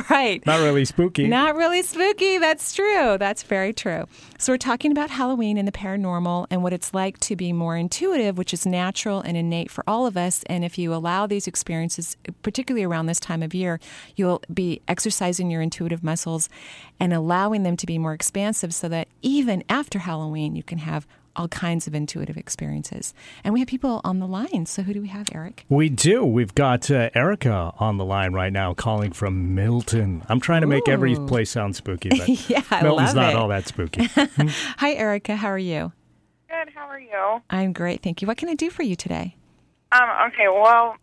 right. 0.09 0.45
Not 0.47 0.61
really 0.61 0.85
spooky. 0.85 1.27
Not 1.27 1.57
really 1.57 1.83
spooky. 1.83 2.39
That's 2.39 2.73
true. 2.75 3.17
That's 3.19 3.43
very 3.43 3.73
true. 3.73 4.05
So, 4.39 4.53
we're 4.53 4.59
talking 4.59 4.93
about 4.93 5.09
Halloween 5.09 5.57
and 5.57 5.67
the 5.67 5.73
paranormal 5.73 6.49
and 6.51 6.63
what 6.63 6.75
it's 6.75 6.93
like 6.93 7.19
to 7.21 7.35
be 7.37 7.55
more 7.55 7.75
intuitive, 7.75 8.37
which 8.37 8.53
is 8.53 8.67
natural 8.67 9.23
and 9.23 9.35
innate 9.35 9.71
for 9.71 9.83
all 9.87 10.07
of 10.07 10.15
us. 10.15 10.43
And 10.47 10.63
if 10.63 10.77
you 10.77 10.93
allow 10.93 11.27
these 11.27 11.47
experiences, 11.47 12.19
particularly 12.43 12.85
around 12.85 13.07
this 13.07 13.19
time 13.19 13.43
of 13.43 13.55
year, 13.55 13.81
you'll 14.15 14.43
be 14.53 14.83
exercising 14.89 15.51
your 15.51 15.63
intuitive 15.63 16.05
muscles 16.05 16.51
and 17.01 17.15
allowing 17.15 17.63
them 17.63 17.79
to 17.79 17.87
be 17.87 17.97
more 17.97 18.13
expansive 18.13 18.75
so 18.75 18.91
that 18.91 19.09
even 19.23 19.65
after 19.71 20.01
Halloween, 20.01 20.55
you 20.55 20.63
can 20.63 20.79
have 20.79 21.07
all 21.37 21.49
kinds 21.49 21.87
of 21.87 21.95
intuitive 21.95 22.37
experiences. 22.37 23.15
And 23.45 23.53
we 23.55 23.61
have 23.61 23.69
people 23.69 24.01
on 24.05 24.19
the 24.19 24.27
line. 24.27 24.67
So, 24.67 24.83
who 24.83 24.93
do 24.95 25.01
we 25.03 25.09
have, 25.09 25.29
Eric? 25.33 25.65
We 25.69 25.89
do. 25.89 26.25
We've 26.25 26.55
got 26.55 26.91
uh, 26.91 27.11
Erica 27.15 27.73
on 27.79 27.99
the 27.99 28.05
line 28.05 28.33
right 28.33 28.53
now 28.53 28.75
calling 28.75 29.13
from 29.13 29.55
Milton. 29.55 30.23
I'm 30.29 30.41
trying 30.41 30.63
to 30.63 30.67
make 30.67 30.89
every 30.89 31.15
place 31.15 31.51
sound 31.51 31.77
spooky, 31.77 32.09
but 32.11 32.29
Yeah, 32.51 32.63
Milton's 32.83 33.15
not 33.15 33.31
it. 33.31 33.37
all 33.37 33.49
that 33.49 33.67
spooky. 33.69 34.05
Hi, 34.15 34.93
Erica. 34.95 35.37
How 35.37 35.49
are 35.49 35.59
you? 35.59 35.93
Good. 36.49 36.71
How 36.75 36.87
are 36.87 37.01
you? 37.01 37.43
I'm 37.51 37.73
great. 37.73 38.03
Thank 38.03 38.23
you. 38.23 38.29
What 38.29 38.37
can 38.39 38.49
I 38.49 38.55
do 38.55 38.71
for 38.71 38.83
you 38.83 38.97
today? 38.97 39.37
Um, 39.93 40.09
okay. 40.29 40.49
Well, 40.49 40.97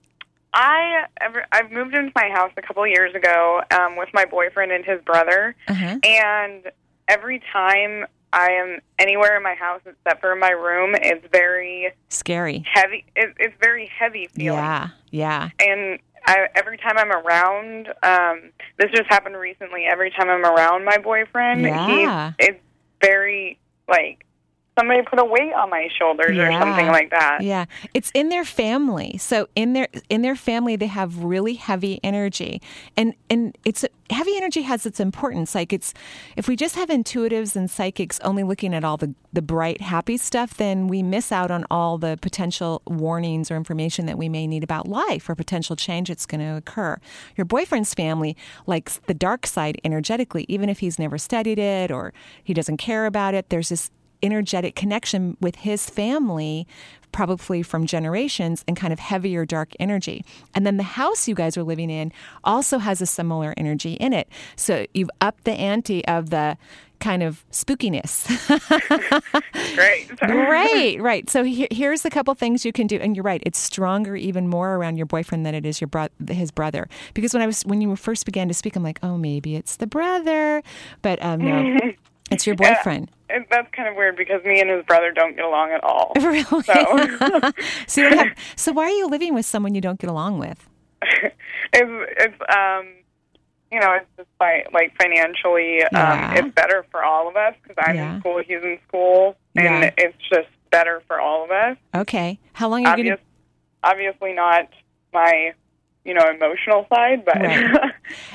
I 0.54 1.06
ever, 1.22 1.46
I've 1.52 1.72
moved 1.72 1.96
into 1.96 2.12
my 2.16 2.30
house 2.30 2.52
a 2.58 2.62
couple 2.62 2.86
years 2.88 3.14
ago 3.16 3.62
um, 3.72 3.96
with 3.98 4.10
my 4.14 4.26
boyfriend 4.26 4.72
and 4.72 4.86
his 4.86 5.02
brother, 5.02 5.56
Uh-huh. 5.68 5.98
and 6.04 6.72
every 7.08 7.42
time 7.52 8.06
I 8.34 8.52
am 8.52 8.80
anywhere 9.00 9.38
in 9.38 9.44
my 9.44 9.54
house 9.54 9.82
except 9.86 10.20
for 10.20 10.36
my 10.36 10.50
room, 10.50 10.96
it's 10.96 11.26
very 11.32 11.94
Scary. 12.10 12.66
heavy. 12.74 13.06
It, 13.16 13.34
it's 13.40 13.56
very 13.62 13.90
heavy 13.98 14.28
feeling. 14.34 14.58
Yeah, 14.58 14.90
yeah. 15.12 15.50
and 15.60 16.00
I, 16.26 16.48
every 16.56 16.78
time 16.78 16.98
I'm 16.98 17.12
around, 17.12 17.90
um, 18.02 18.52
this 18.80 18.90
just 18.92 19.08
happened 19.10 19.36
recently. 19.38 19.86
Every 19.86 20.10
time 20.10 20.30
I'm 20.30 20.44
around 20.46 20.84
my 20.84 20.98
boyfriend, 20.98 21.62
Yeah. 21.62 22.32
he's 22.38 22.48
it's 22.50 22.60
very 23.02 23.60
like 23.88 24.26
somebody 24.78 25.02
put 25.04 25.20
a 25.20 25.26
weight 25.26 25.54
on 25.54 25.70
my 25.70 25.88
shoulders 25.98 26.38
or 26.38 26.52
something 26.52 26.88
like 26.88 27.12
that. 27.12 27.42
Yeah, 27.42 27.66
it's 27.94 28.12
in 28.14 28.30
their 28.30 28.46
family. 28.46 29.18
So 29.18 29.48
in 29.56 29.74
their 29.74 29.88
in 30.10 30.22
their 30.22 30.36
family, 30.36 30.76
they 30.76 30.88
have 30.88 31.24
really 31.24 31.54
heavy 31.54 32.00
energy, 32.04 32.62
and 32.98 33.14
and 33.30 33.58
it's 33.66 33.86
heavy 34.10 34.36
energy 34.36 34.64
has 34.64 34.86
its 34.86 35.00
importance. 35.00 35.54
Like 35.56 35.74
it's 35.74 35.94
if 36.36 36.48
we 36.48 36.56
just 36.56 36.76
have 36.76 36.90
intuitives 36.90 37.56
and 37.56 37.70
psychics 37.70 38.20
only 38.22 38.44
looking 38.44 38.74
at 38.74 38.84
all 38.84 38.98
the 38.98 39.14
the 39.32 39.42
bright, 39.42 39.82
happy 39.82 40.18
stuff, 40.18 40.56
then 40.58 40.88
we 40.88 41.02
miss 41.04 41.32
out 41.32 41.52
on 41.52 41.66
all 41.70 41.98
the 41.98 42.18
potential 42.22 42.82
warnings 42.86 43.50
or 43.50 43.56
information 43.56 44.06
that 44.06 44.18
we 44.18 44.30
may 44.30 44.48
need 44.48 44.64
about 44.64 44.88
life 44.88 45.30
or 45.30 45.36
potential 45.36 45.76
change 45.76 46.08
that's 46.08 46.26
going 46.26 46.42
to 46.42 46.56
occur. 46.56 46.98
Your 47.36 47.46
boyfriend's 47.46 47.94
family 47.94 48.38
likes 48.68 49.00
the 49.08 49.14
dark 49.14 49.48
side 49.48 49.80
energetically, 49.84 50.46
even 50.48 50.70
if 50.70 50.80
he's 50.80 51.00
never 51.00 51.18
studied 51.18 51.58
it 51.58 51.92
or 51.92 52.14
he 52.44 52.54
doesn't 52.54 52.78
care 52.78 53.06
about 53.06 53.34
it. 53.34 53.50
There's 53.50 53.70
this 53.70 53.90
energetic 54.24 54.76
connection 54.76 55.38
with 55.42 55.58
his 55.58 55.90
family 55.90 56.68
probably 57.14 57.64
from 57.64 57.86
generations 57.86 58.66
and 58.68 58.76
kind 58.76 58.92
of 58.92 59.00
heavier 59.00 59.46
dark 59.46 59.72
energy. 59.80 60.26
And 60.54 60.66
then 60.66 60.78
the 60.78 60.84
house 60.84 61.28
you 61.28 61.36
guys 61.36 61.56
are 61.56 61.64
living 61.64 61.90
in 61.90 62.12
also 62.44 62.80
has 62.80 63.02
a 63.02 63.06
similar 63.06 63.54
energy 63.56 63.94
in 63.94 64.12
it. 64.12 64.28
So 64.58 64.86
you've 64.94 65.12
upped 65.22 65.46
the 65.46 65.54
ante 65.54 66.04
of 66.06 66.32
the 66.32 66.58
kind 67.04 67.22
of 67.22 67.44
spookiness. 67.52 68.28
Great. 69.76 70.22
right 70.22 71.02
right. 71.02 71.30
So 71.30 71.44
here, 71.44 71.68
here's 71.70 72.06
a 72.06 72.10
couple 72.10 72.34
things 72.34 72.64
you 72.64 72.72
can 72.72 72.88
do. 72.88 72.96
And 72.96 73.16
you're 73.16 73.24
right 73.24 73.44
it's 73.46 73.60
stronger 73.60 74.16
even 74.16 74.48
more 74.48 74.76
around 74.76 74.96
your 74.96 75.06
boyfriend 75.06 75.46
than 75.46 75.54
it 75.54 75.66
is 75.66 75.82
your 75.82 75.90
bro- 75.90 76.08
his 76.30 76.50
brother. 76.50 76.88
Because 77.14 77.34
when 77.34 77.44
i 77.44 77.46
was 77.46 77.64
when 77.64 77.82
you 77.82 77.94
first 77.98 78.26
began 78.26 78.48
to 78.48 78.54
speak 78.54 78.76
i'm 78.76 78.84
like 78.84 79.00
oh 79.04 79.18
maybe 79.18 79.56
it's 79.56 79.76
the 79.76 79.88
brother. 79.88 80.64
But 81.02 81.22
um 81.22 81.42
no 81.42 81.78
it's 82.32 82.46
your 82.48 82.56
boyfriend 82.56 83.10
And 83.30 83.46
that's 83.50 83.70
kind 83.76 83.88
of 83.90 83.96
weird 83.96 84.16
because 84.16 84.44
me 84.44 84.60
and 84.62 84.70
his 84.70 84.84
brother 84.86 85.12
don't 85.12 85.36
get 85.36 85.46
along 85.46 85.72
at 85.72 85.84
all. 85.84 86.14
Really? 86.22 86.44
So 86.64 87.08
so, 87.88 88.10
have, 88.10 88.28
so 88.56 88.72
why 88.74 88.86
are 88.86 88.90
you 88.92 89.08
living 89.08 89.34
with 89.34 89.46
someone 89.46 89.74
you 89.76 89.82
don't 89.82 90.00
get 90.00 90.10
along 90.10 90.40
with? 90.40 90.68
it's 91.02 91.34
it's 91.74 92.36
um 92.56 92.86
you 93.72 93.80
know 93.80 93.92
it's 93.94 94.06
just 94.18 94.30
by 94.40 94.64
like 94.74 94.94
financially 95.02 95.80
Yeah. 95.92 96.32
um 96.32 96.38
it's 96.46 96.56
better 96.56 96.86
for 96.92 97.04
all 97.04 97.28
of 97.28 97.36
us 97.36 97.56
because 97.62 97.76
I'm 97.80 97.96
Yeah. 97.96 98.16
in 98.16 98.20
school, 98.22 98.42
he's 98.46 98.62
in 98.64 98.78
school, 98.88 99.36
and 99.56 99.92
it's 99.98 100.18
just 100.30 100.48
better 100.72 101.02
for 101.08 101.20
all 101.20 101.44
of 101.44 101.52
us. 101.52 101.78
Okay. 101.96 102.40
How 102.54 102.68
long 102.70 102.86
are 102.86 102.98
you 102.98 103.12
Obvious, 103.14 103.20
obviously 103.84 104.34
not 104.34 104.70
my 105.14 105.54
you 106.06 106.14
know 106.14 106.30
emotional 106.30 106.86
side, 106.94 107.26
but 107.26 107.38
Right. 107.42 107.93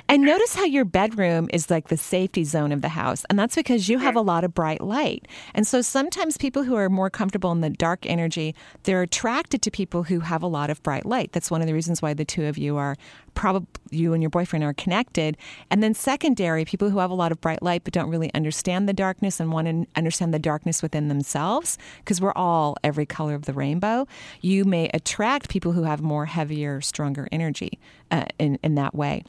And 0.09 0.23
notice 0.23 0.55
how 0.55 0.65
your 0.65 0.85
bedroom 0.85 1.49
is 1.53 1.71
like 1.71 1.89
the 1.89 1.97
safety 1.97 2.45
zone 2.45 2.73
of 2.73 2.83
the 2.83 2.89
house. 2.89 3.25
And 3.29 3.39
that's 3.39 3.55
because 3.55 3.89
you 3.89 3.99
have 3.99 4.17
a 4.17 4.21
lot 4.21 4.45
of 4.45 4.55
bright 4.55 4.81
light. 4.81 5.29
And 5.55 5.67
so 5.67 5.83
sometimes 5.83 6.37
people 6.37 6.63
who 6.63 6.75
are 6.75 6.89
more 6.89 7.11
comfortable 7.11 7.53
in 7.53 7.61
the 7.61 7.71
dark 7.71 8.07
energy, 8.07 8.55
they're 8.85 9.03
attracted 9.03 9.63
to 9.63 9.71
people 9.71 10.05
who 10.05 10.21
have 10.21 10.43
a 10.43 10.47
lot 10.47 10.71
of 10.71 10.83
bright 10.83 11.07
light. 11.07 11.33
That's 11.33 11.51
one 11.51 11.61
of 11.61 11.67
the 11.67 11.75
reasons 11.75 12.01
why 12.01 12.15
the 12.15 12.25
two 12.25 12.47
of 12.47 12.59
you 12.59 12.77
are 12.77 12.97
probably 13.35 13.69
you 13.91 14.13
and 14.13 14.23
your 14.23 14.31
boyfriend 14.31 14.65
are 14.65 14.75
connected. 14.75 15.37
And 15.71 15.83
then 15.83 15.95
secondary, 15.95 16.65
people 16.65 16.91
who 16.91 16.99
have 16.99 17.11
a 17.11 17.15
lot 17.15 17.33
of 17.33 17.41
bright 17.41 17.63
light 17.63 17.85
but 17.85 17.93
don't 17.93 18.11
really 18.11 18.33
understand 18.35 18.89
the 18.89 18.93
darkness 18.93 19.41
and 19.41 19.53
want 19.53 19.69
to 19.69 19.87
understand 19.97 20.35
the 20.35 20.39
darkness 20.39 20.83
within 20.83 21.09
themselves, 21.09 21.79
because 21.99 22.21
we're 22.21 22.33
all 22.33 22.77
every 22.83 23.07
color 23.07 23.35
of 23.35 23.47
the 23.47 23.53
rainbow, 23.53 24.07
you 24.41 24.65
may 24.65 24.91
attract 24.93 25.49
people 25.49 25.73
who 25.73 25.85
have 25.85 26.03
more 26.03 26.27
heavier, 26.27 26.81
stronger 26.81 27.29
energy 27.33 27.79
uh, 28.11 28.25
in, 28.39 28.59
in 28.63 28.75
that 28.75 28.95
way. 28.95 29.23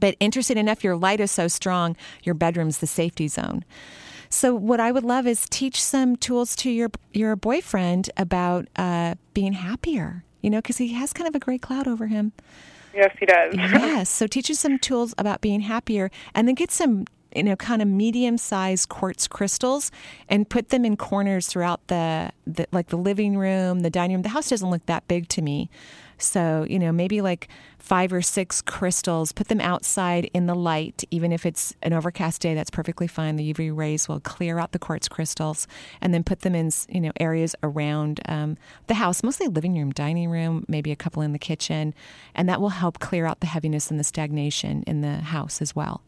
But 0.00 0.16
interesting 0.20 0.58
enough, 0.58 0.84
your 0.84 0.96
light 0.96 1.20
is 1.20 1.30
so 1.30 1.48
strong, 1.48 1.96
your 2.22 2.34
bedroom's 2.34 2.78
the 2.78 2.86
safety 2.86 3.28
zone. 3.28 3.64
So 4.28 4.54
what 4.54 4.80
I 4.80 4.90
would 4.90 5.04
love 5.04 5.26
is 5.26 5.46
teach 5.48 5.80
some 5.80 6.16
tools 6.16 6.56
to 6.56 6.70
your 6.70 6.90
your 7.12 7.36
boyfriend 7.36 8.10
about 8.16 8.66
uh, 8.76 9.14
being 9.32 9.52
happier. 9.52 10.24
You 10.40 10.50
know, 10.50 10.58
because 10.58 10.76
he 10.76 10.92
has 10.92 11.12
kind 11.12 11.26
of 11.26 11.34
a 11.34 11.38
gray 11.38 11.56
cloud 11.56 11.88
over 11.88 12.06
him. 12.06 12.32
Yes, 12.94 13.16
he 13.18 13.26
does. 13.26 13.54
yes. 13.54 14.10
So 14.10 14.26
teach 14.26 14.50
him 14.50 14.56
some 14.56 14.78
tools 14.78 15.14
about 15.16 15.40
being 15.40 15.60
happier 15.60 16.10
and 16.34 16.46
then 16.46 16.54
get 16.54 16.70
some 16.70 17.06
you 17.34 17.42
know 17.42 17.56
kind 17.56 17.82
of 17.82 17.88
medium 17.88 18.38
sized 18.38 18.88
quartz 18.88 19.26
crystals 19.26 19.90
and 20.28 20.48
put 20.48 20.68
them 20.70 20.84
in 20.84 20.96
corners 20.96 21.46
throughout 21.46 21.86
the, 21.88 22.30
the 22.46 22.66
like 22.72 22.88
the 22.88 22.96
living 22.96 23.36
room 23.36 23.80
the 23.80 23.90
dining 23.90 24.16
room 24.16 24.22
the 24.22 24.28
house 24.28 24.48
doesn't 24.48 24.70
look 24.70 24.86
that 24.86 25.06
big 25.08 25.28
to 25.28 25.42
me 25.42 25.68
so 26.24 26.66
you 26.68 26.78
know 26.78 26.92
maybe 26.92 27.20
like 27.20 27.48
five 27.78 28.12
or 28.12 28.22
six 28.22 28.62
crystals 28.62 29.32
put 29.32 29.48
them 29.48 29.60
outside 29.60 30.30
in 30.32 30.46
the 30.46 30.54
light 30.54 31.04
even 31.10 31.32
if 31.32 31.44
it's 31.44 31.74
an 31.82 31.92
overcast 31.92 32.40
day 32.40 32.54
that's 32.54 32.70
perfectly 32.70 33.06
fine. 33.06 33.36
The 33.36 33.52
uv 33.52 33.76
rays 33.76 34.08
will 34.08 34.20
clear 34.20 34.58
out 34.58 34.72
the 34.72 34.78
quartz 34.78 35.08
crystals 35.08 35.66
and 36.00 36.14
then 36.14 36.24
put 36.24 36.40
them 36.40 36.54
in 36.54 36.70
you 36.88 37.00
know 37.00 37.12
areas 37.20 37.54
around 37.62 38.20
um, 38.26 38.56
the 38.86 38.94
house 38.94 39.22
mostly 39.22 39.48
living 39.48 39.74
room 39.74 39.90
dining 39.92 40.30
room 40.30 40.64
maybe 40.68 40.90
a 40.92 40.96
couple 40.96 41.22
in 41.22 41.32
the 41.32 41.38
kitchen 41.38 41.94
and 42.34 42.48
that 42.48 42.60
will 42.60 42.70
help 42.70 42.98
clear 42.98 43.26
out 43.26 43.40
the 43.40 43.46
heaviness 43.46 43.90
and 43.90 44.00
the 44.00 44.04
stagnation 44.04 44.82
in 44.86 45.00
the 45.00 45.16
house 45.16 45.60
as 45.60 45.76
well 45.76 46.02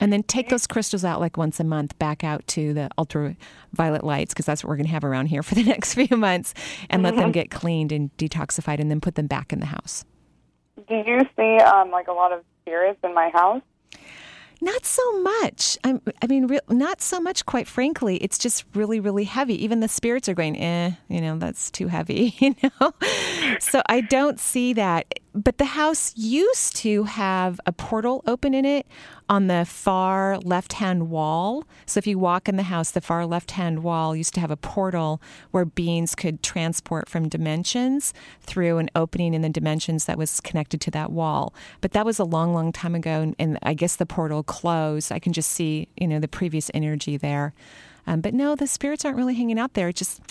and 0.00 0.12
then 0.12 0.22
take 0.22 0.48
those 0.48 0.66
crystals 0.66 1.04
out 1.04 1.20
like 1.20 1.36
once 1.36 1.58
a 1.58 1.64
month 1.64 1.98
back 1.98 2.22
out 2.22 2.46
to 2.48 2.72
the 2.72 2.88
ultraviolet 2.98 4.04
lights 4.04 4.32
because 4.32 4.46
that's 4.46 4.62
what 4.62 4.68
we're 4.68 4.76
going 4.76 4.86
to 4.86 4.92
have 4.92 5.04
around 5.04 5.26
here 5.26 5.42
for 5.48 5.54
the 5.54 5.64
next 5.64 5.94
few 5.94 6.16
months 6.16 6.54
and 6.90 7.02
let 7.02 7.16
them 7.16 7.30
Mhm. 7.30 7.34
get 7.34 7.50
cleaned 7.50 7.90
and 7.92 8.16
detoxified 8.16 8.78
and 8.80 8.90
then 8.90 9.00
put 9.00 9.16
them 9.16 9.26
back 9.26 9.52
in 9.52 9.60
the 9.60 9.66
house. 9.66 10.04
Do 10.88 10.94
you 10.94 11.20
see 11.36 11.56
um, 11.64 11.90
like 11.90 12.06
a 12.08 12.12
lot 12.12 12.32
of 12.32 12.44
spirits 12.62 13.00
in 13.02 13.12
my 13.14 13.30
house? 13.30 13.62
Not 14.60 14.84
so 14.84 15.22
much. 15.22 15.78
I'm, 15.84 16.00
I 16.20 16.26
mean, 16.26 16.48
re- 16.48 16.58
not 16.68 17.00
so 17.00 17.20
much, 17.20 17.46
quite 17.46 17.68
frankly. 17.68 18.16
It's 18.16 18.38
just 18.38 18.64
really, 18.74 18.98
really 18.98 19.22
heavy. 19.22 19.54
Even 19.62 19.78
the 19.78 19.86
spirits 19.88 20.28
are 20.28 20.34
going, 20.34 20.58
eh, 20.60 20.92
you 21.08 21.20
know, 21.20 21.36
that's 21.38 21.70
too 21.70 21.86
heavy, 21.86 22.34
you 22.40 22.56
know? 22.62 22.92
So 23.60 23.82
I 23.88 24.00
don't 24.00 24.40
see 24.40 24.72
that. 24.72 25.14
But 25.38 25.58
the 25.58 25.66
house 25.66 26.12
used 26.16 26.74
to 26.78 27.04
have 27.04 27.60
a 27.64 27.70
portal 27.70 28.24
open 28.26 28.54
in 28.54 28.64
it 28.64 28.88
on 29.28 29.46
the 29.46 29.64
far 29.64 30.36
left 30.38 30.72
hand 30.72 31.10
wall. 31.10 31.62
So 31.86 31.98
if 31.98 32.08
you 32.08 32.18
walk 32.18 32.48
in 32.48 32.56
the 32.56 32.64
house, 32.64 32.90
the 32.90 33.00
far 33.00 33.24
left 33.24 33.52
hand 33.52 33.84
wall 33.84 34.16
used 34.16 34.34
to 34.34 34.40
have 34.40 34.50
a 34.50 34.56
portal 34.56 35.22
where 35.52 35.64
beings 35.64 36.16
could 36.16 36.42
transport 36.42 37.08
from 37.08 37.28
dimensions 37.28 38.12
through 38.40 38.78
an 38.78 38.90
opening 38.96 39.32
in 39.32 39.42
the 39.42 39.48
dimensions 39.48 40.06
that 40.06 40.18
was 40.18 40.40
connected 40.40 40.80
to 40.80 40.90
that 40.90 41.12
wall. 41.12 41.54
But 41.80 41.92
that 41.92 42.04
was 42.04 42.18
a 42.18 42.24
long, 42.24 42.52
long 42.52 42.72
time 42.72 42.96
ago. 42.96 43.32
And, 43.38 43.58
I 43.62 43.74
guess 43.74 43.94
the 43.94 44.06
portal 44.06 44.42
closed. 44.42 45.12
I 45.12 45.20
can 45.20 45.32
just 45.32 45.50
see, 45.50 45.88
you 45.96 46.08
know, 46.08 46.18
the 46.18 46.26
previous 46.26 46.68
energy 46.74 47.16
there. 47.16 47.54
Um, 48.08 48.22
but 48.22 48.32
no, 48.32 48.56
the 48.56 48.66
spirits 48.66 49.04
aren't 49.04 49.18
really 49.18 49.34
hanging 49.34 49.58
out 49.58 49.74
there. 49.74 49.88
It's 49.88 49.98
just, 49.98 50.22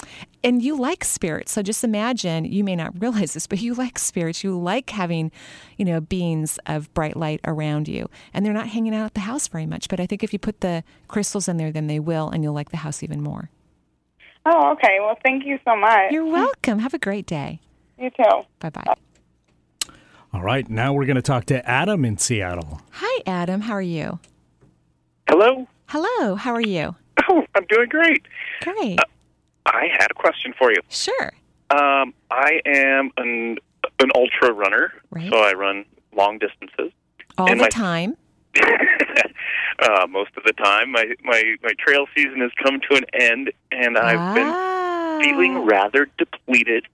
and 0.43 0.63
you 0.63 0.75
like 0.75 1.03
spirits. 1.03 1.51
So 1.51 1.61
just 1.61 1.83
imagine, 1.83 2.43
you 2.43 2.63
may 2.63 2.75
not 2.75 2.91
realize 2.99 3.35
this, 3.35 3.45
but 3.45 3.61
you 3.61 3.75
like 3.75 3.99
spirits. 3.99 4.43
You 4.43 4.59
like 4.59 4.89
having, 4.89 5.31
you 5.77 5.85
know, 5.85 6.01
beings 6.01 6.57
of 6.65 6.91
bright 6.95 7.15
light 7.15 7.39
around 7.45 7.87
you. 7.87 8.09
And 8.33 8.43
they're 8.43 8.51
not 8.51 8.69
hanging 8.69 8.95
out 8.95 9.05
at 9.05 9.13
the 9.13 9.19
house 9.19 9.47
very 9.47 9.67
much. 9.67 9.89
But 9.89 9.99
I 9.99 10.07
think 10.07 10.23
if 10.23 10.33
you 10.33 10.39
put 10.39 10.61
the 10.61 10.83
crystals 11.07 11.47
in 11.47 11.57
there, 11.57 11.71
then 11.71 11.85
they 11.85 11.99
will, 11.99 12.31
and 12.31 12.43
you'll 12.43 12.55
like 12.55 12.71
the 12.71 12.77
house 12.77 13.03
even 13.03 13.21
more. 13.21 13.51
Oh, 14.47 14.71
okay. 14.71 14.97
Well, 14.99 15.17
thank 15.23 15.45
you 15.45 15.59
so 15.63 15.75
much. 15.75 16.11
You're 16.11 16.25
welcome. 16.25 16.79
Have 16.79 16.95
a 16.95 16.99
great 16.99 17.27
day. 17.27 17.59
You 17.99 18.09
too. 18.09 18.41
Bye 18.59 18.71
bye. 18.71 18.95
All 20.33 20.41
right, 20.41 20.67
now 20.67 20.93
we're 20.93 21.05
going 21.05 21.15
to 21.15 21.21
talk 21.21 21.45
to 21.45 21.67
Adam 21.67 22.03
in 22.03 22.17
Seattle. 22.17 22.81
Hi, 22.91 23.21
Adam. 23.25 23.61
How 23.61 23.73
are 23.73 23.81
you? 23.81 24.19
Hello. 25.29 25.67
Hello. 25.87 26.35
How 26.35 26.53
are 26.53 26.61
you? 26.61 26.95
Oh, 27.29 27.45
I'm 27.55 27.65
doing 27.67 27.89
great. 27.89 28.23
Great. 28.61 28.99
I 29.65 29.87
had 29.97 30.09
a 30.11 30.13
question 30.13 30.53
for 30.57 30.71
you. 30.71 30.79
Sure. 30.89 31.31
Um, 31.71 32.13
I 32.31 32.61
am 32.65 33.11
an 33.17 33.57
an 33.99 34.09
ultra 34.15 34.51
runner, 34.53 34.93
Right. 35.09 35.29
so 35.29 35.37
I 35.39 35.53
run 35.53 35.83
long 36.15 36.37
distances. 36.37 36.91
All 37.37 37.49
And 37.49 37.59
the 37.59 37.63
my- 37.63 37.69
time. 37.69 38.15
Uh, 39.79 40.07
most 40.09 40.31
of 40.35 40.43
the 40.43 40.53
time, 40.53 40.91
my 40.91 41.05
my 41.23 41.55
my 41.61 41.69
trail 41.77 42.07
season 42.15 42.41
has 42.41 42.49
come 42.63 42.79
to 42.89 42.95
an 42.97 43.05
end, 43.13 43.51
and 43.71 43.95
I've 43.95 44.17
Ah. 44.19 44.33
been 45.19 45.23
feeling 45.29 45.65
rather 45.65 46.07
depleted, 46.17 46.87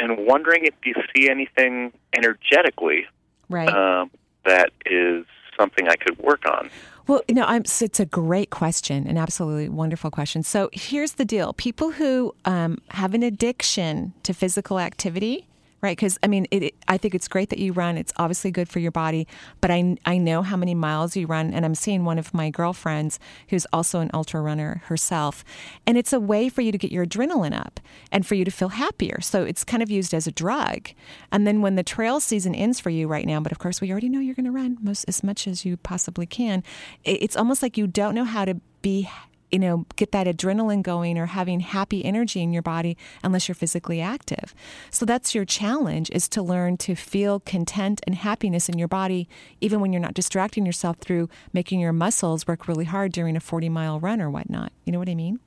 and 0.00 0.18
wondering 0.26 0.64
if 0.66 0.74
you 0.84 0.94
see 1.14 1.30
anything 1.30 1.92
energetically 2.12 3.06
Right. 3.48 3.68
um, 3.68 4.10
that 4.44 4.70
is 4.84 5.24
something 5.56 5.86
I 5.88 5.94
could 5.94 6.18
work 6.18 6.44
on. 6.44 6.70
Well, 7.06 7.22
no, 7.30 7.44
I'm, 7.44 7.62
it's 7.62 8.00
a 8.00 8.06
great 8.06 8.50
question, 8.50 9.06
an 9.06 9.18
absolutely 9.18 9.68
wonderful 9.68 10.10
question. 10.10 10.42
So 10.42 10.70
here's 10.72 11.12
the 11.12 11.24
deal: 11.24 11.52
people 11.54 11.92
who 11.92 12.34
um, 12.44 12.78
have 12.90 13.14
an 13.14 13.22
addiction 13.22 14.12
to 14.22 14.32
physical 14.32 14.78
activity, 14.78 15.46
right? 15.82 15.96
Because 15.96 16.18
I 16.22 16.28
mean, 16.28 16.46
it, 16.50 16.62
it- 16.62 16.74
I 16.88 16.98
think 16.98 17.14
it's 17.14 17.28
great 17.28 17.48
that 17.50 17.58
you 17.58 17.72
run. 17.72 17.96
It's 17.96 18.12
obviously 18.18 18.50
good 18.50 18.68
for 18.68 18.78
your 18.78 18.90
body. 18.90 19.26
But 19.60 19.70
I 19.70 19.96
I 20.04 20.18
know 20.18 20.42
how 20.42 20.56
many 20.56 20.74
miles 20.74 21.16
you 21.16 21.26
run, 21.26 21.52
and 21.54 21.64
I'm 21.64 21.74
seeing 21.74 22.04
one 22.04 22.18
of 22.18 22.32
my 22.34 22.50
girlfriends 22.50 23.18
who's 23.48 23.66
also 23.72 24.00
an 24.00 24.10
ultra 24.12 24.40
runner 24.42 24.82
herself, 24.86 25.42
and 25.86 25.96
it's 25.96 26.12
a 26.12 26.20
way 26.20 26.48
for 26.48 26.60
you 26.60 26.70
to 26.72 26.78
get 26.78 26.92
your 26.92 27.06
adrenaline 27.06 27.54
up 27.58 27.80
and 28.10 28.26
for 28.26 28.34
you 28.34 28.44
to 28.44 28.50
feel 28.50 28.68
happier. 28.70 29.20
So 29.20 29.42
it's 29.44 29.64
kind 29.64 29.82
of 29.82 29.90
used 29.90 30.12
as 30.14 30.26
a 30.26 30.32
drug. 30.32 30.90
And 31.30 31.46
then 31.46 31.62
when 31.62 31.76
the 31.76 31.82
trail 31.82 32.20
season 32.20 32.54
ends 32.54 32.78
for 32.78 32.90
you 32.90 33.08
right 33.08 33.26
now, 33.26 33.40
but 33.40 33.52
of 33.52 33.58
course 33.58 33.80
we 33.80 33.90
already 33.90 34.08
know 34.08 34.20
you're 34.20 34.34
going 34.34 34.44
to 34.46 34.50
run 34.52 34.78
most 34.82 35.04
as 35.08 35.22
much 35.24 35.46
as 35.48 35.64
you 35.64 35.76
possibly 35.76 36.26
can. 36.26 36.62
it- 37.04 37.22
It's 37.22 37.36
almost 37.36 37.62
like 37.62 37.76
you 37.78 37.86
don't 37.86 38.14
know 38.14 38.24
how 38.24 38.44
to 38.44 38.60
be 38.82 39.08
you 39.52 39.58
know, 39.58 39.84
get 39.96 40.12
that 40.12 40.26
adrenaline 40.26 40.82
going 40.82 41.18
or 41.18 41.26
having 41.26 41.60
happy 41.60 42.04
energy 42.04 42.40
in 42.40 42.52
your 42.52 42.62
body 42.62 42.96
unless 43.22 43.46
you're 43.46 43.54
physically 43.54 44.00
active. 44.00 44.54
So 44.90 45.04
that's 45.04 45.34
your 45.34 45.44
challenge 45.44 46.10
is 46.10 46.28
to 46.30 46.42
learn 46.42 46.78
to 46.78 46.94
feel 46.94 47.38
content 47.40 48.00
and 48.06 48.16
happiness 48.16 48.68
in 48.68 48.78
your 48.78 48.88
body 48.88 49.28
even 49.60 49.80
when 49.80 49.92
you're 49.92 50.00
not 50.00 50.14
distracting 50.14 50.64
yourself 50.64 50.96
through 50.98 51.28
making 51.52 51.80
your 51.80 51.92
muscles 51.92 52.46
work 52.46 52.66
really 52.66 52.86
hard 52.86 53.12
during 53.12 53.36
a 53.36 53.40
40 53.40 53.68
mile 53.68 54.00
run 54.00 54.20
or 54.20 54.30
whatnot. 54.30 54.72
You 54.84 54.92
know 54.92 54.98
what 54.98 55.08
I 55.08 55.14
mean? 55.14 55.38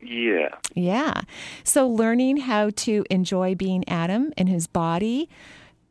Yeah. 0.00 0.50
Yeah. 0.74 1.22
So 1.64 1.88
learning 1.88 2.38
how 2.38 2.70
to 2.70 3.04
enjoy 3.10 3.56
being 3.56 3.86
Adam 3.88 4.32
in 4.36 4.46
his 4.46 4.68
body 4.68 5.28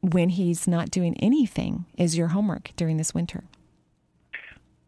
when 0.01 0.30
he's 0.30 0.68
not 0.68 0.91
doing 0.91 1.18
anything 1.18 1.86
is 1.97 2.18
your 2.18 2.30
homework 2.30 2.72
during 2.78 2.97
this 2.97 3.13
winter. 3.13 3.43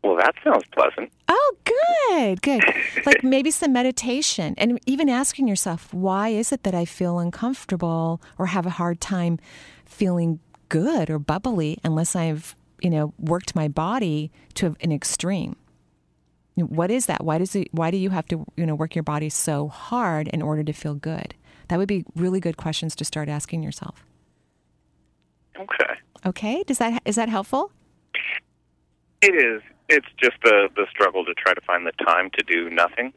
Well, 0.03 0.15
that 0.17 0.33
sounds 0.43 0.63
pleasant. 0.71 1.11
Oh, 1.27 1.55
good, 1.65 2.41
good. 2.41 2.63
like 3.05 3.23
maybe 3.23 3.51
some 3.51 3.73
meditation 3.73 4.55
and 4.57 4.79
even 4.85 5.09
asking 5.09 5.47
yourself, 5.47 5.93
why 5.93 6.29
is 6.29 6.51
it 6.51 6.63
that 6.63 6.73
I 6.73 6.85
feel 6.85 7.19
uncomfortable 7.19 8.21
or 8.37 8.47
have 8.47 8.65
a 8.65 8.71
hard 8.71 9.01
time 9.01 9.39
feeling 9.85 10.39
good 10.69 11.09
or 11.09 11.19
bubbly 11.19 11.79
unless 11.83 12.15
I've, 12.15 12.55
you 12.81 12.89
know, 12.89 13.13
worked 13.19 13.55
my 13.55 13.67
body 13.67 14.31
to 14.55 14.75
an 14.81 14.91
extreme? 14.91 15.57
What 16.55 16.91
is 16.91 17.05
that? 17.07 17.23
Why 17.23 17.37
does 17.37 17.55
it, 17.55 17.67
why 17.71 17.91
do 17.91 17.97
you 17.97 18.09
have 18.09 18.27
to, 18.27 18.45
you 18.55 18.65
know, 18.65 18.75
work 18.75 18.95
your 18.95 19.03
body 19.03 19.29
so 19.29 19.67
hard 19.67 20.27
in 20.29 20.41
order 20.41 20.63
to 20.63 20.73
feel 20.73 20.93
good? 20.93 21.35
That 21.67 21.77
would 21.77 21.87
be 21.87 22.05
really 22.15 22.39
good 22.39 22.57
questions 22.57 22.95
to 22.95 23.05
start 23.05 23.29
asking 23.29 23.63
yourself. 23.63 24.05
Okay. 25.57 25.93
Okay? 26.25 26.63
Does 26.65 26.77
that 26.79 27.01
is 27.05 27.15
that 27.15 27.29
helpful? 27.29 27.71
It 29.21 29.35
is. 29.35 29.61
It's 29.89 30.07
just 30.17 30.37
the 30.43 30.69
the 30.75 30.85
struggle 30.89 31.25
to 31.25 31.33
try 31.33 31.53
to 31.53 31.61
find 31.61 31.85
the 31.85 31.91
time 32.03 32.29
to 32.37 32.43
do 32.43 32.69
nothing, 32.69 33.11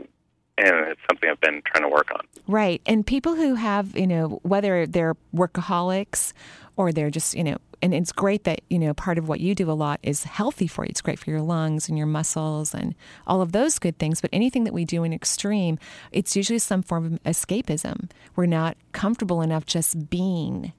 and 0.58 0.88
it's 0.88 1.00
something 1.08 1.30
I've 1.30 1.40
been 1.40 1.62
trying 1.64 1.82
to 1.82 1.88
work 1.88 2.10
on. 2.12 2.20
Right. 2.46 2.80
And 2.86 3.06
people 3.06 3.34
who 3.34 3.54
have, 3.54 3.96
you 3.96 4.06
know, 4.06 4.40
whether 4.42 4.86
they're 4.86 5.16
workaholics 5.34 6.32
or 6.76 6.92
they're 6.92 7.10
just, 7.10 7.34
you 7.34 7.44
know, 7.44 7.56
and 7.82 7.92
it's 7.92 8.12
great 8.12 8.44
that, 8.44 8.60
you 8.70 8.78
know, 8.78 8.94
part 8.94 9.18
of 9.18 9.28
what 9.28 9.40
you 9.40 9.54
do 9.54 9.70
a 9.70 9.72
lot 9.72 9.98
is 10.02 10.24
healthy 10.24 10.68
for 10.68 10.84
you. 10.84 10.90
It's 10.90 11.00
great 11.00 11.18
for 11.18 11.30
your 11.30 11.40
lungs 11.40 11.88
and 11.88 11.98
your 11.98 12.06
muscles 12.06 12.74
and 12.74 12.94
all 13.26 13.42
of 13.42 13.52
those 13.52 13.78
good 13.78 13.98
things. 13.98 14.20
But 14.20 14.30
anything 14.32 14.64
that 14.64 14.72
we 14.72 14.84
do 14.84 15.02
in 15.02 15.12
extreme, 15.12 15.78
it's 16.12 16.36
usually 16.36 16.60
some 16.60 16.82
form 16.82 17.14
of 17.14 17.22
escapism. 17.24 18.08
We're 18.36 18.46
not 18.46 18.76
comfortable 18.92 19.42
enough 19.42 19.66
just 19.66 20.08
being. 20.08 20.72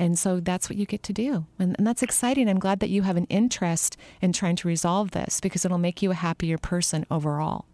And 0.00 0.18
so 0.18 0.40
that's 0.40 0.70
what 0.70 0.78
you 0.78 0.86
get 0.86 1.02
to 1.04 1.12
do. 1.12 1.44
And, 1.58 1.76
and 1.76 1.86
that's 1.86 2.02
exciting. 2.02 2.48
I'm 2.48 2.58
glad 2.58 2.80
that 2.80 2.88
you 2.88 3.02
have 3.02 3.18
an 3.18 3.26
interest 3.26 3.98
in 4.22 4.32
trying 4.32 4.56
to 4.56 4.66
resolve 4.66 5.10
this 5.10 5.40
because 5.42 5.66
it'll 5.66 5.76
make 5.76 6.00
you 6.00 6.10
a 6.10 6.14
happier 6.14 6.56
person 6.56 7.04
overall. 7.10 7.66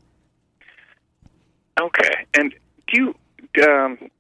Okay. 1.81 2.27
And 2.35 2.53
do 2.89 3.14
you? 3.55 3.62
Um, 3.64 4.11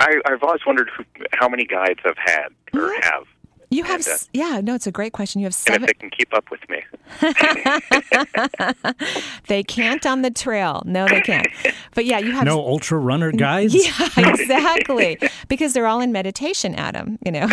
I, 0.00 0.14
I've 0.24 0.42
always 0.42 0.62
wondered 0.66 0.88
who, 0.96 1.04
how 1.32 1.46
many 1.46 1.66
guides 1.66 2.00
I've 2.06 2.16
had 2.16 2.48
or 2.72 2.90
have, 3.02 3.24
You 3.70 3.84
have, 3.84 4.06
And, 4.06 4.14
uh, 4.14 4.18
yeah, 4.32 4.60
no, 4.62 4.74
it's 4.74 4.86
a 4.86 4.92
great 4.92 5.12
question. 5.12 5.40
You 5.40 5.46
have 5.46 5.54
and 5.66 5.74
seven. 5.74 5.82
if 5.84 5.88
they 5.88 5.94
can 5.94 6.10
keep 6.10 6.34
up 6.34 6.50
with 6.50 6.60
me. 6.68 6.82
they 9.48 9.62
can't 9.62 10.04
on 10.06 10.22
the 10.22 10.30
trail. 10.30 10.82
No, 10.86 11.06
they 11.06 11.20
can't. 11.20 11.46
But 11.94 12.06
yeah, 12.06 12.18
you 12.18 12.32
have 12.32 12.44
no 12.44 12.58
ultra 12.58 12.98
runner 12.98 13.32
guys. 13.32 13.74
Yeah, 13.74 14.08
exactly. 14.16 15.18
because 15.48 15.72
they're 15.72 15.86
all 15.86 16.00
in 16.00 16.12
meditation, 16.12 16.74
Adam. 16.74 17.18
You 17.24 17.32
know. 17.32 17.48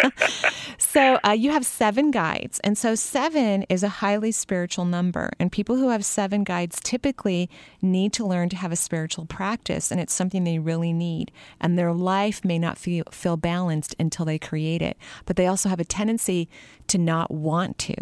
so 0.78 1.18
uh, 1.26 1.30
you 1.30 1.50
have 1.50 1.64
seven 1.64 2.10
guides, 2.10 2.60
and 2.60 2.76
so 2.76 2.94
seven 2.94 3.62
is 3.64 3.82
a 3.82 3.88
highly 3.88 4.32
spiritual 4.32 4.84
number. 4.84 5.30
And 5.38 5.50
people 5.50 5.76
who 5.76 5.90
have 5.90 6.04
seven 6.04 6.44
guides 6.44 6.78
typically 6.82 7.48
need 7.80 8.12
to 8.14 8.26
learn 8.26 8.48
to 8.50 8.56
have 8.56 8.72
a 8.72 8.76
spiritual 8.76 9.26
practice, 9.26 9.90
and 9.90 10.00
it's 10.00 10.12
something 10.12 10.44
they 10.44 10.58
really 10.58 10.92
need. 10.92 11.30
And 11.60 11.78
their 11.78 11.92
life 11.92 12.44
may 12.44 12.58
not 12.58 12.78
feel 12.78 13.04
feel 13.10 13.36
balanced 13.36 13.94
until 13.98 14.24
they 14.24 14.38
create 14.38 14.82
it, 14.82 14.96
but 15.24 15.36
they 15.42 15.48
also 15.48 15.68
have 15.68 15.80
a 15.80 15.84
tendency 15.84 16.48
to 16.86 16.98
not 16.98 17.32
want 17.32 17.76
to 17.78 17.96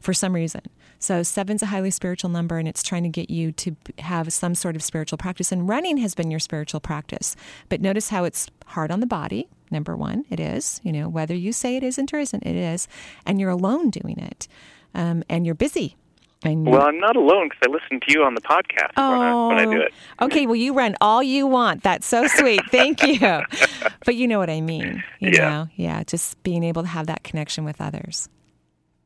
for 0.00 0.12
some 0.12 0.34
reason. 0.34 0.60
So 0.98 1.22
seven's 1.22 1.62
a 1.62 1.66
highly 1.66 1.90
spiritual 1.90 2.28
number, 2.28 2.58
and 2.58 2.68
it's 2.68 2.82
trying 2.82 3.02
to 3.04 3.08
get 3.08 3.30
you 3.30 3.50
to 3.52 3.74
have 3.98 4.30
some 4.30 4.54
sort 4.54 4.76
of 4.76 4.82
spiritual 4.82 5.16
practice. 5.16 5.50
And 5.50 5.66
running 5.66 5.96
has 5.96 6.14
been 6.14 6.30
your 6.30 6.38
spiritual 6.38 6.80
practice. 6.80 7.34
But 7.70 7.80
notice 7.80 8.10
how 8.10 8.24
it's 8.24 8.46
hard 8.66 8.90
on 8.90 9.00
the 9.00 9.06
body. 9.06 9.48
Number 9.70 9.96
one, 9.96 10.26
it 10.28 10.38
is. 10.38 10.82
You 10.84 10.92
know, 10.92 11.08
whether 11.08 11.34
you 11.34 11.50
say 11.54 11.76
it 11.76 11.82
isn't 11.82 12.12
or 12.12 12.18
isn't, 12.18 12.42
it 12.44 12.56
is. 12.56 12.88
And 13.24 13.40
you're 13.40 13.48
alone 13.48 13.88
doing 13.88 14.18
it, 14.18 14.48
um, 14.94 15.24
and 15.30 15.46
you're 15.46 15.54
busy. 15.54 15.96
Well, 16.44 16.82
I'm 16.82 16.98
not 16.98 17.16
alone 17.16 17.48
because 17.48 17.60
I 17.68 17.70
listen 17.70 18.00
to 18.00 18.12
you 18.12 18.24
on 18.24 18.34
the 18.34 18.40
podcast 18.40 18.90
oh, 18.96 19.10
when, 19.10 19.20
I, 19.20 19.34
when 19.46 19.58
I 19.58 19.64
do 19.64 19.82
oh. 19.82 19.86
it. 19.86 19.94
Okay, 20.22 20.46
well, 20.46 20.56
you 20.56 20.72
run 20.74 20.96
all 21.00 21.22
you 21.22 21.46
want. 21.46 21.82
That's 21.82 22.06
so 22.06 22.26
sweet. 22.26 22.60
Thank 22.70 23.02
you. 23.06 23.18
but 24.04 24.14
you 24.16 24.26
know 24.26 24.38
what 24.38 24.50
I 24.50 24.60
mean. 24.60 25.04
You 25.20 25.30
Yeah. 25.30 25.50
know, 25.50 25.68
yeah, 25.76 26.02
just 26.04 26.42
being 26.42 26.64
able 26.64 26.82
to 26.82 26.88
have 26.88 27.06
that 27.06 27.22
connection 27.22 27.64
with 27.64 27.80
others. 27.80 28.28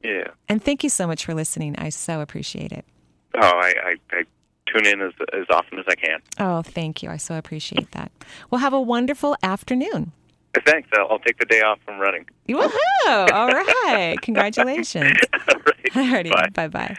Yeah. 0.03 0.28
And 0.49 0.62
thank 0.62 0.82
you 0.82 0.91
so 0.91 1.07
much 1.07 1.24
for 1.24 1.34
listening. 1.34 1.74
I 1.78 1.89
so 1.91 2.20
appreciate 2.20 2.72
it. 2.72 2.84
Oh, 3.34 3.41
I, 3.43 3.74
I, 3.84 3.95
I 4.12 4.24
tune 4.66 4.87
in 4.87 5.01
as 5.03 5.12
as 5.32 5.47
often 5.51 5.78
as 5.78 5.84
I 5.89 5.95
can. 5.95 6.20
Oh, 6.39 6.62
thank 6.62 7.03
you. 7.03 7.11
I 7.11 7.16
so 7.16 7.37
appreciate 7.37 7.91
that. 7.93 8.11
Well, 8.51 8.61
have 8.61 8.72
a 8.72 8.80
wonderful 8.80 9.37
afternoon. 9.43 10.12
Thanks. 10.64 10.89
I'll, 10.95 11.09
I'll 11.11 11.18
take 11.18 11.39
the 11.39 11.45
day 11.45 11.61
off 11.61 11.78
from 11.84 11.99
running. 11.99 12.24
Woohoo! 12.49 12.70
All 13.07 13.49
right. 13.49 14.16
Congratulations. 14.22 15.18
All 15.49 15.61
right. 15.66 15.93
Alrighty. 15.93 16.55
Bye 16.55 16.68
bye. 16.68 16.97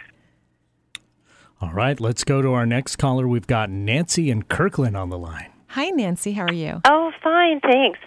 All 1.61 1.71
right, 1.71 1.99
let's 1.99 2.23
go 2.23 2.41
to 2.41 2.53
our 2.53 2.65
next 2.65 2.97
caller. 2.97 3.27
We've 3.27 3.47
got 3.47 3.69
Nancy 3.69 4.29
and 4.29 4.47
Kirkland 4.47 4.95
on 4.95 5.09
the 5.09 5.17
line. 5.17 5.49
Hi, 5.69 5.89
Nancy. 5.89 6.33
How 6.33 6.43
are 6.45 6.53
you? 6.53 6.81
Oh, 6.85 7.11
fine, 7.23 7.59
thanks. 7.61 7.99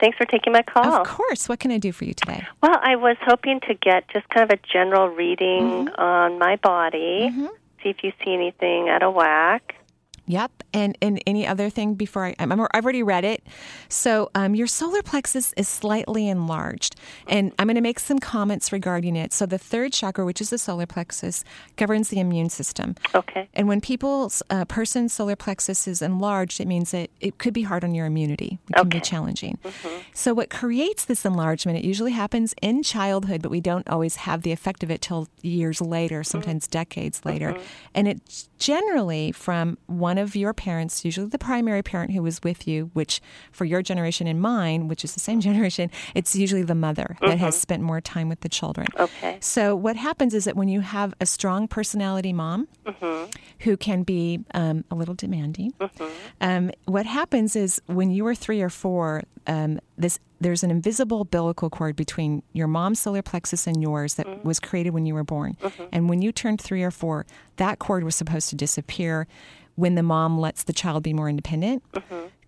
Thanks 0.00 0.16
for 0.18 0.24
taking 0.26 0.52
my 0.52 0.62
call. 0.62 0.84
Of 0.94 1.06
course. 1.06 1.48
What 1.48 1.58
can 1.60 1.70
I 1.70 1.78
do 1.78 1.92
for 1.92 2.04
you 2.04 2.12
today? 2.14 2.46
Well, 2.62 2.78
I 2.82 2.96
was 2.96 3.16
hoping 3.22 3.60
to 3.60 3.74
get 3.74 4.08
just 4.08 4.28
kind 4.30 4.50
of 4.50 4.58
a 4.58 4.60
general 4.72 5.08
reading 5.08 5.86
Mm-hmm. 5.86 6.00
on 6.00 6.38
my 6.38 6.56
body, 6.56 7.30
see 7.82 7.88
if 7.90 8.02
you 8.02 8.12
see 8.24 8.32
anything 8.34 8.88
out 8.88 9.02
of 9.02 9.14
whack. 9.14 9.74
Yep. 10.26 10.64
And 10.72 10.98
and 11.00 11.22
any 11.26 11.46
other 11.46 11.70
thing 11.70 11.94
before 11.94 12.26
I 12.26 12.36
I'm, 12.38 12.52
I've 12.52 12.84
already 12.84 13.02
read 13.02 13.24
it. 13.24 13.46
So 13.88 14.30
um, 14.34 14.54
your 14.54 14.66
solar 14.66 15.02
plexus 15.02 15.52
is 15.56 15.68
slightly 15.68 16.28
enlarged, 16.28 16.96
and 17.28 17.52
I'm 17.58 17.66
going 17.66 17.76
to 17.76 17.80
make 17.80 17.98
some 18.00 18.18
comments 18.18 18.72
regarding 18.72 19.16
it. 19.16 19.32
So 19.32 19.46
the 19.46 19.58
third 19.58 19.92
chakra, 19.92 20.24
which 20.24 20.40
is 20.40 20.50
the 20.50 20.58
solar 20.58 20.86
plexus, 20.86 21.44
governs 21.76 22.08
the 22.08 22.20
immune 22.20 22.50
system. 22.50 22.96
Okay. 23.14 23.48
And 23.54 23.68
when 23.68 23.80
people's 23.80 24.42
uh, 24.50 24.64
person's 24.64 25.12
solar 25.12 25.36
plexus 25.36 25.86
is 25.86 26.02
enlarged, 26.02 26.60
it 26.60 26.66
means 26.66 26.90
that 26.90 27.10
it 27.20 27.38
could 27.38 27.54
be 27.54 27.62
hard 27.62 27.84
on 27.84 27.94
your 27.94 28.06
immunity. 28.06 28.58
It 28.68 28.74
can 28.74 28.88
be 28.88 29.00
challenging. 29.00 29.58
So 30.12 30.34
what 30.34 30.50
creates 30.50 31.04
this 31.04 31.24
enlargement? 31.24 31.78
It 31.78 31.84
usually 31.84 32.12
happens 32.12 32.54
in 32.60 32.82
childhood, 32.82 33.42
but 33.42 33.50
we 33.50 33.60
don't 33.60 33.88
always 33.88 34.16
have 34.16 34.42
the 34.42 34.52
effect 34.52 34.82
of 34.82 34.90
it 34.90 35.00
till 35.00 35.28
years 35.42 35.80
later, 35.80 36.24
sometimes 36.24 36.66
decades 36.66 37.24
later. 37.24 37.56
And 37.94 38.08
it's 38.08 38.48
generally 38.58 39.32
from 39.32 39.78
one 39.86 40.15
of 40.18 40.36
your 40.36 40.52
parents, 40.54 41.04
usually 41.04 41.28
the 41.28 41.38
primary 41.38 41.82
parent 41.82 42.12
who 42.12 42.22
was 42.22 42.42
with 42.42 42.66
you, 42.68 42.90
which 42.94 43.20
for 43.52 43.64
your 43.64 43.82
generation 43.82 44.26
and 44.26 44.40
mine, 44.40 44.88
which 44.88 45.04
is 45.04 45.14
the 45.14 45.20
same 45.20 45.40
generation, 45.48 45.90
it's 46.14 46.34
usually 46.36 46.62
the 46.62 46.74
mother 46.74 47.16
that 47.20 47.38
has 47.38 47.54
Mhm. 47.56 47.60
spent 47.60 47.82
more 47.82 48.00
time 48.00 48.28
with 48.28 48.40
the 48.40 48.48
children. 48.48 48.86
Okay. 48.98 49.38
So 49.40 49.74
what 49.76 49.96
happens 49.96 50.34
is 50.34 50.44
that 50.44 50.56
when 50.56 50.68
you 50.68 50.80
have 50.80 51.14
a 51.20 51.26
strong 51.26 51.68
personality 51.68 52.32
mom 52.32 52.68
Mm-hmm. 52.86 53.30
who 53.60 53.76
can 53.76 54.02
be 54.04 54.40
um, 54.54 54.84
a 54.90 54.94
little 54.94 55.14
demanding, 55.14 55.72
um, 56.40 56.70
what 56.84 57.06
happens 57.06 57.56
is 57.56 57.80
when 57.86 58.10
you 58.10 58.24
were 58.24 58.34
three 58.34 58.60
or 58.62 58.70
four, 58.70 59.22
um, 59.46 59.78
this 59.98 60.18
there's 60.38 60.62
an 60.62 60.70
invisible 60.70 61.22
umbilical 61.22 61.70
cord 61.70 61.96
between 61.96 62.42
your 62.52 62.68
mom's 62.68 63.00
solar 63.00 63.22
plexus 63.22 63.66
and 63.66 63.80
yours 63.82 64.14
that 64.14 64.44
was 64.44 64.60
created 64.60 64.90
when 64.90 65.06
you 65.06 65.14
were 65.14 65.24
born. 65.24 65.56
And 65.92 66.10
when 66.10 66.20
you 66.20 66.30
turned 66.30 66.60
three 66.60 66.82
or 66.82 66.90
four, 66.90 67.24
that 67.56 67.78
cord 67.78 68.04
was 68.04 68.14
supposed 68.16 68.50
to 68.50 68.54
disappear 68.56 69.26
when 69.76 69.94
the 69.94 70.02
mom 70.02 70.38
lets 70.38 70.64
the 70.64 70.72
child 70.72 71.02
be 71.02 71.12
more 71.14 71.28
independent. 71.28 71.82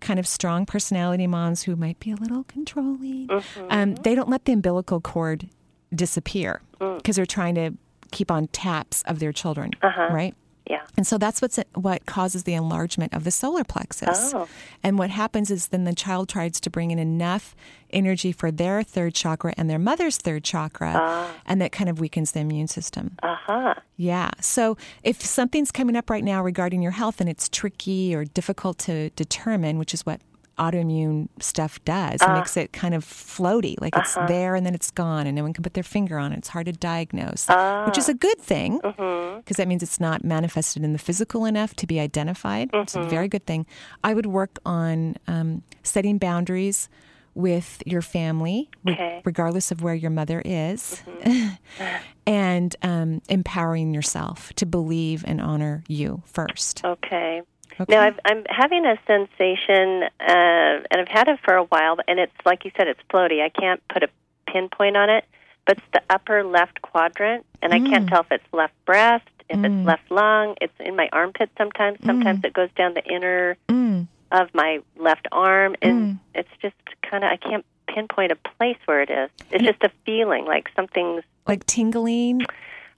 Kind 0.01 0.19
of 0.19 0.27
strong 0.27 0.65
personality 0.65 1.27
moms 1.27 1.63
who 1.63 1.75
might 1.75 1.99
be 1.99 2.11
a 2.11 2.15
little 2.15 2.43
controlling, 2.43 3.29
um, 3.69 3.95
they 3.95 4.13
don't 4.15 4.29
let 4.29 4.45
the 4.45 4.53
umbilical 4.53 4.99
cord 5.01 5.47
disappear 5.93 6.61
because 6.97 7.15
they're 7.15 7.25
trying 7.25 7.55
to 7.55 7.71
keep 8.11 8.31
on 8.31 8.47
taps 8.47 9.03
of 9.03 9.19
their 9.19 9.31
children, 9.31 9.71
Uh-huh. 9.81 10.07
right? 10.11 10.35
Yeah. 10.69 10.83
And 10.97 11.07
so 11.07 11.17
that's 11.17 11.41
what's 11.41 11.57
what 11.73 12.05
causes 12.05 12.43
the 12.43 12.53
enlargement 12.53 13.13
of 13.13 13.23
the 13.23 13.31
solar 13.31 13.63
plexus. 13.63 14.33
Oh. 14.35 14.47
And 14.83 14.99
what 14.99 15.09
happens 15.09 15.49
is 15.49 15.67
then 15.69 15.83
the 15.85 15.95
child 15.95 16.29
tries 16.29 16.59
to 16.61 16.69
bring 16.69 16.91
in 16.91 16.99
enough 16.99 17.55
energy 17.89 18.31
for 18.31 18.51
their 18.51 18.83
third 18.83 19.15
chakra 19.15 19.53
and 19.57 19.67
their 19.67 19.79
mother's 19.79 20.17
third 20.17 20.43
chakra, 20.43 20.93
Ah. 20.95 21.31
and 21.47 21.59
that 21.59 21.71
kind 21.71 21.89
of 21.89 21.99
weakens 21.99 22.33
the 22.33 22.39
immune 22.41 22.67
system. 22.67 23.17
Uh 23.23 23.35
huh. 23.47 23.73
Yeah. 23.97 24.29
So 24.41 24.77
if 25.03 25.25
something's 25.25 25.71
coming 25.71 25.95
up 25.95 26.09
right 26.09 26.23
now 26.23 26.43
regarding 26.43 26.83
your 26.83 26.91
health 26.91 27.19
and 27.19 27.27
it's 27.29 27.49
tricky 27.49 28.13
or 28.13 28.23
difficult 28.25 28.77
to 28.79 29.09
determine, 29.11 29.79
which 29.79 29.93
is 29.95 30.05
what 30.05 30.21
autoimmune 30.59 31.29
stuff 31.39 31.83
does, 31.85 32.21
it 32.21 32.27
Ah. 32.27 32.33
makes 32.35 32.55
it 32.57 32.71
kind 32.73 32.93
of 32.93 33.03
floaty, 33.05 33.75
like 33.81 33.95
it's 33.97 34.15
Uh-huh. 34.17 34.27
there 34.27 34.55
and 34.55 34.65
then 34.65 34.75
it's 34.75 34.91
gone, 34.91 35.25
and 35.25 35.35
no 35.35 35.43
one 35.43 35.53
can 35.53 35.63
put 35.63 35.73
their 35.73 35.83
finger 35.83 36.19
on 36.19 36.31
it. 36.33 36.37
It's 36.39 36.49
hard 36.49 36.65
to 36.67 36.73
diagnose, 36.73 37.45
Ah. 37.49 37.85
which 37.85 37.97
is 37.97 38.09
a 38.09 38.13
good 38.13 38.37
thing 38.39 38.77
because 38.77 38.95
Mhm. 38.97 39.55
that 39.57 39.67
means 39.67 39.81
it's 39.81 39.99
not 39.99 40.23
manifested 40.23 40.83
in 40.83 40.93
the 40.93 40.99
physical 40.99 41.45
enough 41.45 41.73
to 41.77 41.87
be 41.87 41.99
identified. 41.99 42.69
It's 42.73 42.95
a 42.95 42.99
Mhm. 42.99 43.09
very 43.09 43.27
good 43.27 43.45
thing. 43.45 43.65
I 44.03 44.13
would 44.13 44.25
work 44.27 44.59
on 44.65 45.15
um, 45.27 45.63
setting 45.83 46.17
boundaries 46.17 46.89
with 47.35 47.81
your 47.85 48.01
family, 48.01 48.69
Okay. 48.87 49.21
regardless 49.23 49.71
of 49.71 49.81
where 49.81 49.93
your 49.95 50.11
mother 50.11 50.41
is, 50.43 51.01
Mm-hmm. 51.07 51.49
and 52.27 52.75
um, 52.83 53.21
empowering 53.29 53.93
yourself 53.93 54.51
to 54.55 54.65
believe 54.65 55.23
and 55.27 55.39
honor 55.39 55.83
you 55.87 56.21
first. 56.25 56.83
Okay. 56.83 57.41
Okay. 57.81 57.95
Now 57.95 58.01
I've, 58.03 58.19
I'm 58.25 58.43
having 58.49 58.85
a 58.85 58.97
sensation, 59.07 60.03
uh, 60.19 60.83
and 60.91 60.99
I've 61.01 61.07
had 61.07 61.27
it 61.29 61.39
for 61.43 61.55
a 61.55 61.63
while, 61.63 61.97
and 62.07 62.19
it's 62.19 62.33
like 62.45 62.65
you 62.65 62.71
said, 62.77 62.87
it's 62.87 62.99
floaty. 63.09 63.41
I 63.41 63.49
can't 63.49 63.81
put 63.87 64.03
a 64.03 64.09
pinpoint 64.47 64.97
on 64.97 65.09
it, 65.09 65.23
but 65.65 65.77
it's 65.77 65.87
the 65.93 66.01
upper 66.09 66.43
left 66.43 66.81
quadrant, 66.81 67.45
and 67.61 67.73
I 67.73 67.79
can't 67.79 68.05
Mm. 68.05 68.09
tell 68.09 68.21
if 68.21 68.31
it's 68.31 68.53
left 68.53 68.73
breast, 68.85 69.27
if 69.49 69.57
Mm. 69.59 69.65
it's 69.65 69.87
left 69.87 70.11
lung. 70.11 70.55
It's 70.59 70.73
in 70.79 70.95
my 70.95 71.07
armpit 71.13 71.49
sometimes. 71.57 71.99
Sometimes 72.05 72.43
it 72.43 72.53
goes 72.53 72.69
down 72.75 72.93
the 72.95 73.03
inner 73.05 73.55
Mm. 73.69 74.07
of 74.31 74.53
my 74.53 74.79
left 74.97 75.27
arm, 75.31 75.75
and 75.81 76.19
it's 76.35 76.49
just 76.61 76.75
kind 77.01 77.23
of 77.23 77.31
I 77.31 77.37
can't 77.37 77.65
pinpoint 77.87 78.31
a 78.31 78.35
place 78.35 78.77
where 78.85 79.01
it 79.01 79.09
is. 79.09 79.29
It's 79.51 79.63
just 79.63 79.83
a 79.83 79.89
feeling 80.05 80.45
like 80.45 80.69
something's. 80.75 81.23
Like 81.47 81.65
tingling. 81.65 82.41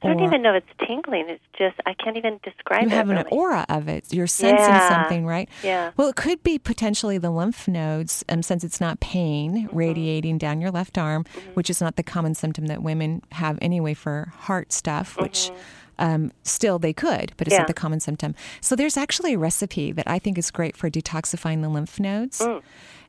I 0.03 0.07
don't 0.07 0.23
even 0.23 0.41
know 0.41 0.53
if 0.55 0.63
it's 0.63 0.87
tingling. 0.87 1.29
It's 1.29 1.43
just 1.57 1.75
I 1.85 1.93
can't 1.93 2.17
even 2.17 2.39
describe 2.43 2.83
it. 2.83 2.87
you 2.89 2.91
it. 2.93 2.97
have 2.97 3.09
an 3.09 3.17
really. 3.17 3.29
aura 3.31 3.65
of 3.69 3.87
it. 3.87 4.11
You're 4.11 4.25
sensing 4.27 4.57
Yeah. 4.57 4.89
something, 4.89 5.25
right? 5.25 5.47
Yeah. 5.63 5.91
Well, 5.97 6.07
it 6.09 6.15
could 6.15 6.41
be 6.43 6.57
potentially 6.57 7.17
the 7.19 7.29
lymph 7.29 7.67
nodes, 7.67 8.23
um, 8.29 8.41
since 8.41 8.63
it's 8.63 8.81
not 8.81 8.99
pain 8.99 9.67
Mm-hmm. 9.67 9.77
radiating 9.77 10.37
down 10.37 10.59
your 10.61 10.71
left 10.71 10.97
arm, 10.97 11.25
which 11.53 11.69
is 11.69 11.81
not 11.81 11.95
the 11.97 12.03
common 12.03 12.33
symptom 12.35 12.65
that 12.67 12.81
women 12.81 13.21
have 13.33 13.59
anyway 13.61 13.93
for 13.93 14.31
heart 14.35 14.71
stuff, 14.73 15.17
which. 15.19 15.51
Um, 15.99 16.31
still, 16.41 16.79
they 16.79 16.93
could, 16.93 17.31
but 17.37 17.45
it's 17.45 17.53
Mm-hmm. 17.53 17.53
Yeah. 17.53 17.57
not 17.59 17.67
the 17.67 17.73
common 17.75 17.99
symptom. 17.99 18.33
So, 18.59 18.75
there's 18.75 18.97
actually 18.97 19.33
a 19.35 19.37
recipe 19.37 19.91
that 19.91 20.07
I 20.07 20.17
think 20.17 20.35
is 20.39 20.49
great 20.49 20.75
for 20.75 20.89
detoxifying 20.89 21.61
the 21.61 21.69
lymph 21.69 21.99
nodes. 21.99 22.39
Mm. 22.39 22.61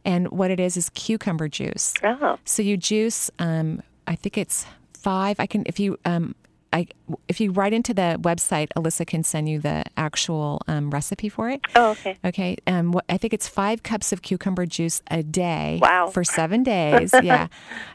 And 0.05 0.28
what 0.30 0.51
it 0.51 0.61
is 0.61 0.76
is 0.76 0.90
cucumber 0.90 1.49
juice. 1.49 1.95
Oh. 2.05 2.36
So, 2.45 2.61
you 2.61 2.76
juice, 2.76 3.30
um, 3.38 3.82
I 4.07 4.14
think 4.14 4.36
it's 4.36 4.66
five. 4.93 5.36
I 5.40 5.47
can, 5.47 5.62
if 5.64 5.80
you, 5.80 5.99
um, 6.05 6.34
I, 6.72 6.86
if 7.28 7.40
you 7.40 7.52
write 7.52 7.72
into 7.72 7.92
the 7.92 8.18
website, 8.20 8.68
Alyssa 8.76 9.06
can 9.06 9.24
send 9.24 9.48
you 9.48 9.58
the 9.58 9.84
actual 9.96 10.62
um, 10.68 10.90
recipe 10.90 11.28
for 11.28 11.50
it. 11.50 11.60
Oh, 11.74 11.90
okay. 11.90 12.18
Okay. 12.24 12.56
Um, 12.66 12.92
what, 12.92 13.04
I 13.08 13.18
think 13.18 13.34
it's 13.34 13.48
five 13.48 13.82
cups 13.82 14.12
of 14.12 14.22
cucumber 14.22 14.66
juice 14.66 15.02
a 15.10 15.22
day. 15.22 15.78
Wow. 15.82 16.08
For 16.08 16.24
seven 16.24 16.62
days. 16.62 17.12
yeah. 17.22 17.48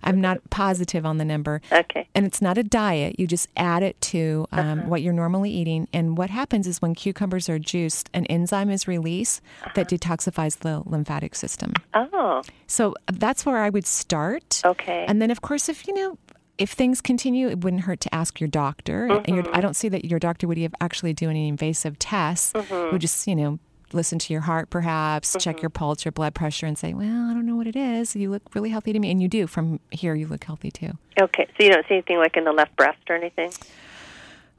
I'm 0.04 0.22
not 0.22 0.48
positive 0.50 1.06
on 1.06 1.18
the 1.18 1.26
number. 1.26 1.62
Okay. 1.72 2.08
And 2.14 2.26
it's 2.26 2.42
not 2.42 2.58
a 2.58 2.64
diet. 2.64 3.20
You 3.20 3.28
just 3.28 3.48
add 3.58 3.84
it 3.84 4.00
to 4.02 4.48
um, 4.52 4.88
what 4.88 5.02
you're 5.02 5.14
normally 5.14 5.52
eating. 5.52 5.88
And 5.92 6.18
what 6.18 6.30
happens 6.30 6.68
is 6.68 6.82
when 6.82 6.94
cucumbers 6.94 7.50
are 7.50 7.60
juiced, 7.60 8.10
an 8.14 8.26
enzyme 8.28 8.70
is 8.70 8.88
released 8.88 9.42
that 9.76 9.90
detoxifies 9.90 10.60
the 10.60 10.84
lymphatic 10.86 11.36
system. 11.36 11.74
Oh. 11.94 12.42
So 12.68 12.94
that's 13.12 13.46
where 13.46 13.58
I 13.58 13.70
would 13.70 13.86
start. 13.86 14.62
Okay. 14.64 15.06
And 15.08 15.22
then, 15.22 15.32
of 15.32 15.42
course, 15.42 15.70
if 15.70 15.88
you 15.88 15.94
know, 15.94 16.18
if 16.58 16.72
things 16.72 17.02
continue, 17.02 17.48
it 17.50 17.64
wouldn't 17.64 17.84
hurt 17.84 18.00
to 18.02 18.14
ask 18.16 18.40
your 18.40 18.48
doctor. 18.48 19.06
And 19.26 19.36
your. 19.36 19.56
I 19.56 19.62
don't 19.62 19.76
see 19.76 19.90
that 19.90 20.06
your 20.06 20.20
doctor 20.20 20.48
would 20.48 20.58
have 20.58 20.76
actually 20.82 21.14
do 21.14 21.30
any 21.30 21.48
invasive 21.48 21.98
tests. 22.00 22.54
Mhm. 22.54 22.92
Would 22.92 23.02
just, 23.02 23.28
you 23.28 23.36
know, 23.36 23.60
listen 23.94 24.20
to 24.20 24.34
your 24.34 24.42
heart 24.42 24.70
perhaps, 24.70 25.30
Mm-hmm. 25.30 25.40
check 25.40 25.62
your 25.62 25.70
pulse, 25.70 26.04
your 26.04 26.12
blood 26.12 26.34
pressure, 26.36 26.66
and 26.66 26.78
say, 26.78 26.94
well, 26.94 27.30
I 27.30 27.34
don't 27.34 27.46
know 27.46 27.56
what 27.56 27.68
it 27.68 27.76
is. 27.76 28.16
You 28.16 28.30
look 28.30 28.44
really 28.54 28.70
healthy 28.70 28.92
to 28.94 29.00
me. 29.00 29.12
And 29.12 29.22
you 29.22 29.28
do. 29.30 29.48
From 29.48 29.80
here, 29.92 30.14
you 30.16 30.28
look 30.28 30.44
healthy 30.44 30.72
too. 30.72 30.98
Okay, 31.22 31.48
so 31.58 31.64
you 31.64 31.70
don't 31.72 31.86
see 31.88 31.96
anything 31.96 32.18
like 32.18 32.36
in 32.36 32.44
the 32.44 32.52
left 32.52 32.76
breast 32.76 33.00
or 33.10 33.16
anything? 33.16 33.52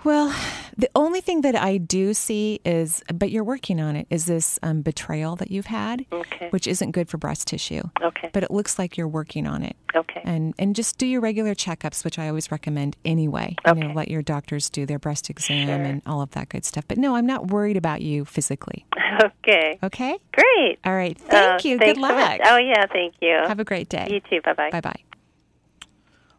Well, 0.05 0.35
the 0.77 0.89
only 0.95 1.21
thing 1.21 1.41
that 1.41 1.57
I 1.57 1.77
do 1.79 2.15
see 2.15 2.61
is, 2.65 3.03
but 3.13 3.31
you're 3.31 3.43
working 3.45 3.81
on 3.81 3.97
it, 3.97 4.07
is 4.11 4.27
this 4.27 4.59
um, 4.63 4.83
betrayal 4.83 5.35
that 5.37 5.51
you've 5.51 5.67
had, 5.67 6.07
Okay. 6.13 6.49
which 6.51 6.67
isn't 6.69 6.93
good 6.93 7.09
for 7.09 7.19
breast 7.19 7.49
tissue. 7.49 7.83
Okay. 8.01 8.31
But 8.33 8.45
it 8.45 8.51
looks 8.51 8.79
like 8.79 8.97
you're 8.97 9.09
working 9.09 9.47
on 9.47 9.63
it. 9.63 9.77
Okay. 9.97 10.21
And 10.25 10.55
and 10.59 10.77
just 10.77 10.99
do 10.99 11.07
your 11.07 11.21
regular 11.21 11.55
checkups, 11.55 12.05
which 12.05 12.19
I 12.19 12.29
always 12.29 12.51
recommend 12.53 12.97
anyway. 13.05 13.57
You 13.67 13.75
know, 13.75 13.93
let 13.93 14.09
your 14.09 14.23
doctors 14.23 14.71
do 14.71 14.87
their 14.87 14.99
breast 14.99 15.31
exam 15.31 15.67
Sure. 15.67 15.75
and 15.85 16.03
all 16.07 16.21
of 16.23 16.31
that 16.33 16.49
good 16.51 16.65
stuff. 16.65 16.85
But 16.87 16.99
no, 16.99 17.17
I'm 17.17 17.27
not 17.27 17.49
worried 17.49 17.77
about 17.77 18.01
you 18.03 18.25
physically. 18.25 18.87
Okay. 19.25 19.79
Okay. 19.83 20.17
Great. 20.33 20.79
All 20.85 20.95
right. 20.95 21.19
Thank 21.19 21.65
Uh, 21.65 21.69
you. 21.69 21.79
Good 21.79 21.97
luck. 21.97 22.15
much. 22.15 22.41
Oh 22.45 22.57
yeah, 22.59 22.87
thank 22.93 23.15
you. 23.21 23.33
Have 23.49 23.59
a 23.59 23.65
great 23.65 23.89
day. 23.89 24.07
You 24.11 24.21
too. 24.31 24.41
Bye 24.43 24.53
bye. 24.53 24.71
Bye 24.71 24.81
bye. 24.81 25.01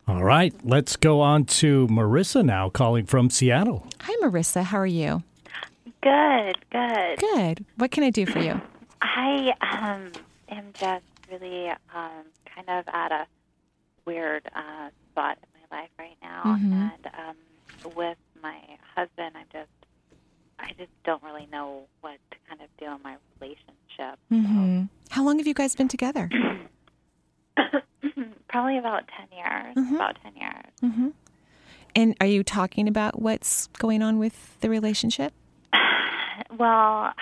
All 0.10 0.24
right, 0.24 0.54
let's 0.64 0.96
go 0.96 1.22
on 1.22 1.46
to 1.46 1.86
Marissa 1.88 2.44
now, 2.44 2.68
calling 2.70 3.06
from 3.06 3.30
Seattle. 3.30 3.86
Hi, 4.02 4.14
Marissa. 4.24 4.64
How 4.64 4.80
are 4.80 4.86
you? 4.88 5.22
Good, 6.02 6.58
good. 6.72 7.20
Good. 7.20 7.64
What 7.78 7.92
can 7.92 8.04
I 8.04 8.10
do 8.10 8.26
for 8.26 8.40
you? 8.40 8.60
I 9.04 9.54
um 9.62 10.12
am 10.50 10.66
just 10.74 11.04
really 11.32 11.70
um 11.94 12.26
kind 12.56 12.68
of 12.70 12.86
at 12.92 13.12
a 13.12 13.28
weird 14.06 14.48
uh 14.56 14.90
spot 15.12 15.38
in 15.44 15.60
my 15.70 15.78
life 15.82 15.90
right 16.00 16.18
now 16.24 16.44
Mhm. 16.60 16.74
and 16.74 17.06
um 17.18 17.92
with 17.96 18.18
my 18.42 18.58
husband 18.96 19.36
I'm 19.36 19.46
just 19.54 19.70
I 20.60 20.70
just 20.78 20.92
don't 21.06 21.22
really 21.24 21.48
know 21.52 21.84
what 22.02 22.18
to 22.32 22.38
kind 22.50 22.62
of 22.62 22.68
do 22.80 22.86
in 22.86 23.02
my 23.04 23.16
relationship. 23.40 24.20
hmm 24.30 24.84
How 25.10 25.24
long 25.24 25.38
have 25.38 25.46
you 25.48 25.54
guys 25.54 25.76
been 25.76 25.88
together? 25.88 26.30
Probably 28.48 28.78
about 28.78 29.04
10 29.18 29.28
years, 29.38 29.76
Mhm. 29.76 29.96
about 29.96 30.18
10 30.24 30.36
years. 30.36 30.66
hmm 30.96 31.10
And 31.96 32.16
are 32.22 32.28
you 32.28 32.44
talking 32.44 32.88
about 32.88 33.22
what's 33.22 33.68
going 33.80 34.02
on 34.02 34.20
with 34.20 34.60
the 34.62 34.70
relationship? 34.70 35.34
Well, 36.58 37.14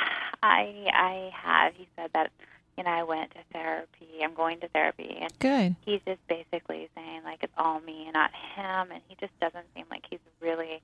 I 0.41 0.85
I 0.93 1.31
have. 1.33 1.73
He 1.75 1.87
said 1.95 2.11
that 2.13 2.31
you 2.77 2.83
know 2.83 2.89
I 2.91 3.03
went 3.03 3.31
to 3.31 3.39
therapy. 3.51 4.07
I'm 4.23 4.33
going 4.33 4.59
to 4.61 4.67
therapy, 4.69 5.17
and 5.19 5.31
Good. 5.39 5.75
he's 5.85 5.99
just 6.07 6.25
basically 6.27 6.87
saying 6.95 7.23
like 7.23 7.39
it's 7.43 7.53
all 7.57 7.79
me 7.81 8.03
and 8.05 8.13
not 8.13 8.31
him, 8.55 8.91
and 8.91 9.01
he 9.07 9.15
just 9.19 9.37
doesn't 9.39 9.65
seem 9.75 9.85
like 9.91 10.05
he's 10.09 10.19
really 10.39 10.81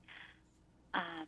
um, 0.92 1.26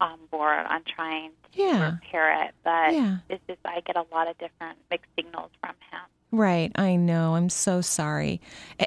on 0.00 0.18
board 0.30 0.66
on 0.68 0.82
trying 0.84 1.30
to 1.52 1.58
Yeah. 1.62 1.92
repair 1.92 2.44
it. 2.44 2.54
But 2.64 2.92
Yeah. 2.94 3.18
it's 3.28 3.42
just 3.48 3.60
I 3.64 3.80
get 3.80 3.96
a 3.96 4.04
lot 4.12 4.28
of 4.28 4.36
different 4.38 4.78
mixed 4.90 5.10
signals 5.16 5.50
from 5.60 5.74
him. 5.90 6.00
Right, 6.32 6.72
I 6.74 6.96
know. 6.96 7.36
I'm 7.36 7.48
so 7.48 7.80
sorry. 7.80 8.40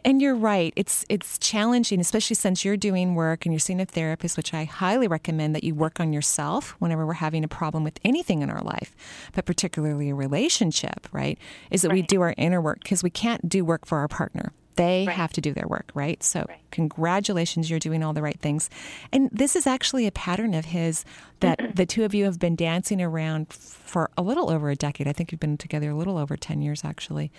And 0.04 0.22
you're 0.22 0.36
right. 0.36 0.74
It's 0.76 1.06
it's 1.08 1.38
challenging, 1.38 2.02
especially 2.02 2.36
since 2.36 2.66
you're 2.66 2.78
doing 2.78 3.16
work 3.16 3.46
and 3.46 3.54
you're 3.54 3.60
seeing 3.60 3.80
a 3.80 3.86
therapist, 3.86 4.36
which 4.36 4.54
I 4.54 4.66
highly 4.66 5.08
recommend 5.08 5.56
that 5.56 5.64
you 5.64 5.74
work 5.74 6.02
on 6.02 6.12
yourself 6.12 6.76
whenever 6.80 7.06
we're 7.06 7.14
having 7.14 7.46
a 7.46 7.48
problem 7.48 7.84
with 7.86 7.98
anything 8.04 8.42
in 8.42 8.50
our 8.50 8.62
life, 8.62 8.94
but 9.34 9.46
particularly 9.46 10.10
a 10.10 10.16
relationship, 10.16 11.08
right? 11.14 11.40
Is 11.72 11.82
that 11.84 11.94
we 11.94 12.02
do 12.02 12.22
our 12.22 12.36
inner 12.38 12.62
work 12.62 12.80
because 12.84 13.04
we 13.04 13.10
can't 13.10 13.48
do 13.48 13.64
work 13.64 13.86
for 13.86 14.00
our 14.00 14.10
partner. 14.10 14.52
They 14.80 15.03
have 15.03 15.34
to 15.34 15.41
do 15.41 15.53
their 15.53 15.67
work, 15.67 15.91
right? 15.93 16.23
So, 16.23 16.45
congratulations, 16.71 17.69
you're 17.69 17.80
doing 17.80 18.01
all 18.01 18.13
the 18.13 18.21
right 18.21 18.39
things. 18.39 18.69
And 19.11 19.30
this 19.30 19.57
is 19.57 19.67
actually 19.67 20.07
a 20.07 20.11
pattern 20.11 20.53
of 20.53 20.65
his 20.65 21.03
that 21.41 21.75
the 21.75 21.86
two 21.86 22.05
of 22.05 22.13
you 22.13 22.23
have 22.23 22.39
been 22.39 22.55
dancing 22.55 23.01
around 23.01 23.51
for 23.51 24.09
a 24.17 24.21
little 24.21 24.49
over 24.49 24.69
a 24.69 24.77
decade. 24.77 25.05
I 25.05 25.11
think 25.11 25.34
you've 25.34 25.39
been 25.41 25.57
together 25.57 25.89
a 25.89 25.95
little 25.95 26.17
over 26.17 26.38
10 26.38 26.61
years, 26.61 26.86
actually. 26.86 27.30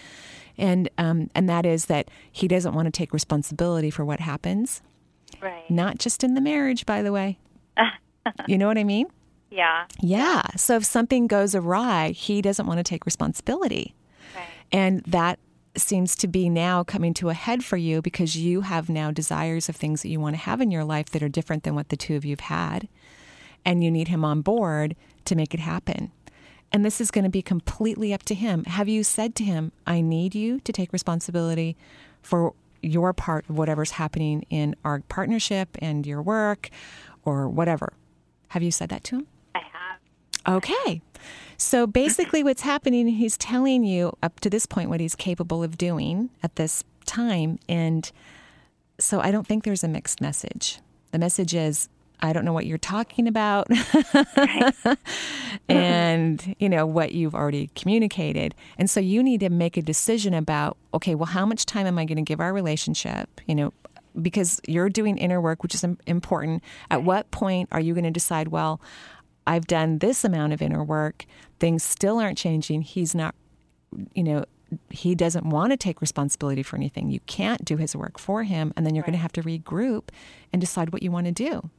And, 0.59 0.91
um, 0.99 1.31
and 1.35 1.49
that 1.49 1.65
is 1.65 1.87
that 1.87 2.11
he 2.31 2.47
doesn't 2.47 2.75
want 2.75 2.87
to 2.87 2.91
take 2.91 3.15
responsibility 3.15 3.89
for 3.91 4.05
what 4.05 4.21
happens. 4.21 4.83
Right. 5.41 5.71
Not 5.71 5.99
just 5.99 6.23
in 6.23 6.35
the 6.35 6.43
marriage, 6.43 6.85
by 6.85 7.01
the 7.01 7.11
way. 7.11 7.39
you 8.49 8.59
know 8.59 8.67
what 8.67 8.77
I 8.77 8.85
mean? 8.85 9.07
Yeah. 9.51 9.87
Yeah. 10.01 10.43
So 10.57 10.77
if 10.77 10.85
something 10.85 11.27
goes 11.27 11.55
awry, 11.55 12.11
he 12.11 12.43
doesn't 12.43 12.67
want 12.67 12.79
to 12.79 12.85
take 12.85 13.07
responsibility. 13.07 13.95
Right. 14.37 14.45
And 14.73 15.01
that 15.05 15.39
seems 15.77 16.17
to 16.17 16.29
be 16.29 16.49
now 16.49 16.83
coming 16.83 17.15
to 17.15 17.29
a 17.29 17.35
head 17.35 17.65
for 17.65 17.77
you 17.77 18.03
because 18.03 18.37
you 18.37 18.63
have 18.63 18.89
now 18.89 19.11
desires 19.11 19.69
of 19.69 19.77
things 19.77 20.03
that 20.03 20.09
you 20.09 20.21
want 20.21 20.35
to 20.35 20.43
have 20.43 20.61
in 20.61 20.71
your 20.71 20.85
life 20.85 21.11
that 21.11 21.23
are 21.23 21.29
different 21.29 21.63
than 21.63 21.75
what 21.75 21.89
the 21.89 21.97
two 21.97 22.17
of 22.17 22.25
you 22.25 22.33
have 22.33 22.41
had. 22.41 22.89
And 23.65 23.85
you 23.85 23.91
need 23.91 24.09
him 24.09 24.25
on 24.25 24.41
board 24.43 24.97
to 25.27 25.37
make 25.37 25.55
it 25.55 25.61
happen. 25.61 26.11
And 26.73 26.85
this 26.85 27.01
is 27.01 27.11
going 27.11 27.25
to 27.25 27.31
be 27.31 27.43
completely 27.43 28.15
up 28.15 28.23
to 28.25 28.35
him. 28.35 28.65
Have 28.65 28.89
you 28.89 29.03
said 29.03 29.35
to 29.37 29.45
him, 29.45 29.73
I 29.87 30.01
need 30.01 30.35
you 30.35 30.61
to 30.61 30.73
take 30.73 30.93
responsibility 30.93 31.77
for 32.23 32.55
your 32.83 33.13
part 33.13 33.49
of 33.49 33.59
whatever's 33.59 33.93
happening 33.93 34.45
in 34.51 34.75
our 34.85 35.01
partnership 35.09 35.77
and 35.81 36.07
your 36.07 36.23
work 36.23 36.71
or 37.25 37.49
whatever? 37.49 37.93
Have 38.49 38.63
you 38.63 38.71
said 38.71 38.89
that 38.89 39.05
to 39.05 39.17
him? 39.19 39.27
Okay. 40.49 41.03
So 41.57 41.87
basically, 41.87 42.43
what's 42.43 42.63
happening, 42.63 43.07
he's 43.09 43.37
telling 43.37 43.85
you 43.85 44.17
up 44.23 44.41
to 44.41 44.51
this 44.51 44.65
point 44.65 44.89
what 44.89 45.01
he's 45.01 45.15
capable 45.15 45.63
of 45.63 45.77
doing 45.77 46.31
at 46.43 46.57
this 46.57 46.85
time. 47.05 47.59
And 47.69 48.11
so 48.99 49.21
I 49.21 49.31
don't 49.31 49.47
think 49.47 49.65
there's 49.65 49.85
a 49.85 49.89
mixed 49.89 50.21
message. 50.21 50.79
The 51.11 51.19
message 51.19 51.55
is, 51.55 51.89
I 52.21 52.33
don't 52.33 52.45
know 52.45 52.53
what 52.53 52.67
you're 52.67 52.79
talking 52.79 53.27
about. 53.27 53.67
and, 55.69 56.55
you 56.59 56.69
know, 56.69 56.87
what 56.87 57.13
you've 57.13 57.35
already 57.35 57.71
communicated. 57.75 58.55
And 58.79 58.89
so 58.89 59.01
you 59.01 59.23
need 59.23 59.41
to 59.41 59.51
make 59.51 59.77
a 59.77 59.83
decision 59.83 60.35
about, 60.35 60.77
okay, 60.95 61.15
well, 61.15 61.27
how 61.27 61.47
much 61.47 61.67
time 61.67 61.87
am 61.87 61.99
I 61.99 62.05
going 62.05 62.17
to 62.17 62.23
give 62.23 62.41
our 62.41 62.53
relationship? 62.53 63.29
You 63.47 63.55
know, 63.55 63.73
because 64.21 64.61
you're 64.67 64.89
doing 64.89 65.19
inner 65.19 65.41
work, 65.41 65.63
which 65.63 65.75
is 65.75 65.85
important. 66.07 66.63
At 66.91 67.05
what 67.05 67.31
point 67.31 67.69
are 67.73 67.81
you 67.81 67.95
going 67.95 68.05
to 68.05 68.11
decide, 68.11 68.49
well, 68.49 68.81
I've 69.47 69.67
done 69.67 69.99
this 69.99 70.25
amount 70.25 70.53
of 70.53 70.63
inner 70.63 70.85
work, 70.85 71.25
things 71.59 71.83
still 71.83 72.19
aren't 72.19 72.39
changing. 72.39 72.83
He's 72.83 73.15
not, 73.15 73.35
you 74.15 74.23
know, 74.23 74.45
he 74.91 75.15
doesn't 75.15 75.47
want 75.47 75.73
to 75.73 75.77
take 75.77 76.01
responsibility 76.01 76.63
for 76.63 76.77
anything. 76.77 77.11
You 77.11 77.21
can't 77.21 77.65
do 77.65 77.77
his 77.77 77.97
work 77.97 78.19
for 78.19 78.45
him. 78.45 78.73
And 78.77 78.87
then 78.87 78.95
you're 78.95 79.05
going 79.05 79.13
to 79.13 79.19
have 79.19 79.33
to 79.33 79.43
regroup 79.43 80.11
and 80.53 80.61
decide 80.61 80.93
what 80.93 81.03
you 81.03 81.11
want 81.11 81.27
to 81.27 81.33
do. 81.33 81.71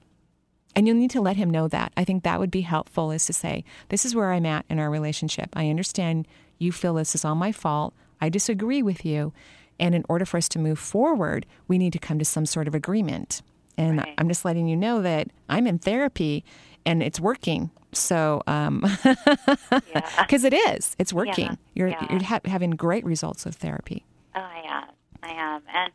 And 0.76 0.88
you'll 0.88 0.98
need 0.98 1.12
to 1.12 1.22
let 1.22 1.38
him 1.38 1.50
know 1.50 1.68
that. 1.68 1.92
I 1.96 2.04
think 2.04 2.24
that 2.24 2.40
would 2.40 2.52
be 2.52 2.62
helpful 2.62 3.12
is 3.12 3.26
to 3.26 3.34
say, 3.34 3.64
this 3.90 4.06
is 4.06 4.16
where 4.16 4.32
I'm 4.32 4.46
at 4.46 4.66
in 4.70 4.80
our 4.80 4.90
relationship. 4.90 5.50
I 5.54 5.70
understand 5.70 6.28
you 6.60 6.72
feel 6.72 6.94
this 6.94 7.16
is 7.16 7.26
all 7.26 7.36
my 7.36 7.52
fault. 7.52 7.94
I 8.20 8.30
disagree 8.30 8.82
with 8.82 9.06
you. 9.06 9.34
And 9.80 9.96
in 9.96 10.06
order 10.08 10.26
for 10.26 10.38
us 10.38 10.48
to 10.50 10.60
move 10.60 10.80
forward, 10.80 11.46
we 11.68 11.78
need 11.78 11.94
to 11.94 12.00
come 12.00 12.20
to 12.20 12.26
some 12.26 12.46
sort 12.46 12.68
of 12.68 12.76
agreement. 12.76 13.42
And 13.78 14.06
I'm 14.18 14.28
just 14.28 14.46
letting 14.46 14.68
you 14.68 14.78
know 14.78 15.02
that 15.02 15.30
I'm 15.50 15.66
in 15.66 15.80
therapy 15.80 16.44
and 16.86 17.02
it's 17.04 17.20
working. 17.20 17.72
So, 17.94 18.42
um, 18.48 18.82
because 18.82 20.44
it 20.46 20.54
is, 20.54 20.96
it's 20.98 21.12
working. 21.12 21.46
Yeah, 21.46 21.56
You're, 21.76 21.88
yeah. 21.90 22.08
you're 22.10 22.24
ha- 22.24 22.40
having 22.46 22.72
great 22.72 23.04
results 23.04 23.44
with 23.44 23.56
therapy. 23.56 24.06
Oh, 24.36 24.40
I 24.40 24.64
am. 24.66 24.86
I 25.24 25.32
am. 25.32 25.62
And 25.74 25.92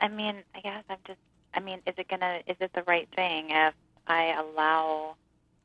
I 0.00 0.08
mean, 0.08 0.42
I 0.54 0.60
guess 0.60 0.84
I'm 0.90 0.98
just, 1.06 1.18
I 1.54 1.60
mean, 1.60 1.80
is 1.86 1.94
it 1.96 2.08
going 2.08 2.20
to, 2.20 2.40
is 2.46 2.56
it 2.60 2.72
the 2.74 2.82
right 2.86 3.08
thing 3.16 3.50
if 3.50 3.74
I 4.06 4.34
allow 4.38 5.16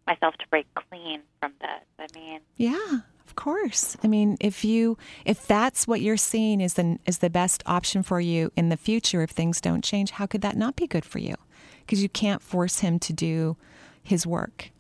myself 0.08 0.36
to 0.38 0.48
break 0.50 0.66
clean 0.76 1.22
from 1.42 1.54
this? 1.60 1.84
I 2.00 2.08
mean, 2.18 2.40
Yeah, 2.56 3.00
of 3.28 3.36
course. 3.36 3.98
I 4.04 4.08
mean, 4.08 4.38
if 4.40 4.64
you 4.64 4.98
if 5.26 5.46
that's 5.46 5.88
what 5.88 6.00
you're 6.00 6.16
seeing 6.16 6.62
is 6.62 6.76
the 6.76 7.00
is 7.06 7.18
the 7.18 7.30
best 7.30 7.64
option 7.66 8.02
for 8.02 8.22
you 8.22 8.52
in 8.56 8.70
the 8.70 8.78
future 8.78 9.22
if 9.24 9.32
things 9.32 9.60
don't 9.60 9.84
change, 9.84 10.12
how 10.12 10.26
could 10.26 10.42
that 10.42 10.56
not 10.56 10.76
be 10.78 10.88
good 10.88 11.04
for 11.04 11.20
you? 11.20 11.36
Because 11.82 12.02
you 12.02 12.10
can't 12.10 12.42
force 12.42 12.80
him 12.80 12.98
to 13.00 13.14
do 13.14 13.58
his 14.06 14.26
work. 14.26 14.72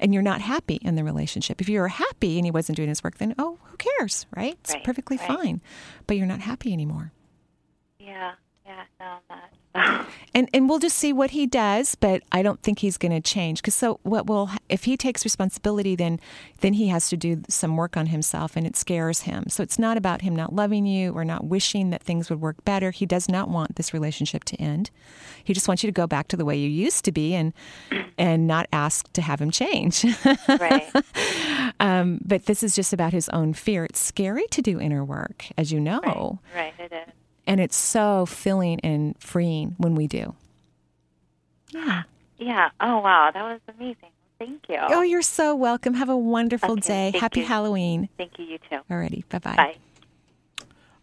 And 0.00 0.12
you're 0.12 0.22
not 0.24 0.40
happy 0.42 0.76
in 0.82 0.96
the 0.96 1.04
relationship. 1.04 1.60
If 1.60 1.68
you 1.68 1.80
were 1.80 1.88
happy 1.88 2.36
and 2.36 2.44
he 2.44 2.50
wasn't 2.50 2.76
doing 2.76 2.88
his 2.88 3.02
work, 3.02 3.18
then 3.18 3.34
oh, 3.38 3.58
who 3.62 3.76
cares, 3.76 4.26
right? 4.36 4.58
It's 4.60 4.74
Right, 4.74 4.84
perfectly 4.84 5.16
right. 5.16 5.26
fine. 5.28 5.62
But 6.06 6.16
you're 6.16 6.26
not 6.26 6.40
happy 6.40 6.72
anymore. 6.72 7.12
yeah, 7.98 8.32
yeah, 8.66 8.84
no, 8.98 9.06
I'm 9.06 9.20
not. 9.38 9.50
And 10.34 10.48
and 10.52 10.68
we'll 10.68 10.78
just 10.78 10.96
see 10.96 11.12
what 11.12 11.30
he 11.30 11.46
does, 11.46 11.94
but 11.94 12.22
I 12.32 12.42
don't 12.42 12.62
think 12.62 12.80
he's 12.80 12.96
going 12.96 13.12
to 13.12 13.20
change 13.20 13.60
because 13.60 13.74
so 13.74 14.00
what 14.02 14.26
will 14.26 14.50
if 14.68 14.84
he 14.84 14.96
takes 14.96 15.24
responsibility 15.24 15.94
then 15.94 16.18
then 16.60 16.74
he 16.74 16.88
has 16.88 17.08
to 17.10 17.16
do 17.16 17.42
some 17.48 17.76
work 17.76 17.96
on 17.96 18.06
himself 18.06 18.56
and 18.56 18.66
it 18.66 18.76
scares 18.76 19.22
him. 19.22 19.44
So 19.48 19.62
it's 19.62 19.78
not 19.78 19.96
about 19.96 20.22
him 20.22 20.34
not 20.34 20.54
loving 20.54 20.86
you 20.86 21.12
or 21.12 21.24
not 21.24 21.44
wishing 21.44 21.90
that 21.90 22.02
things 22.02 22.30
would 22.30 22.40
work 22.40 22.64
better. 22.64 22.90
He 22.90 23.06
does 23.06 23.28
not 23.28 23.48
want 23.48 23.76
this 23.76 23.92
relationship 23.92 24.44
to 24.44 24.56
end. 24.56 24.90
He 25.42 25.54
just 25.54 25.68
wants 25.68 25.82
you 25.82 25.88
to 25.88 25.92
go 25.92 26.06
back 26.06 26.28
to 26.28 26.36
the 26.36 26.44
way 26.44 26.56
you 26.56 26.68
used 26.68 27.04
to 27.04 27.12
be 27.12 27.34
and 27.34 27.52
and 28.16 28.46
not 28.46 28.66
ask 28.72 29.12
to 29.12 29.22
have 29.22 29.40
him 29.40 29.50
change. 29.50 30.04
right. 30.48 30.90
um, 31.80 32.20
but 32.24 32.46
this 32.46 32.62
is 32.62 32.74
just 32.74 32.92
about 32.92 33.12
his 33.12 33.28
own 33.28 33.54
fear. 33.54 33.84
It's 33.84 34.00
scary 34.00 34.46
to 34.48 34.62
do 34.62 34.80
inner 34.80 35.04
work, 35.04 35.46
as 35.58 35.72
you 35.72 35.80
know. 35.80 36.40
Right, 36.54 36.74
it 36.78 36.92
is. 36.92 37.14
And 37.46 37.60
it's 37.60 37.76
so 37.76 38.26
filling 38.26 38.80
and 38.80 39.14
freeing 39.20 39.74
when 39.78 39.94
we 39.94 40.06
do. 40.06 40.34
Yeah. 41.70 42.04
Yeah. 42.38 42.70
Oh 42.80 42.98
wow, 43.00 43.30
that 43.32 43.42
was 43.42 43.60
amazing. 43.76 44.10
Thank 44.38 44.68
you. 44.68 44.78
Oh, 44.80 45.02
you're 45.02 45.22
so 45.22 45.54
welcome. 45.54 45.94
Have 45.94 46.08
a 46.08 46.16
wonderful 46.16 46.72
Okay, 46.72 47.10
day. 47.12 47.18
Happy 47.18 47.40
you. 47.40 47.46
Halloween. 47.46 48.08
Thank 48.16 48.38
you. 48.38 48.44
You 48.44 48.58
too. 48.70 48.78
Alrighty. 48.90 49.28
Bye-bye. 49.28 49.54
Bye. 49.56 49.76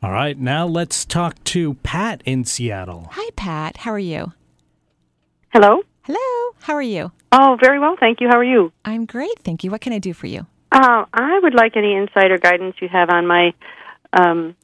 All 0.03 0.11
right, 0.11 0.37
now 0.37 0.65
let's 0.65 1.05
talk 1.05 1.41
to 1.45 1.75
Pat 1.75 2.21
in 2.25 2.43
Seattle. 2.43 3.07
Hi, 3.11 3.29
Pat. 3.35 3.77
How 3.77 3.91
are 3.91 3.99
you? 3.99 4.33
Hello. 5.53 5.83
Hello. 6.03 6.55
How 6.61 6.73
are 6.73 6.81
you? 6.81 7.11
Oh, 7.31 7.55
very 7.61 7.79
well, 7.79 7.95
thank 7.99 8.19
you. 8.19 8.27
How 8.27 8.37
are 8.39 8.43
you? 8.43 8.71
I'm 8.83 9.05
great, 9.05 9.39
thank 9.39 9.63
you. 9.63 9.69
What 9.71 9.81
can 9.81 9.93
I 9.93 9.99
do 9.99 10.13
for 10.13 10.27
you? 10.27 10.47
Uh, 10.71 11.05
I 11.13 11.39
would 11.41 11.53
like 11.53 11.77
any 11.77 11.95
insight 11.95 12.31
or 12.31 12.37
guidance 12.37 12.75
you 12.81 12.89
have 12.89 13.09
on 13.09 13.27
my, 13.27 13.53
um, 14.13 14.55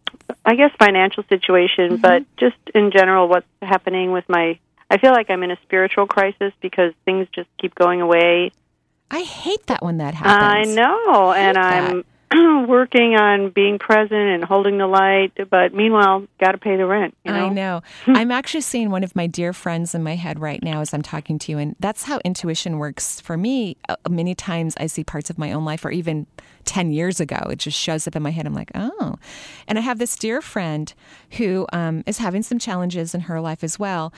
I 0.46 0.56
guess, 0.56 0.72
financial 0.80 1.24
situation, 1.30 1.94
mm-hmm. 1.94 2.02
but 2.02 2.24
just 2.38 2.58
in 2.76 2.92
general, 2.92 3.28
what's 3.28 3.48
happening 3.62 4.12
with 4.12 4.26
my. 4.28 4.60
I 4.90 4.98
feel 4.98 5.12
like 5.12 5.30
I'm 5.30 5.44
in 5.44 5.52
a 5.52 5.58
spiritual 5.64 6.08
crisis 6.08 6.54
because 6.62 6.94
things 7.04 7.28
just 7.36 7.50
keep 7.60 7.76
going 7.76 8.00
away. 8.02 8.52
I 9.12 9.22
hate 9.22 9.66
that 9.68 9.84
when 9.84 9.98
that 9.98 10.14
happens. 10.14 10.70
I 10.70 10.76
know, 10.76 11.34
and 11.34 11.58
I'm 11.58 12.06
working 12.68 13.16
on 13.16 13.52
being 13.52 13.80
present 13.80 14.14
and 14.14 14.44
holding 14.44 14.78
the 14.78 14.88
light, 14.88 15.32
but 15.50 15.74
meanwhile, 15.74 16.28
got 16.40 16.52
to 16.52 16.58
pay 16.58 16.76
the 16.76 16.86
rent. 16.86 17.16
You 17.24 17.32
know? 17.32 17.46
I 17.46 17.50
know. 17.50 17.82
I'm 18.08 18.32
actually 18.32 18.62
seeing 18.62 18.90
one 18.90 19.04
of 19.04 19.16
my 19.16 19.28
dear 19.28 19.54
friends 19.54 19.96
in 19.96 20.04
my 20.04 20.16
head 20.16 20.40
right 20.40 20.62
now 20.62 20.82
as 20.82 20.94
I'm 20.94 21.02
talking 21.02 21.40
to 21.40 21.52
you, 21.52 21.58
and 21.58 21.76
that's 21.80 22.04
how 22.04 22.20
intuition 22.26 22.80
works 22.80 23.22
for 23.22 23.38
me. 23.38 23.78
Uh, 23.88 23.96
many 24.10 24.36
times 24.36 24.76
I 24.78 24.88
see 24.88 25.04
parts 25.04 25.30
of 25.30 25.38
my 25.38 25.54
own 25.54 25.64
life, 25.64 25.86
or 25.86 25.92
even 25.92 26.28
10 26.66 26.92
years 26.92 27.20
ago, 27.20 27.38
it 27.50 27.60
just 27.60 27.80
shows 27.80 28.08
up 28.08 28.16
in 28.16 28.22
my 28.22 28.32
head. 28.32 28.46
I'm 28.46 28.54
like, 28.54 28.72
oh. 28.76 29.16
And 29.68 29.78
I 29.78 29.82
have 29.82 29.98
this 29.98 30.16
dear 30.16 30.42
friend 30.42 30.94
who 31.32 31.66
um, 31.72 32.04
is 32.06 32.18
having 32.18 32.44
some 32.44 32.60
challenges 32.60 33.16
in 33.16 33.22
her 33.22 33.40
life 33.42 33.64
as 33.64 33.80
well. 33.80 34.14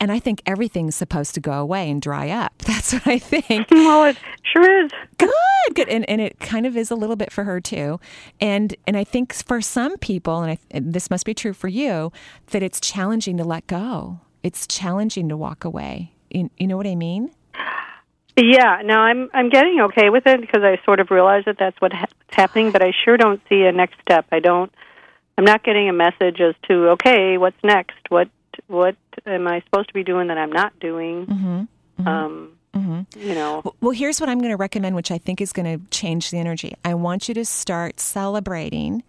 And 0.00 0.12
I 0.12 0.18
think 0.18 0.42
everything's 0.44 0.94
supposed 0.94 1.34
to 1.34 1.40
go 1.40 1.52
away 1.52 1.90
and 1.90 2.02
dry 2.02 2.28
up. 2.30 2.52
That's 2.66 2.92
what 2.92 3.06
I 3.06 3.18
think. 3.18 3.70
well, 3.70 4.04
it 4.04 4.16
sure 4.52 4.84
is. 4.84 4.90
Good, 5.18 5.30
good, 5.74 5.88
and 5.88 6.08
and 6.08 6.20
it 6.20 6.40
kind 6.40 6.66
of 6.66 6.76
is 6.76 6.90
a 6.90 6.94
little 6.94 7.16
bit 7.16 7.32
for 7.32 7.44
her 7.44 7.60
too, 7.60 8.00
and 8.40 8.74
and 8.86 8.96
I 8.96 9.04
think 9.04 9.32
for 9.32 9.60
some 9.60 9.96
people, 9.98 10.42
and, 10.42 10.52
I, 10.52 10.58
and 10.70 10.92
this 10.92 11.10
must 11.10 11.24
be 11.24 11.34
true 11.34 11.52
for 11.52 11.68
you, 11.68 12.12
that 12.48 12.62
it's 12.62 12.80
challenging 12.80 13.36
to 13.38 13.44
let 13.44 13.66
go. 13.66 14.20
It's 14.42 14.66
challenging 14.66 15.28
to 15.30 15.36
walk 15.36 15.64
away. 15.64 16.12
You, 16.30 16.50
you 16.58 16.66
know 16.66 16.76
what 16.76 16.86
I 16.86 16.96
mean? 16.96 17.30
Yeah, 18.36 18.82
no, 18.84 18.94
I'm 18.94 19.30
I'm 19.32 19.48
getting 19.48 19.80
okay 19.82 20.10
with 20.10 20.26
it 20.26 20.40
because 20.40 20.62
I 20.64 20.84
sort 20.84 20.98
of 20.98 21.10
realize 21.10 21.44
that 21.46 21.56
that's 21.58 21.80
what 21.80 21.92
ha- 21.92 22.06
what's 22.08 22.36
happening, 22.36 22.72
but 22.72 22.82
I 22.82 22.92
sure 23.04 23.16
don't 23.16 23.40
see 23.48 23.62
a 23.62 23.72
next 23.72 24.00
step. 24.02 24.26
I 24.32 24.40
don't. 24.40 24.74
I'm 25.38 25.44
not 25.44 25.64
getting 25.64 25.88
a 25.88 25.92
message 25.92 26.40
as 26.40 26.54
to 26.68 26.90
okay, 26.90 27.38
what's 27.38 27.56
next? 27.62 27.96
What 28.08 28.28
what 28.66 28.96
am 29.26 29.46
I 29.46 29.60
supposed 29.60 29.88
to 29.88 29.94
be 29.94 30.04
doing 30.04 30.28
that 30.28 30.38
I'm 30.38 30.52
not 30.52 30.78
doing? 30.80 31.26
Mm-hmm. 31.26 32.08
Um, 32.08 32.50
you 33.16 33.34
know. 33.34 33.74
Well, 33.80 33.92
here's 33.92 34.20
what 34.20 34.28
I'm 34.28 34.38
going 34.38 34.50
to 34.50 34.56
recommend, 34.56 34.96
which 34.96 35.10
I 35.10 35.18
think 35.18 35.40
is 35.40 35.52
going 35.52 35.78
to 35.78 35.86
change 35.90 36.30
the 36.30 36.38
energy. 36.38 36.74
I 36.84 36.94
want 36.94 37.28
you 37.28 37.34
to 37.34 37.44
start 37.44 38.00
celebrating 38.00 39.02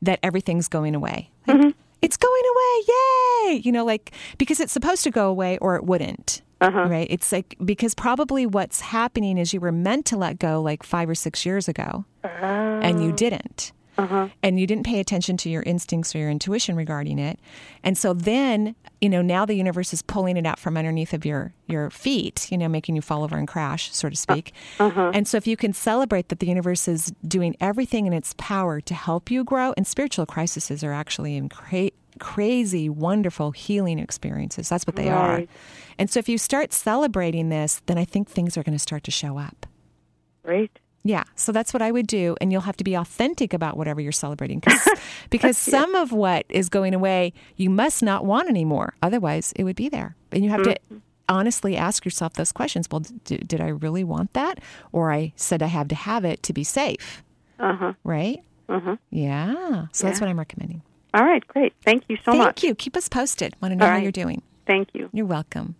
that 0.00 0.18
everything's 0.22 0.68
going 0.68 0.94
away. 0.94 1.30
Like, 1.46 1.74
It's 2.00 2.16
going 2.16 2.42
away, 2.54 2.84
yay! 2.88 3.60
You 3.64 3.70
know, 3.70 3.84
like 3.84 4.10
because 4.36 4.58
it's 4.58 4.72
supposed 4.72 5.04
to 5.04 5.10
go 5.10 5.28
away 5.28 5.58
or 5.58 5.76
it 5.76 5.84
wouldn't. 5.84 6.42
Right? 6.86 7.06
It's 7.10 7.30
like 7.32 7.56
because 7.64 7.94
probably 7.94 8.46
what's 8.46 8.80
happening 8.80 9.38
is 9.38 9.52
you 9.52 9.60
were 9.60 9.72
meant 9.72 10.06
to 10.06 10.16
let 10.16 10.38
go 10.38 10.60
like 10.60 10.82
five 10.82 11.08
or 11.08 11.14
six 11.14 11.44
years 11.46 11.68
ago, 11.68 12.04
and 12.24 13.02
you 13.04 13.12
didn't. 13.12 13.72
Uh-huh. 13.98 14.28
And 14.42 14.58
you 14.58 14.66
didn't 14.66 14.86
pay 14.86 15.00
attention 15.00 15.36
to 15.38 15.50
your 15.50 15.62
instincts 15.62 16.14
or 16.14 16.18
your 16.18 16.30
intuition 16.30 16.76
regarding 16.76 17.18
it. 17.18 17.38
And 17.82 17.96
so 17.98 18.14
then, 18.14 18.74
you 19.00 19.08
know, 19.08 19.20
now 19.20 19.44
the 19.44 19.54
universe 19.54 19.92
is 19.92 20.00
pulling 20.02 20.36
it 20.36 20.46
out 20.46 20.58
from 20.58 20.76
underneath 20.76 21.12
of 21.12 21.26
your 21.26 21.52
your 21.66 21.90
feet, 21.90 22.50
you 22.50 22.58
know, 22.58 22.68
making 22.68 22.96
you 22.96 23.02
fall 23.02 23.22
over 23.22 23.36
and 23.36 23.48
crash, 23.48 23.92
so 23.92 24.08
to 24.08 24.16
speak. 24.16 24.52
Uh, 24.80 24.86
uh-huh. 24.86 25.10
And 25.14 25.28
so 25.28 25.36
if 25.36 25.46
you 25.46 25.56
can 25.56 25.72
celebrate 25.72 26.28
that 26.28 26.38
the 26.38 26.46
universe 26.46 26.88
is 26.88 27.12
doing 27.26 27.56
everything 27.60 28.06
in 28.06 28.12
its 28.12 28.34
power 28.38 28.80
to 28.80 28.94
help 28.94 29.30
you 29.30 29.44
grow, 29.44 29.74
and 29.76 29.86
spiritual 29.86 30.26
crises 30.26 30.82
are 30.82 30.92
actually 30.92 31.36
in 31.36 31.48
cra- 31.48 31.90
crazy, 32.18 32.88
wonderful 32.88 33.52
healing 33.52 33.98
experiences. 33.98 34.68
That's 34.68 34.86
what 34.86 34.96
they 34.96 35.08
are. 35.08 35.44
And 35.98 36.10
so 36.10 36.18
if 36.18 36.28
you 36.28 36.38
start 36.38 36.72
celebrating 36.72 37.48
this, 37.48 37.82
then 37.86 37.98
I 37.98 38.04
think 38.04 38.28
things 38.28 38.56
are 38.56 38.62
going 38.62 38.74
to 38.74 38.78
start 38.78 39.04
to 39.04 39.10
show 39.10 39.38
up. 39.38 39.66
Great. 40.44 40.78
Yeah, 41.04 41.24
so 41.34 41.50
that's 41.50 41.72
what 41.74 41.82
I 41.82 41.90
would 41.90 42.06
do, 42.06 42.36
and 42.40 42.52
you'll 42.52 42.60
have 42.62 42.76
to 42.76 42.84
be 42.84 42.94
authentic 42.94 43.52
about 43.52 43.76
whatever 43.76 44.00
you're 44.00 44.12
celebrating 44.12 44.60
'cause- 44.60 44.88
because 45.30 45.58
some 45.58 45.94
of 45.96 46.12
what 46.12 46.46
is 46.48 46.68
going 46.68 46.94
away 46.94 47.32
you 47.56 47.70
must 47.70 48.02
not 48.04 48.24
want 48.24 48.48
anymore. 48.48 48.94
Otherwise, 49.02 49.52
it 49.56 49.64
would 49.64 49.74
be 49.76 49.88
there, 49.88 50.14
and 50.30 50.44
you 50.44 50.50
have 50.50 50.62
to 50.62 50.76
honestly 51.28 51.76
ask 51.76 52.04
yourself 52.04 52.34
those 52.34 52.52
questions. 52.52 52.86
Well, 52.90 53.00
d- 53.24 53.38
did 53.38 53.60
I 53.60 53.68
really 53.68 54.04
want 54.04 54.32
that, 54.34 54.60
or 54.92 55.10
I 55.12 55.32
said 55.34 55.60
I 55.62 55.66
have 55.66 55.88
to 55.88 55.94
have 55.96 56.24
it 56.24 56.42
to 56.44 56.52
be 56.52 56.62
safe, 56.62 57.22
Uh 57.58 57.74
huh. 57.76 57.92
right? 58.04 58.38
Uh 58.68 58.80
huh. 58.80 58.96
Yeah, 59.10 59.86
so 59.92 60.06
that's 60.06 60.20
what 60.20 60.30
I'm 60.30 60.38
recommending. 60.38 60.82
All 61.14 61.24
right, 61.24 61.46
great. 61.48 61.72
Thank 61.84 62.04
you 62.08 62.16
so 62.18 62.30
Thank 62.32 62.38
much. 62.38 62.46
Thank 62.60 62.62
you. 62.62 62.74
Keep 62.76 62.96
us 62.96 63.08
posted. 63.08 63.54
Want 63.60 63.72
to 63.72 63.76
know 63.76 63.84
All 63.84 63.90
how 63.90 63.96
right. 63.96 64.02
you're 64.04 64.12
doing. 64.12 64.40
Thank 64.66 64.88
you. 64.94 65.10
You're 65.12 65.26
welcome. 65.26 65.74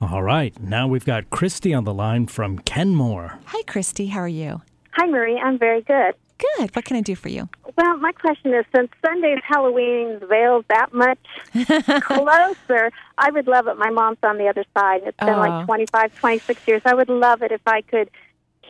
All 0.00 0.22
right, 0.22 0.58
now 0.60 0.86
we've 0.86 1.04
got 1.06 1.30
Christy 1.30 1.72
on 1.72 1.84
the 1.84 1.94
line 1.94 2.26
from 2.26 2.58
Kenmore. 2.60 3.38
Hi, 3.46 3.62
Christy. 3.62 4.06
How 4.08 4.20
are 4.20 4.28
you? 4.28 4.60
Hi, 4.92 5.06
Marie. 5.06 5.38
I'm 5.38 5.58
very 5.58 5.80
good. 5.82 6.14
Good. 6.58 6.76
What 6.76 6.84
can 6.84 6.98
I 6.98 7.00
do 7.00 7.14
for 7.14 7.30
you? 7.30 7.48
Well, 7.78 7.96
my 7.96 8.12
question 8.12 8.52
is 8.52 8.66
since 8.74 8.90
Sunday's 9.04 9.38
Halloween 9.48 10.20
veil's 10.28 10.66
that 10.68 10.92
much 10.92 11.18
closer, 12.02 12.90
I 13.16 13.30
would 13.30 13.46
love 13.46 13.68
it. 13.68 13.78
My 13.78 13.88
mom's 13.90 14.18
on 14.22 14.36
the 14.36 14.46
other 14.48 14.64
side. 14.76 15.00
It's 15.06 15.16
been 15.18 15.30
Oh. 15.30 15.38
like 15.38 15.64
25, 15.66 16.14
26 16.18 16.60
years. 16.68 16.82
I 16.84 16.94
would 16.94 17.08
love 17.08 17.40
it 17.42 17.52
if 17.52 17.62
I 17.66 17.80
could 17.80 18.10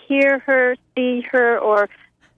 hear 0.07 0.39
her, 0.41 0.77
see 0.97 1.22
her, 1.33 1.59
or 1.59 1.89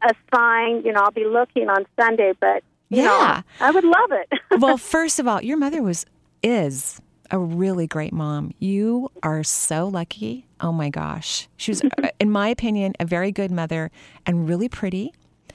a 0.03 0.15
sign. 0.35 0.83
You 0.85 0.93
know, 0.93 1.01
I'll 1.01 1.11
be 1.11 1.27
looking 1.27 1.69
on 1.69 1.85
Sunday, 2.01 2.33
but, 2.41 2.63
you 2.89 3.03
Yeah. 3.03 3.43
know, 3.61 3.67
I 3.67 3.71
would 3.71 3.85
love 3.85 4.13
it. 4.13 4.33
well, 4.61 4.79
first 4.79 5.19
of 5.19 5.29
all, 5.29 5.43
your 5.43 5.59
mother 5.59 5.83
was 5.83 6.07
is 6.43 7.01
a 7.31 7.39
really 7.39 7.87
great 7.87 8.13
mom. 8.13 8.53
You 8.59 9.11
are 9.23 9.43
so 9.45 9.87
lucky. 9.89 10.47
Oh 10.61 10.73
my 10.73 10.89
gosh. 10.91 11.49
She 11.57 11.71
was 11.71 11.83
in 12.21 12.31
my 12.31 12.49
opinion 12.49 12.95
a 13.01 13.05
very 13.05 13.33
good 13.33 13.51
mother 13.51 13.91
and 14.27 14.49
really 14.49 14.69
pretty. 14.69 15.13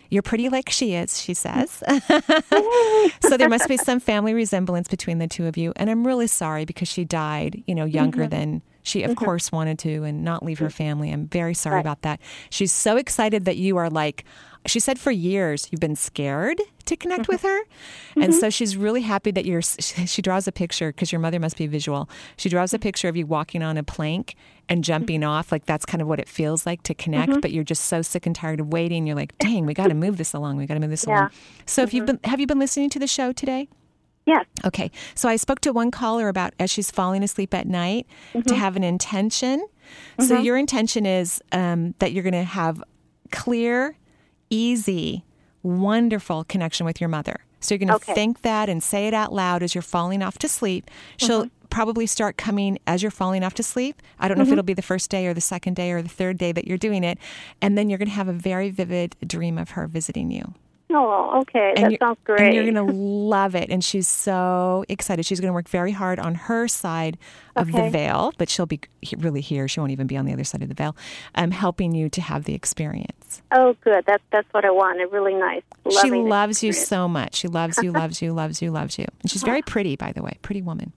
You're 0.10 0.22
pretty 0.22 0.48
like 0.50 0.70
she 0.70 0.94
is, 0.94 1.20
she 1.20 1.34
says. 1.34 1.82
so 3.22 3.38
there 3.38 3.50
must 3.50 3.68
be 3.68 3.78
some 3.78 4.00
family 4.00 4.34
resemblance 4.34 4.88
between 4.88 5.18
the 5.18 5.28
two 5.28 5.48
of 5.48 5.58
you 5.58 5.74
and 5.76 5.90
I'm 5.90 6.06
really 6.06 6.28
sorry 6.28 6.66
because 6.66 6.88
she 6.88 7.04
died, 7.06 7.64
you 7.68 7.76
know, 7.76 7.86
younger 7.86 8.26
Mhm. 8.26 8.30
than 8.30 8.62
she 8.84 9.04
of 9.04 9.12
Mhm. 9.12 9.16
course 9.16 9.52
wanted 9.52 9.80
to 9.80 10.04
and 10.04 10.24
not 10.24 10.44
leave 10.44 10.60
her 10.60 10.70
family. 10.70 11.10
I'm 11.12 11.28
very 11.28 11.54
sorry 11.54 11.76
Right. 11.76 11.82
about 11.82 12.02
that. 12.02 12.20
She's 12.50 12.72
so 12.72 12.98
excited 12.98 13.46
that 13.46 13.58
you 13.58 13.78
are 13.78 13.90
like 13.90 14.26
she 14.66 14.80
said 14.80 15.00
for 15.00 15.12
years 15.12 15.68
you've 15.72 15.82
been 15.82 15.96
scared 15.96 16.62
to 16.86 16.96
connect 16.96 17.28
with 17.28 17.42
mm-hmm. 17.42 17.48
her. 17.48 17.64
Mm-hmm. 17.64 18.22
And 18.24 18.34
so 18.34 18.50
she's 18.50 18.76
really 18.76 19.02
happy 19.02 19.32
that 19.32 19.46
you're 19.46 19.62
she 19.80 20.22
draws 20.22 20.48
a 20.48 20.52
picture 20.52 20.92
because 20.92 21.12
your 21.12 21.20
mother 21.20 21.40
must 21.40 21.58
be 21.58 21.68
visual. 21.68 22.10
She 22.38 22.50
draws 22.50 22.74
a 22.74 22.80
picture 22.80 23.08
of 23.08 23.16
you 23.16 23.26
walking 23.26 23.62
on 23.62 23.78
a 23.78 23.84
plank 23.84 24.36
and 24.70 24.84
jumping 24.84 25.22
mm-hmm. 25.22 25.30
off 25.30 25.52
like 25.52 25.66
that's 25.66 25.86
kind 25.86 26.02
of 26.02 26.08
what 26.08 26.20
it 26.20 26.30
feels 26.30 26.66
like 26.66 26.84
to 26.84 26.94
connect, 26.94 27.34
Mhm. 27.34 27.42
but 27.42 27.52
you're 27.52 27.64
just 27.64 27.86
so 27.86 28.02
sick 28.02 28.26
and 28.26 28.36
tired 28.36 28.60
of 28.60 28.72
waiting. 28.72 29.06
You're 29.06 29.16
like, 29.16 29.38
"Dang, 29.38 29.66
we 29.66 29.74
got 29.74 29.88
to 29.88 29.94
move 29.94 30.18
this 30.18 30.34
along. 30.34 30.58
We 30.58 30.66
got 30.66 30.76
to 30.76 30.80
move 30.80 30.90
this 30.90 31.06
Yeah. 31.08 31.18
along." 31.20 31.30
So 31.66 31.84
if 31.84 31.94
you've 31.94 32.06
been 32.06 32.20
have 32.24 32.40
you 32.40 32.48
been 32.48 32.60
listening 32.60 32.90
to 32.92 33.00
the 33.00 33.08
show 33.08 33.32
today? 33.32 33.68
Yes. 34.26 34.46
Okay. 34.64 34.90
So 35.16 35.28
I 35.28 35.36
spoke 35.36 35.60
to 35.62 35.74
one 35.74 35.92
caller 35.92 36.30
about 36.30 36.54
as 36.60 36.72
she's 36.72 36.90
falling 36.90 37.24
asleep 37.24 37.54
at 37.54 37.68
night 37.68 38.08
to 38.48 38.56
have 38.56 38.76
an 38.78 38.84
intention. 38.84 39.66
So 40.20 40.40
your 40.40 40.58
intention 40.58 41.06
is 41.06 41.42
um, 41.52 41.94
that 42.00 42.14
you're 42.14 42.24
going 42.24 42.34
to 42.34 42.44
have 42.44 42.82
clear, 43.32 43.98
easy, 44.54 45.24
wonderful 45.64 46.44
connection 46.44 46.86
with 46.86 47.02
your 47.02 47.10
mother. 47.10 47.38
So 47.60 47.74
you're 47.74 47.80
going 47.80 47.88
to 47.90 47.96
Okay. 47.96 48.14
think 48.14 48.42
that 48.42 48.70
and 48.70 48.84
say 48.84 49.08
it 49.08 49.14
out 49.14 49.34
loud 49.34 49.64
as 49.64 49.74
you're 49.74 49.82
falling 49.82 50.22
off 50.22 50.38
to 50.40 50.50
sleep. 50.50 50.90
She'll 51.18 51.48
probably 51.70 52.06
start 52.06 52.38
coming 52.38 52.78
as 52.86 53.02
you're 53.02 53.10
falling 53.12 53.44
off 53.44 53.54
to 53.56 53.64
sleep. 53.64 54.02
I 54.20 54.28
don't 54.28 54.38
know 54.38 54.44
if 54.44 54.50
Mhm. 54.50 54.54
it'll 54.54 54.64
be 54.64 54.74
the 54.74 54.82
first 54.82 55.10
day 55.10 55.26
or 55.26 55.34
the 55.34 55.42
second 55.42 55.76
day 55.76 55.92
or 55.92 56.02
the 56.02 56.10
third 56.10 56.38
day 56.38 56.52
that 56.52 56.68
you're 56.68 56.78
doing 56.78 57.04
it. 57.04 57.18
And 57.62 57.78
then 57.78 57.90
you're 57.90 57.98
going 57.98 58.10
to 58.10 58.14
have 58.16 58.28
a 58.28 58.34
very 58.34 58.70
vivid 58.70 59.16
dream 59.26 59.58
of 59.58 59.72
her 59.72 59.88
visiting 59.88 60.30
you. 60.30 60.54
Oh, 60.96 61.40
okay. 61.42 61.74
And 61.76 61.92
that 61.94 62.00
sounds 62.00 62.20
great. 62.26 62.42
And 62.42 62.54
you're 62.54 62.66
going 62.72 62.76
to 62.88 62.94
love 62.94 63.56
it. 63.56 63.70
And 63.72 63.84
she's 63.84 64.08
so 64.08 64.84
excited. 64.90 65.26
She's 65.26 65.40
going 65.40 65.50
to 65.50 65.54
work 65.54 65.70
very 65.70 65.94
hard 65.94 66.20
on 66.20 66.36
her 66.36 66.68
side 66.68 67.18
of 67.56 67.72
the 67.72 67.90
veil, 67.90 68.34
but 68.38 68.50
she'll 68.50 68.68
be 68.68 68.82
really 69.18 69.42
here. 69.42 69.68
She 69.68 69.80
won't 69.80 69.92
even 69.94 70.06
be 70.06 70.18
on 70.18 70.26
the 70.26 70.34
other 70.34 70.44
side 70.44 70.62
of 70.62 70.68
the 70.70 70.76
veil, 70.76 70.96
um, 71.34 71.50
helping 71.52 71.96
you 71.96 72.10
to 72.10 72.22
have 72.22 72.44
the 72.44 72.54
experience. 72.54 73.23
Oh, 73.52 73.76
good. 73.84 74.04
That's 74.06 74.24
that's 74.32 74.48
what 74.52 74.66
I 74.66 74.72
wanted. 74.72 75.12
Really 75.12 75.34
nice. 75.34 75.64
she 75.90 75.96
Loving 75.96 76.30
loves 76.30 76.64
you 76.64 76.74
so 76.74 77.08
much. 77.08 77.36
She 77.36 77.48
loves 77.48 77.78
you, 77.82 77.92
loves 77.92 78.22
you, 78.22 78.34
loves 78.34 78.62
you, 78.62 78.72
loves 78.72 78.98
you. 78.98 79.06
And 79.22 79.32
she's 79.32 79.44
very 79.44 79.62
pretty, 79.74 79.96
by 79.96 80.12
the 80.12 80.22
way. 80.22 80.38
Pretty 80.42 80.62
woman. 80.62 80.92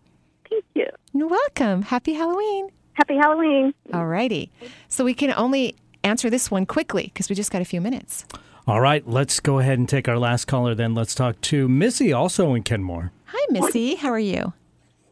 Thank 0.49 0.64
you. 0.74 0.87
You're 1.12 1.28
welcome. 1.28 1.82
Happy 1.82 2.14
Halloween. 2.14 2.70
Happy 2.95 3.16
Halloween. 3.16 3.74
All 3.93 4.07
righty. 4.07 4.51
So 4.89 5.05
we 5.05 5.14
can 5.14 5.32
only 5.32 5.74
answer 6.03 6.30
this 6.30 6.51
one 6.51 6.66
quickly 6.66 7.05
because 7.05 7.28
we 7.28 7.34
just 7.34 7.51
got 7.51 7.61
a 7.62 7.64
few 7.66 7.80
minutes. 7.80 8.24
All 8.66 8.80
right, 8.80 9.07
let's 9.07 9.39
go 9.39 9.61
ahead 9.61 9.78
and 9.78 9.89
take 9.89 10.09
our 10.09 10.18
last 10.18 10.47
caller 10.47 10.74
then. 10.74 10.95
Let's 10.95 11.14
talk 11.14 11.41
to 11.43 11.68
Missy, 11.68 12.12
also 12.12 12.53
in 12.55 12.64
Kenmore. 12.64 13.12
Hi, 13.26 13.47
Missy. 13.51 13.95
How 13.95 14.09
are 14.09 14.18
you? 14.18 14.53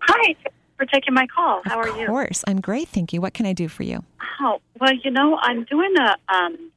Hi, 0.00 0.34
for 0.76 0.86
taking 0.86 1.14
my 1.14 1.26
call. 1.28 1.62
How 1.64 1.78
are 1.78 1.88
you? 1.88 2.02
Of 2.02 2.08
course. 2.08 2.42
I'm 2.48 2.60
great, 2.60 2.88
thank 2.88 3.12
you. 3.12 3.20
What 3.20 3.32
can 3.32 3.46
I 3.46 3.52
do 3.52 3.68
for 3.68 3.84
you? 3.84 4.02
Oh, 4.40 4.60
well, 4.80 4.92
you 4.92 5.10
know, 5.10 5.38
I'm 5.40 5.64
doing 5.64 5.94
a 5.98 6.16
um 6.34 6.70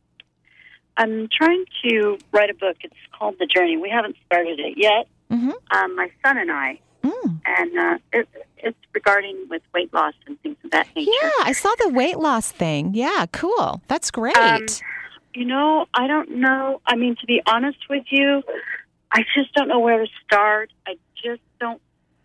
I'm 0.98 1.30
trying 1.32 1.66
to 1.88 2.18
write 2.32 2.50
a 2.50 2.54
book. 2.56 2.78
It's 2.84 2.96
called 3.18 3.36
The 3.40 3.46
Journey. 3.46 3.78
We 3.78 3.90
haven't 3.90 4.16
started 4.26 4.60
it 4.60 4.78
yet. 4.78 5.08
Mm-hmm. 5.32 5.52
Um, 5.76 5.96
my 5.96 6.12
son 6.26 6.38
and 6.38 6.52
I. 6.52 6.80
Mm. 7.04 7.42
And 7.46 7.80
uh, 7.80 7.98
it, 8.12 8.28
it's 8.58 8.78
regarding 8.94 9.48
with 9.50 9.62
weight 9.74 9.94
loss 9.94 10.14
and 10.26 10.42
things 10.42 10.58
of 10.64 10.72
that 10.72 10.88
nature. 10.96 11.12
Yeah, 11.22 11.30
I 11.44 11.52
saw 11.54 11.74
the 11.80 11.90
weight 11.90 12.18
loss 12.18 12.52
thing. 12.52 12.94
Yeah, 12.94 13.26
cool. 13.32 13.82
That's 13.88 14.12
great. 14.12 14.36
Um, 14.36 14.66
you 15.34 15.46
know, 15.46 15.86
I 15.94 16.08
don't 16.08 16.32
know. 16.38 16.82
I 16.86 16.96
mean, 16.96 17.16
to 17.22 17.26
be 17.28 17.42
honest 17.46 17.78
with 17.90 18.06
you, 18.10 18.42
I 19.12 19.24
just 19.36 19.54
don't 19.54 19.68
know 19.68 19.80
where 19.80 20.04
to 20.04 20.12
start. 20.26 20.72
I 20.88 20.98
just. 21.24 21.42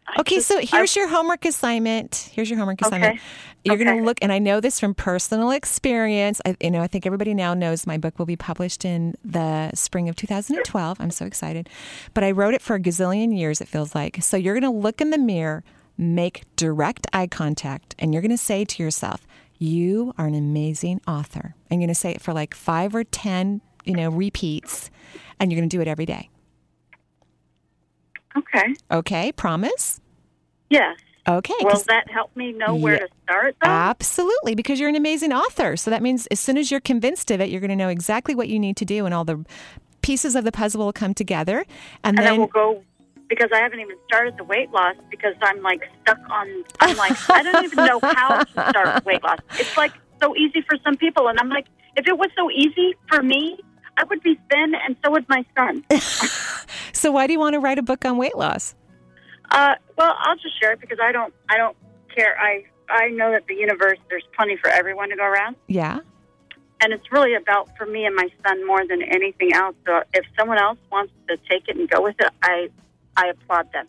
I 0.07 0.21
Okay, 0.21 0.37
just- 0.37 0.49
so 0.49 0.59
I- 0.59 0.65
here's 0.65 0.95
your 0.97 1.09
homework 1.09 1.45
assignment. 1.45 2.29
Here's 2.33 2.51
your 2.51 2.59
homework 2.59 2.83
assignment. 2.83 3.15
Okay. 3.15 3.23
You're 3.65 3.77
going 3.77 3.97
to 3.99 4.03
look, 4.05 4.19
and 4.21 4.33
I 4.33 4.41
know 4.41 4.61
this 4.61 4.81
from 4.81 4.93
personal 4.93 5.53
experience. 5.53 6.41
I, 6.45 6.57
you 6.61 6.71
know, 6.73 6.81
I 6.83 6.89
think 6.89 7.07
everybody 7.07 7.33
now 7.33 7.55
knows 7.55 7.87
my 7.87 7.97
book 7.97 8.19
will 8.19 8.27
be 8.27 8.35
published 8.37 8.85
in 8.85 9.15
the 9.25 9.71
spring 9.75 10.09
of 10.09 10.17
2012. 10.17 11.01
I'm 11.01 11.13
so 11.13 11.25
excited, 11.27 11.69
but 12.13 12.25
I 12.25 12.33
wrote 12.33 12.55
it 12.55 12.61
for 12.63 12.75
a 12.75 12.81
gazillion 12.81 13.37
years. 13.39 13.61
It 13.61 13.69
feels 13.69 13.95
like. 13.95 14.21
So 14.23 14.37
you're 14.37 14.59
going 14.59 14.71
to 14.73 14.77
look 14.77 15.01
in 15.01 15.11
the 15.11 15.19
mirror, 15.19 15.63
make 15.97 16.43
direct 16.57 17.07
eye 17.13 17.29
contact, 17.29 17.95
and 18.01 18.13
you're 18.13 18.23
going 18.23 18.31
to 18.33 18.37
say 18.37 18.65
to 18.65 18.83
yourself, 18.83 19.25
"You 19.59 20.13
are 20.19 20.27
an 20.27 20.35
amazing 20.35 21.01
author." 21.07 21.55
And 21.71 21.81
you're 21.81 21.87
going 21.87 21.95
to 21.95 22.01
say 22.01 22.11
it 22.11 22.21
for 22.21 22.33
like 22.33 22.55
five 22.55 22.97
or 22.97 23.05
ten, 23.05 23.61
you 23.85 23.95
know, 23.95 24.11
repeats, 24.11 24.91
and 25.39 25.53
you're 25.53 25.61
going 25.61 25.69
to 25.71 25.77
do 25.77 25.81
it 25.81 25.87
every 25.87 26.07
day. 26.07 26.29
Okay. 28.37 28.75
Okay, 28.91 29.33
promise. 29.33 30.01
Yes. 30.71 30.97
Okay. 31.29 31.55
Will 31.61 31.83
that 31.87 32.11
help 32.11 32.35
me 32.37 32.53
know 32.53 32.75
where 32.75 32.95
Yeah. 32.95 33.01
to 33.01 33.09
start, 33.23 33.57
though? 33.63 33.71
Absolutely, 33.71 34.55
because 34.55 34.81
you're 34.81 34.89
an 34.89 34.97
amazing 34.97 35.33
author. 35.33 35.77
So 35.77 35.91
that 35.91 36.03
means 36.03 36.27
as 36.29 36.41
soon 36.41 36.57
as 36.59 36.71
you're 36.71 36.81
convinced 36.81 37.31
of 37.31 37.41
it, 37.41 37.49
you're 37.49 37.61
going 37.61 37.71
to 37.71 37.77
know 37.77 37.89
exactly 37.89 38.35
what 38.35 38.49
you 38.49 38.59
need 38.59 38.77
to 38.79 38.85
do, 38.85 39.05
and 39.05 39.15
all 39.15 39.25
the 39.25 39.45
pieces 40.01 40.35
of 40.35 40.43
the 40.45 40.51
puzzle 40.51 40.85
will 40.85 40.93
come 40.93 41.15
together. 41.15 41.59
And, 42.03 42.17
and 42.17 42.19
then, 42.19 42.25
then 42.25 42.39
we'll 42.39 42.49
go 42.49 42.83
because 43.29 43.51
I 43.55 43.59
haven't 43.61 43.81
even 43.81 43.97
started 44.07 44.37
the 44.37 44.45
weight 44.45 44.71
loss 44.73 44.97
because 45.11 45.35
I'm 45.43 45.63
like 45.63 45.89
stuck 46.03 46.19
on. 46.29 46.65
I'm 46.81 46.97
like 46.97 47.17
I 47.31 47.43
don't 47.43 47.65
even 47.65 47.85
know 47.85 48.01
how 48.03 48.43
to 48.43 48.71
start 48.71 49.05
weight 49.05 49.23
loss. 49.23 49.39
It's 49.59 49.77
like 49.77 49.93
so 50.21 50.35
easy 50.37 50.63
for 50.63 50.77
some 50.85 50.97
people, 50.97 51.29
and 51.29 51.39
I'm 51.39 51.49
like, 51.49 51.67
if 51.97 52.07
it 52.09 52.19
was 52.19 52.31
so 52.37 52.51
easy 52.51 52.97
for 53.09 53.23
me, 53.23 53.59
I 53.97 54.05
would 54.05 54.23
be 54.23 54.39
thin, 54.51 54.75
and 54.75 54.97
so 55.05 55.11
would 55.11 55.29
my 55.29 55.45
son. 55.57 55.85
so 56.93 57.11
why 57.13 57.27
do 57.27 57.33
you 57.33 57.39
want 57.39 57.55
to 57.55 57.61
write 57.61 57.79
a 57.79 57.83
book 57.83 58.05
on 58.05 58.17
weight 58.17 58.37
loss? 58.37 58.75
Uh, 59.51 59.75
well, 59.99 60.15
I'll 60.21 60.37
just 60.37 60.59
share 60.61 60.73
it 60.73 60.81
because 60.81 60.99
I 61.03 61.13
don't. 61.13 61.33
I 61.49 61.57
don't 61.59 61.77
care. 62.15 62.37
I 62.41 62.65
I 62.89 63.09
know 63.09 63.31
that 63.33 63.47
the 63.47 63.55
universe 63.55 63.99
there's 64.09 64.25
plenty 64.37 64.57
for 64.57 64.69
everyone 64.71 65.11
to 65.11 65.17
go 65.17 65.25
around. 65.25 65.57
Yeah. 65.69 66.01
And 66.81 66.93
it's 66.93 67.13
really 67.13 67.35
about 67.35 67.69
for 67.77 67.87
me 67.87 68.07
and 68.07 68.15
my 68.17 68.29
son 68.47 68.67
more 68.67 68.85
than 68.89 69.03
anything 69.03 69.53
else. 69.55 69.77
So 69.87 70.03
if 70.15 70.25
someone 70.39 70.59
else 70.59 70.79
wants 70.91 71.13
to 71.29 71.37
take 71.49 71.69
it 71.69 71.77
and 71.77 71.89
go 71.89 72.03
with 72.03 72.17
it, 72.19 72.31
I 72.43 72.71
I 73.17 73.29
applaud 73.29 73.73
them. 73.73 73.87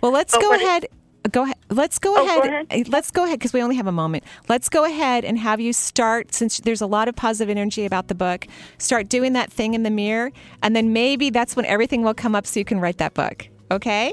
Well, 0.00 0.12
let's 0.12 0.32
But 0.32 0.40
go 0.42 0.48
what 0.48 0.60
it- 0.60 0.66
ahead. 0.66 0.86
Go 1.30 1.44
ahead. 1.44 1.56
Let's 1.68 1.98
go 1.98 2.14
Oh, 2.16 2.26
go 2.26 2.42
ahead. 2.42 2.66
Uh, 2.70 2.84
Let's 2.88 3.10
go 3.10 3.24
ahead 3.24 3.38
because 3.38 3.52
we 3.52 3.62
only 3.62 3.76
have 3.76 3.86
a 3.86 3.92
moment. 3.92 4.24
Let's 4.48 4.68
go 4.68 4.84
ahead 4.84 5.24
and 5.24 5.38
have 5.38 5.60
you 5.60 5.72
start 5.72 6.34
since 6.34 6.58
there's 6.58 6.80
a 6.80 6.86
lot 6.86 7.08
of 7.08 7.16
positive 7.16 7.50
energy 7.50 7.84
about 7.84 8.08
the 8.08 8.14
book. 8.14 8.46
Start 8.78 9.08
doing 9.08 9.32
that 9.34 9.52
thing 9.52 9.74
in 9.74 9.82
the 9.82 9.90
mirror, 9.90 10.32
and 10.62 10.74
then 10.74 10.92
maybe 10.92 11.30
that's 11.30 11.56
when 11.56 11.64
everything 11.66 12.02
will 12.02 12.14
come 12.14 12.34
up 12.34 12.46
so 12.46 12.58
you 12.58 12.64
can 12.64 12.80
write 12.80 12.98
that 12.98 13.14
book. 13.14 13.48
Okay? 13.70 14.12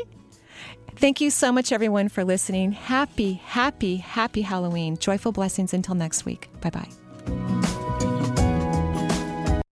Thank 0.95 1.21
you 1.21 1.29
so 1.29 1.51
much, 1.51 1.71
everyone, 1.71 2.09
for 2.09 2.23
listening. 2.23 2.71
Happy, 2.71 3.33
happy, 3.33 3.97
happy 3.97 4.41
Halloween. 4.41 4.97
Joyful 4.97 5.31
blessings 5.31 5.73
until 5.73 5.95
next 5.95 6.25
week. 6.25 6.49
Bye 6.61 6.71
bye. 6.71 8.16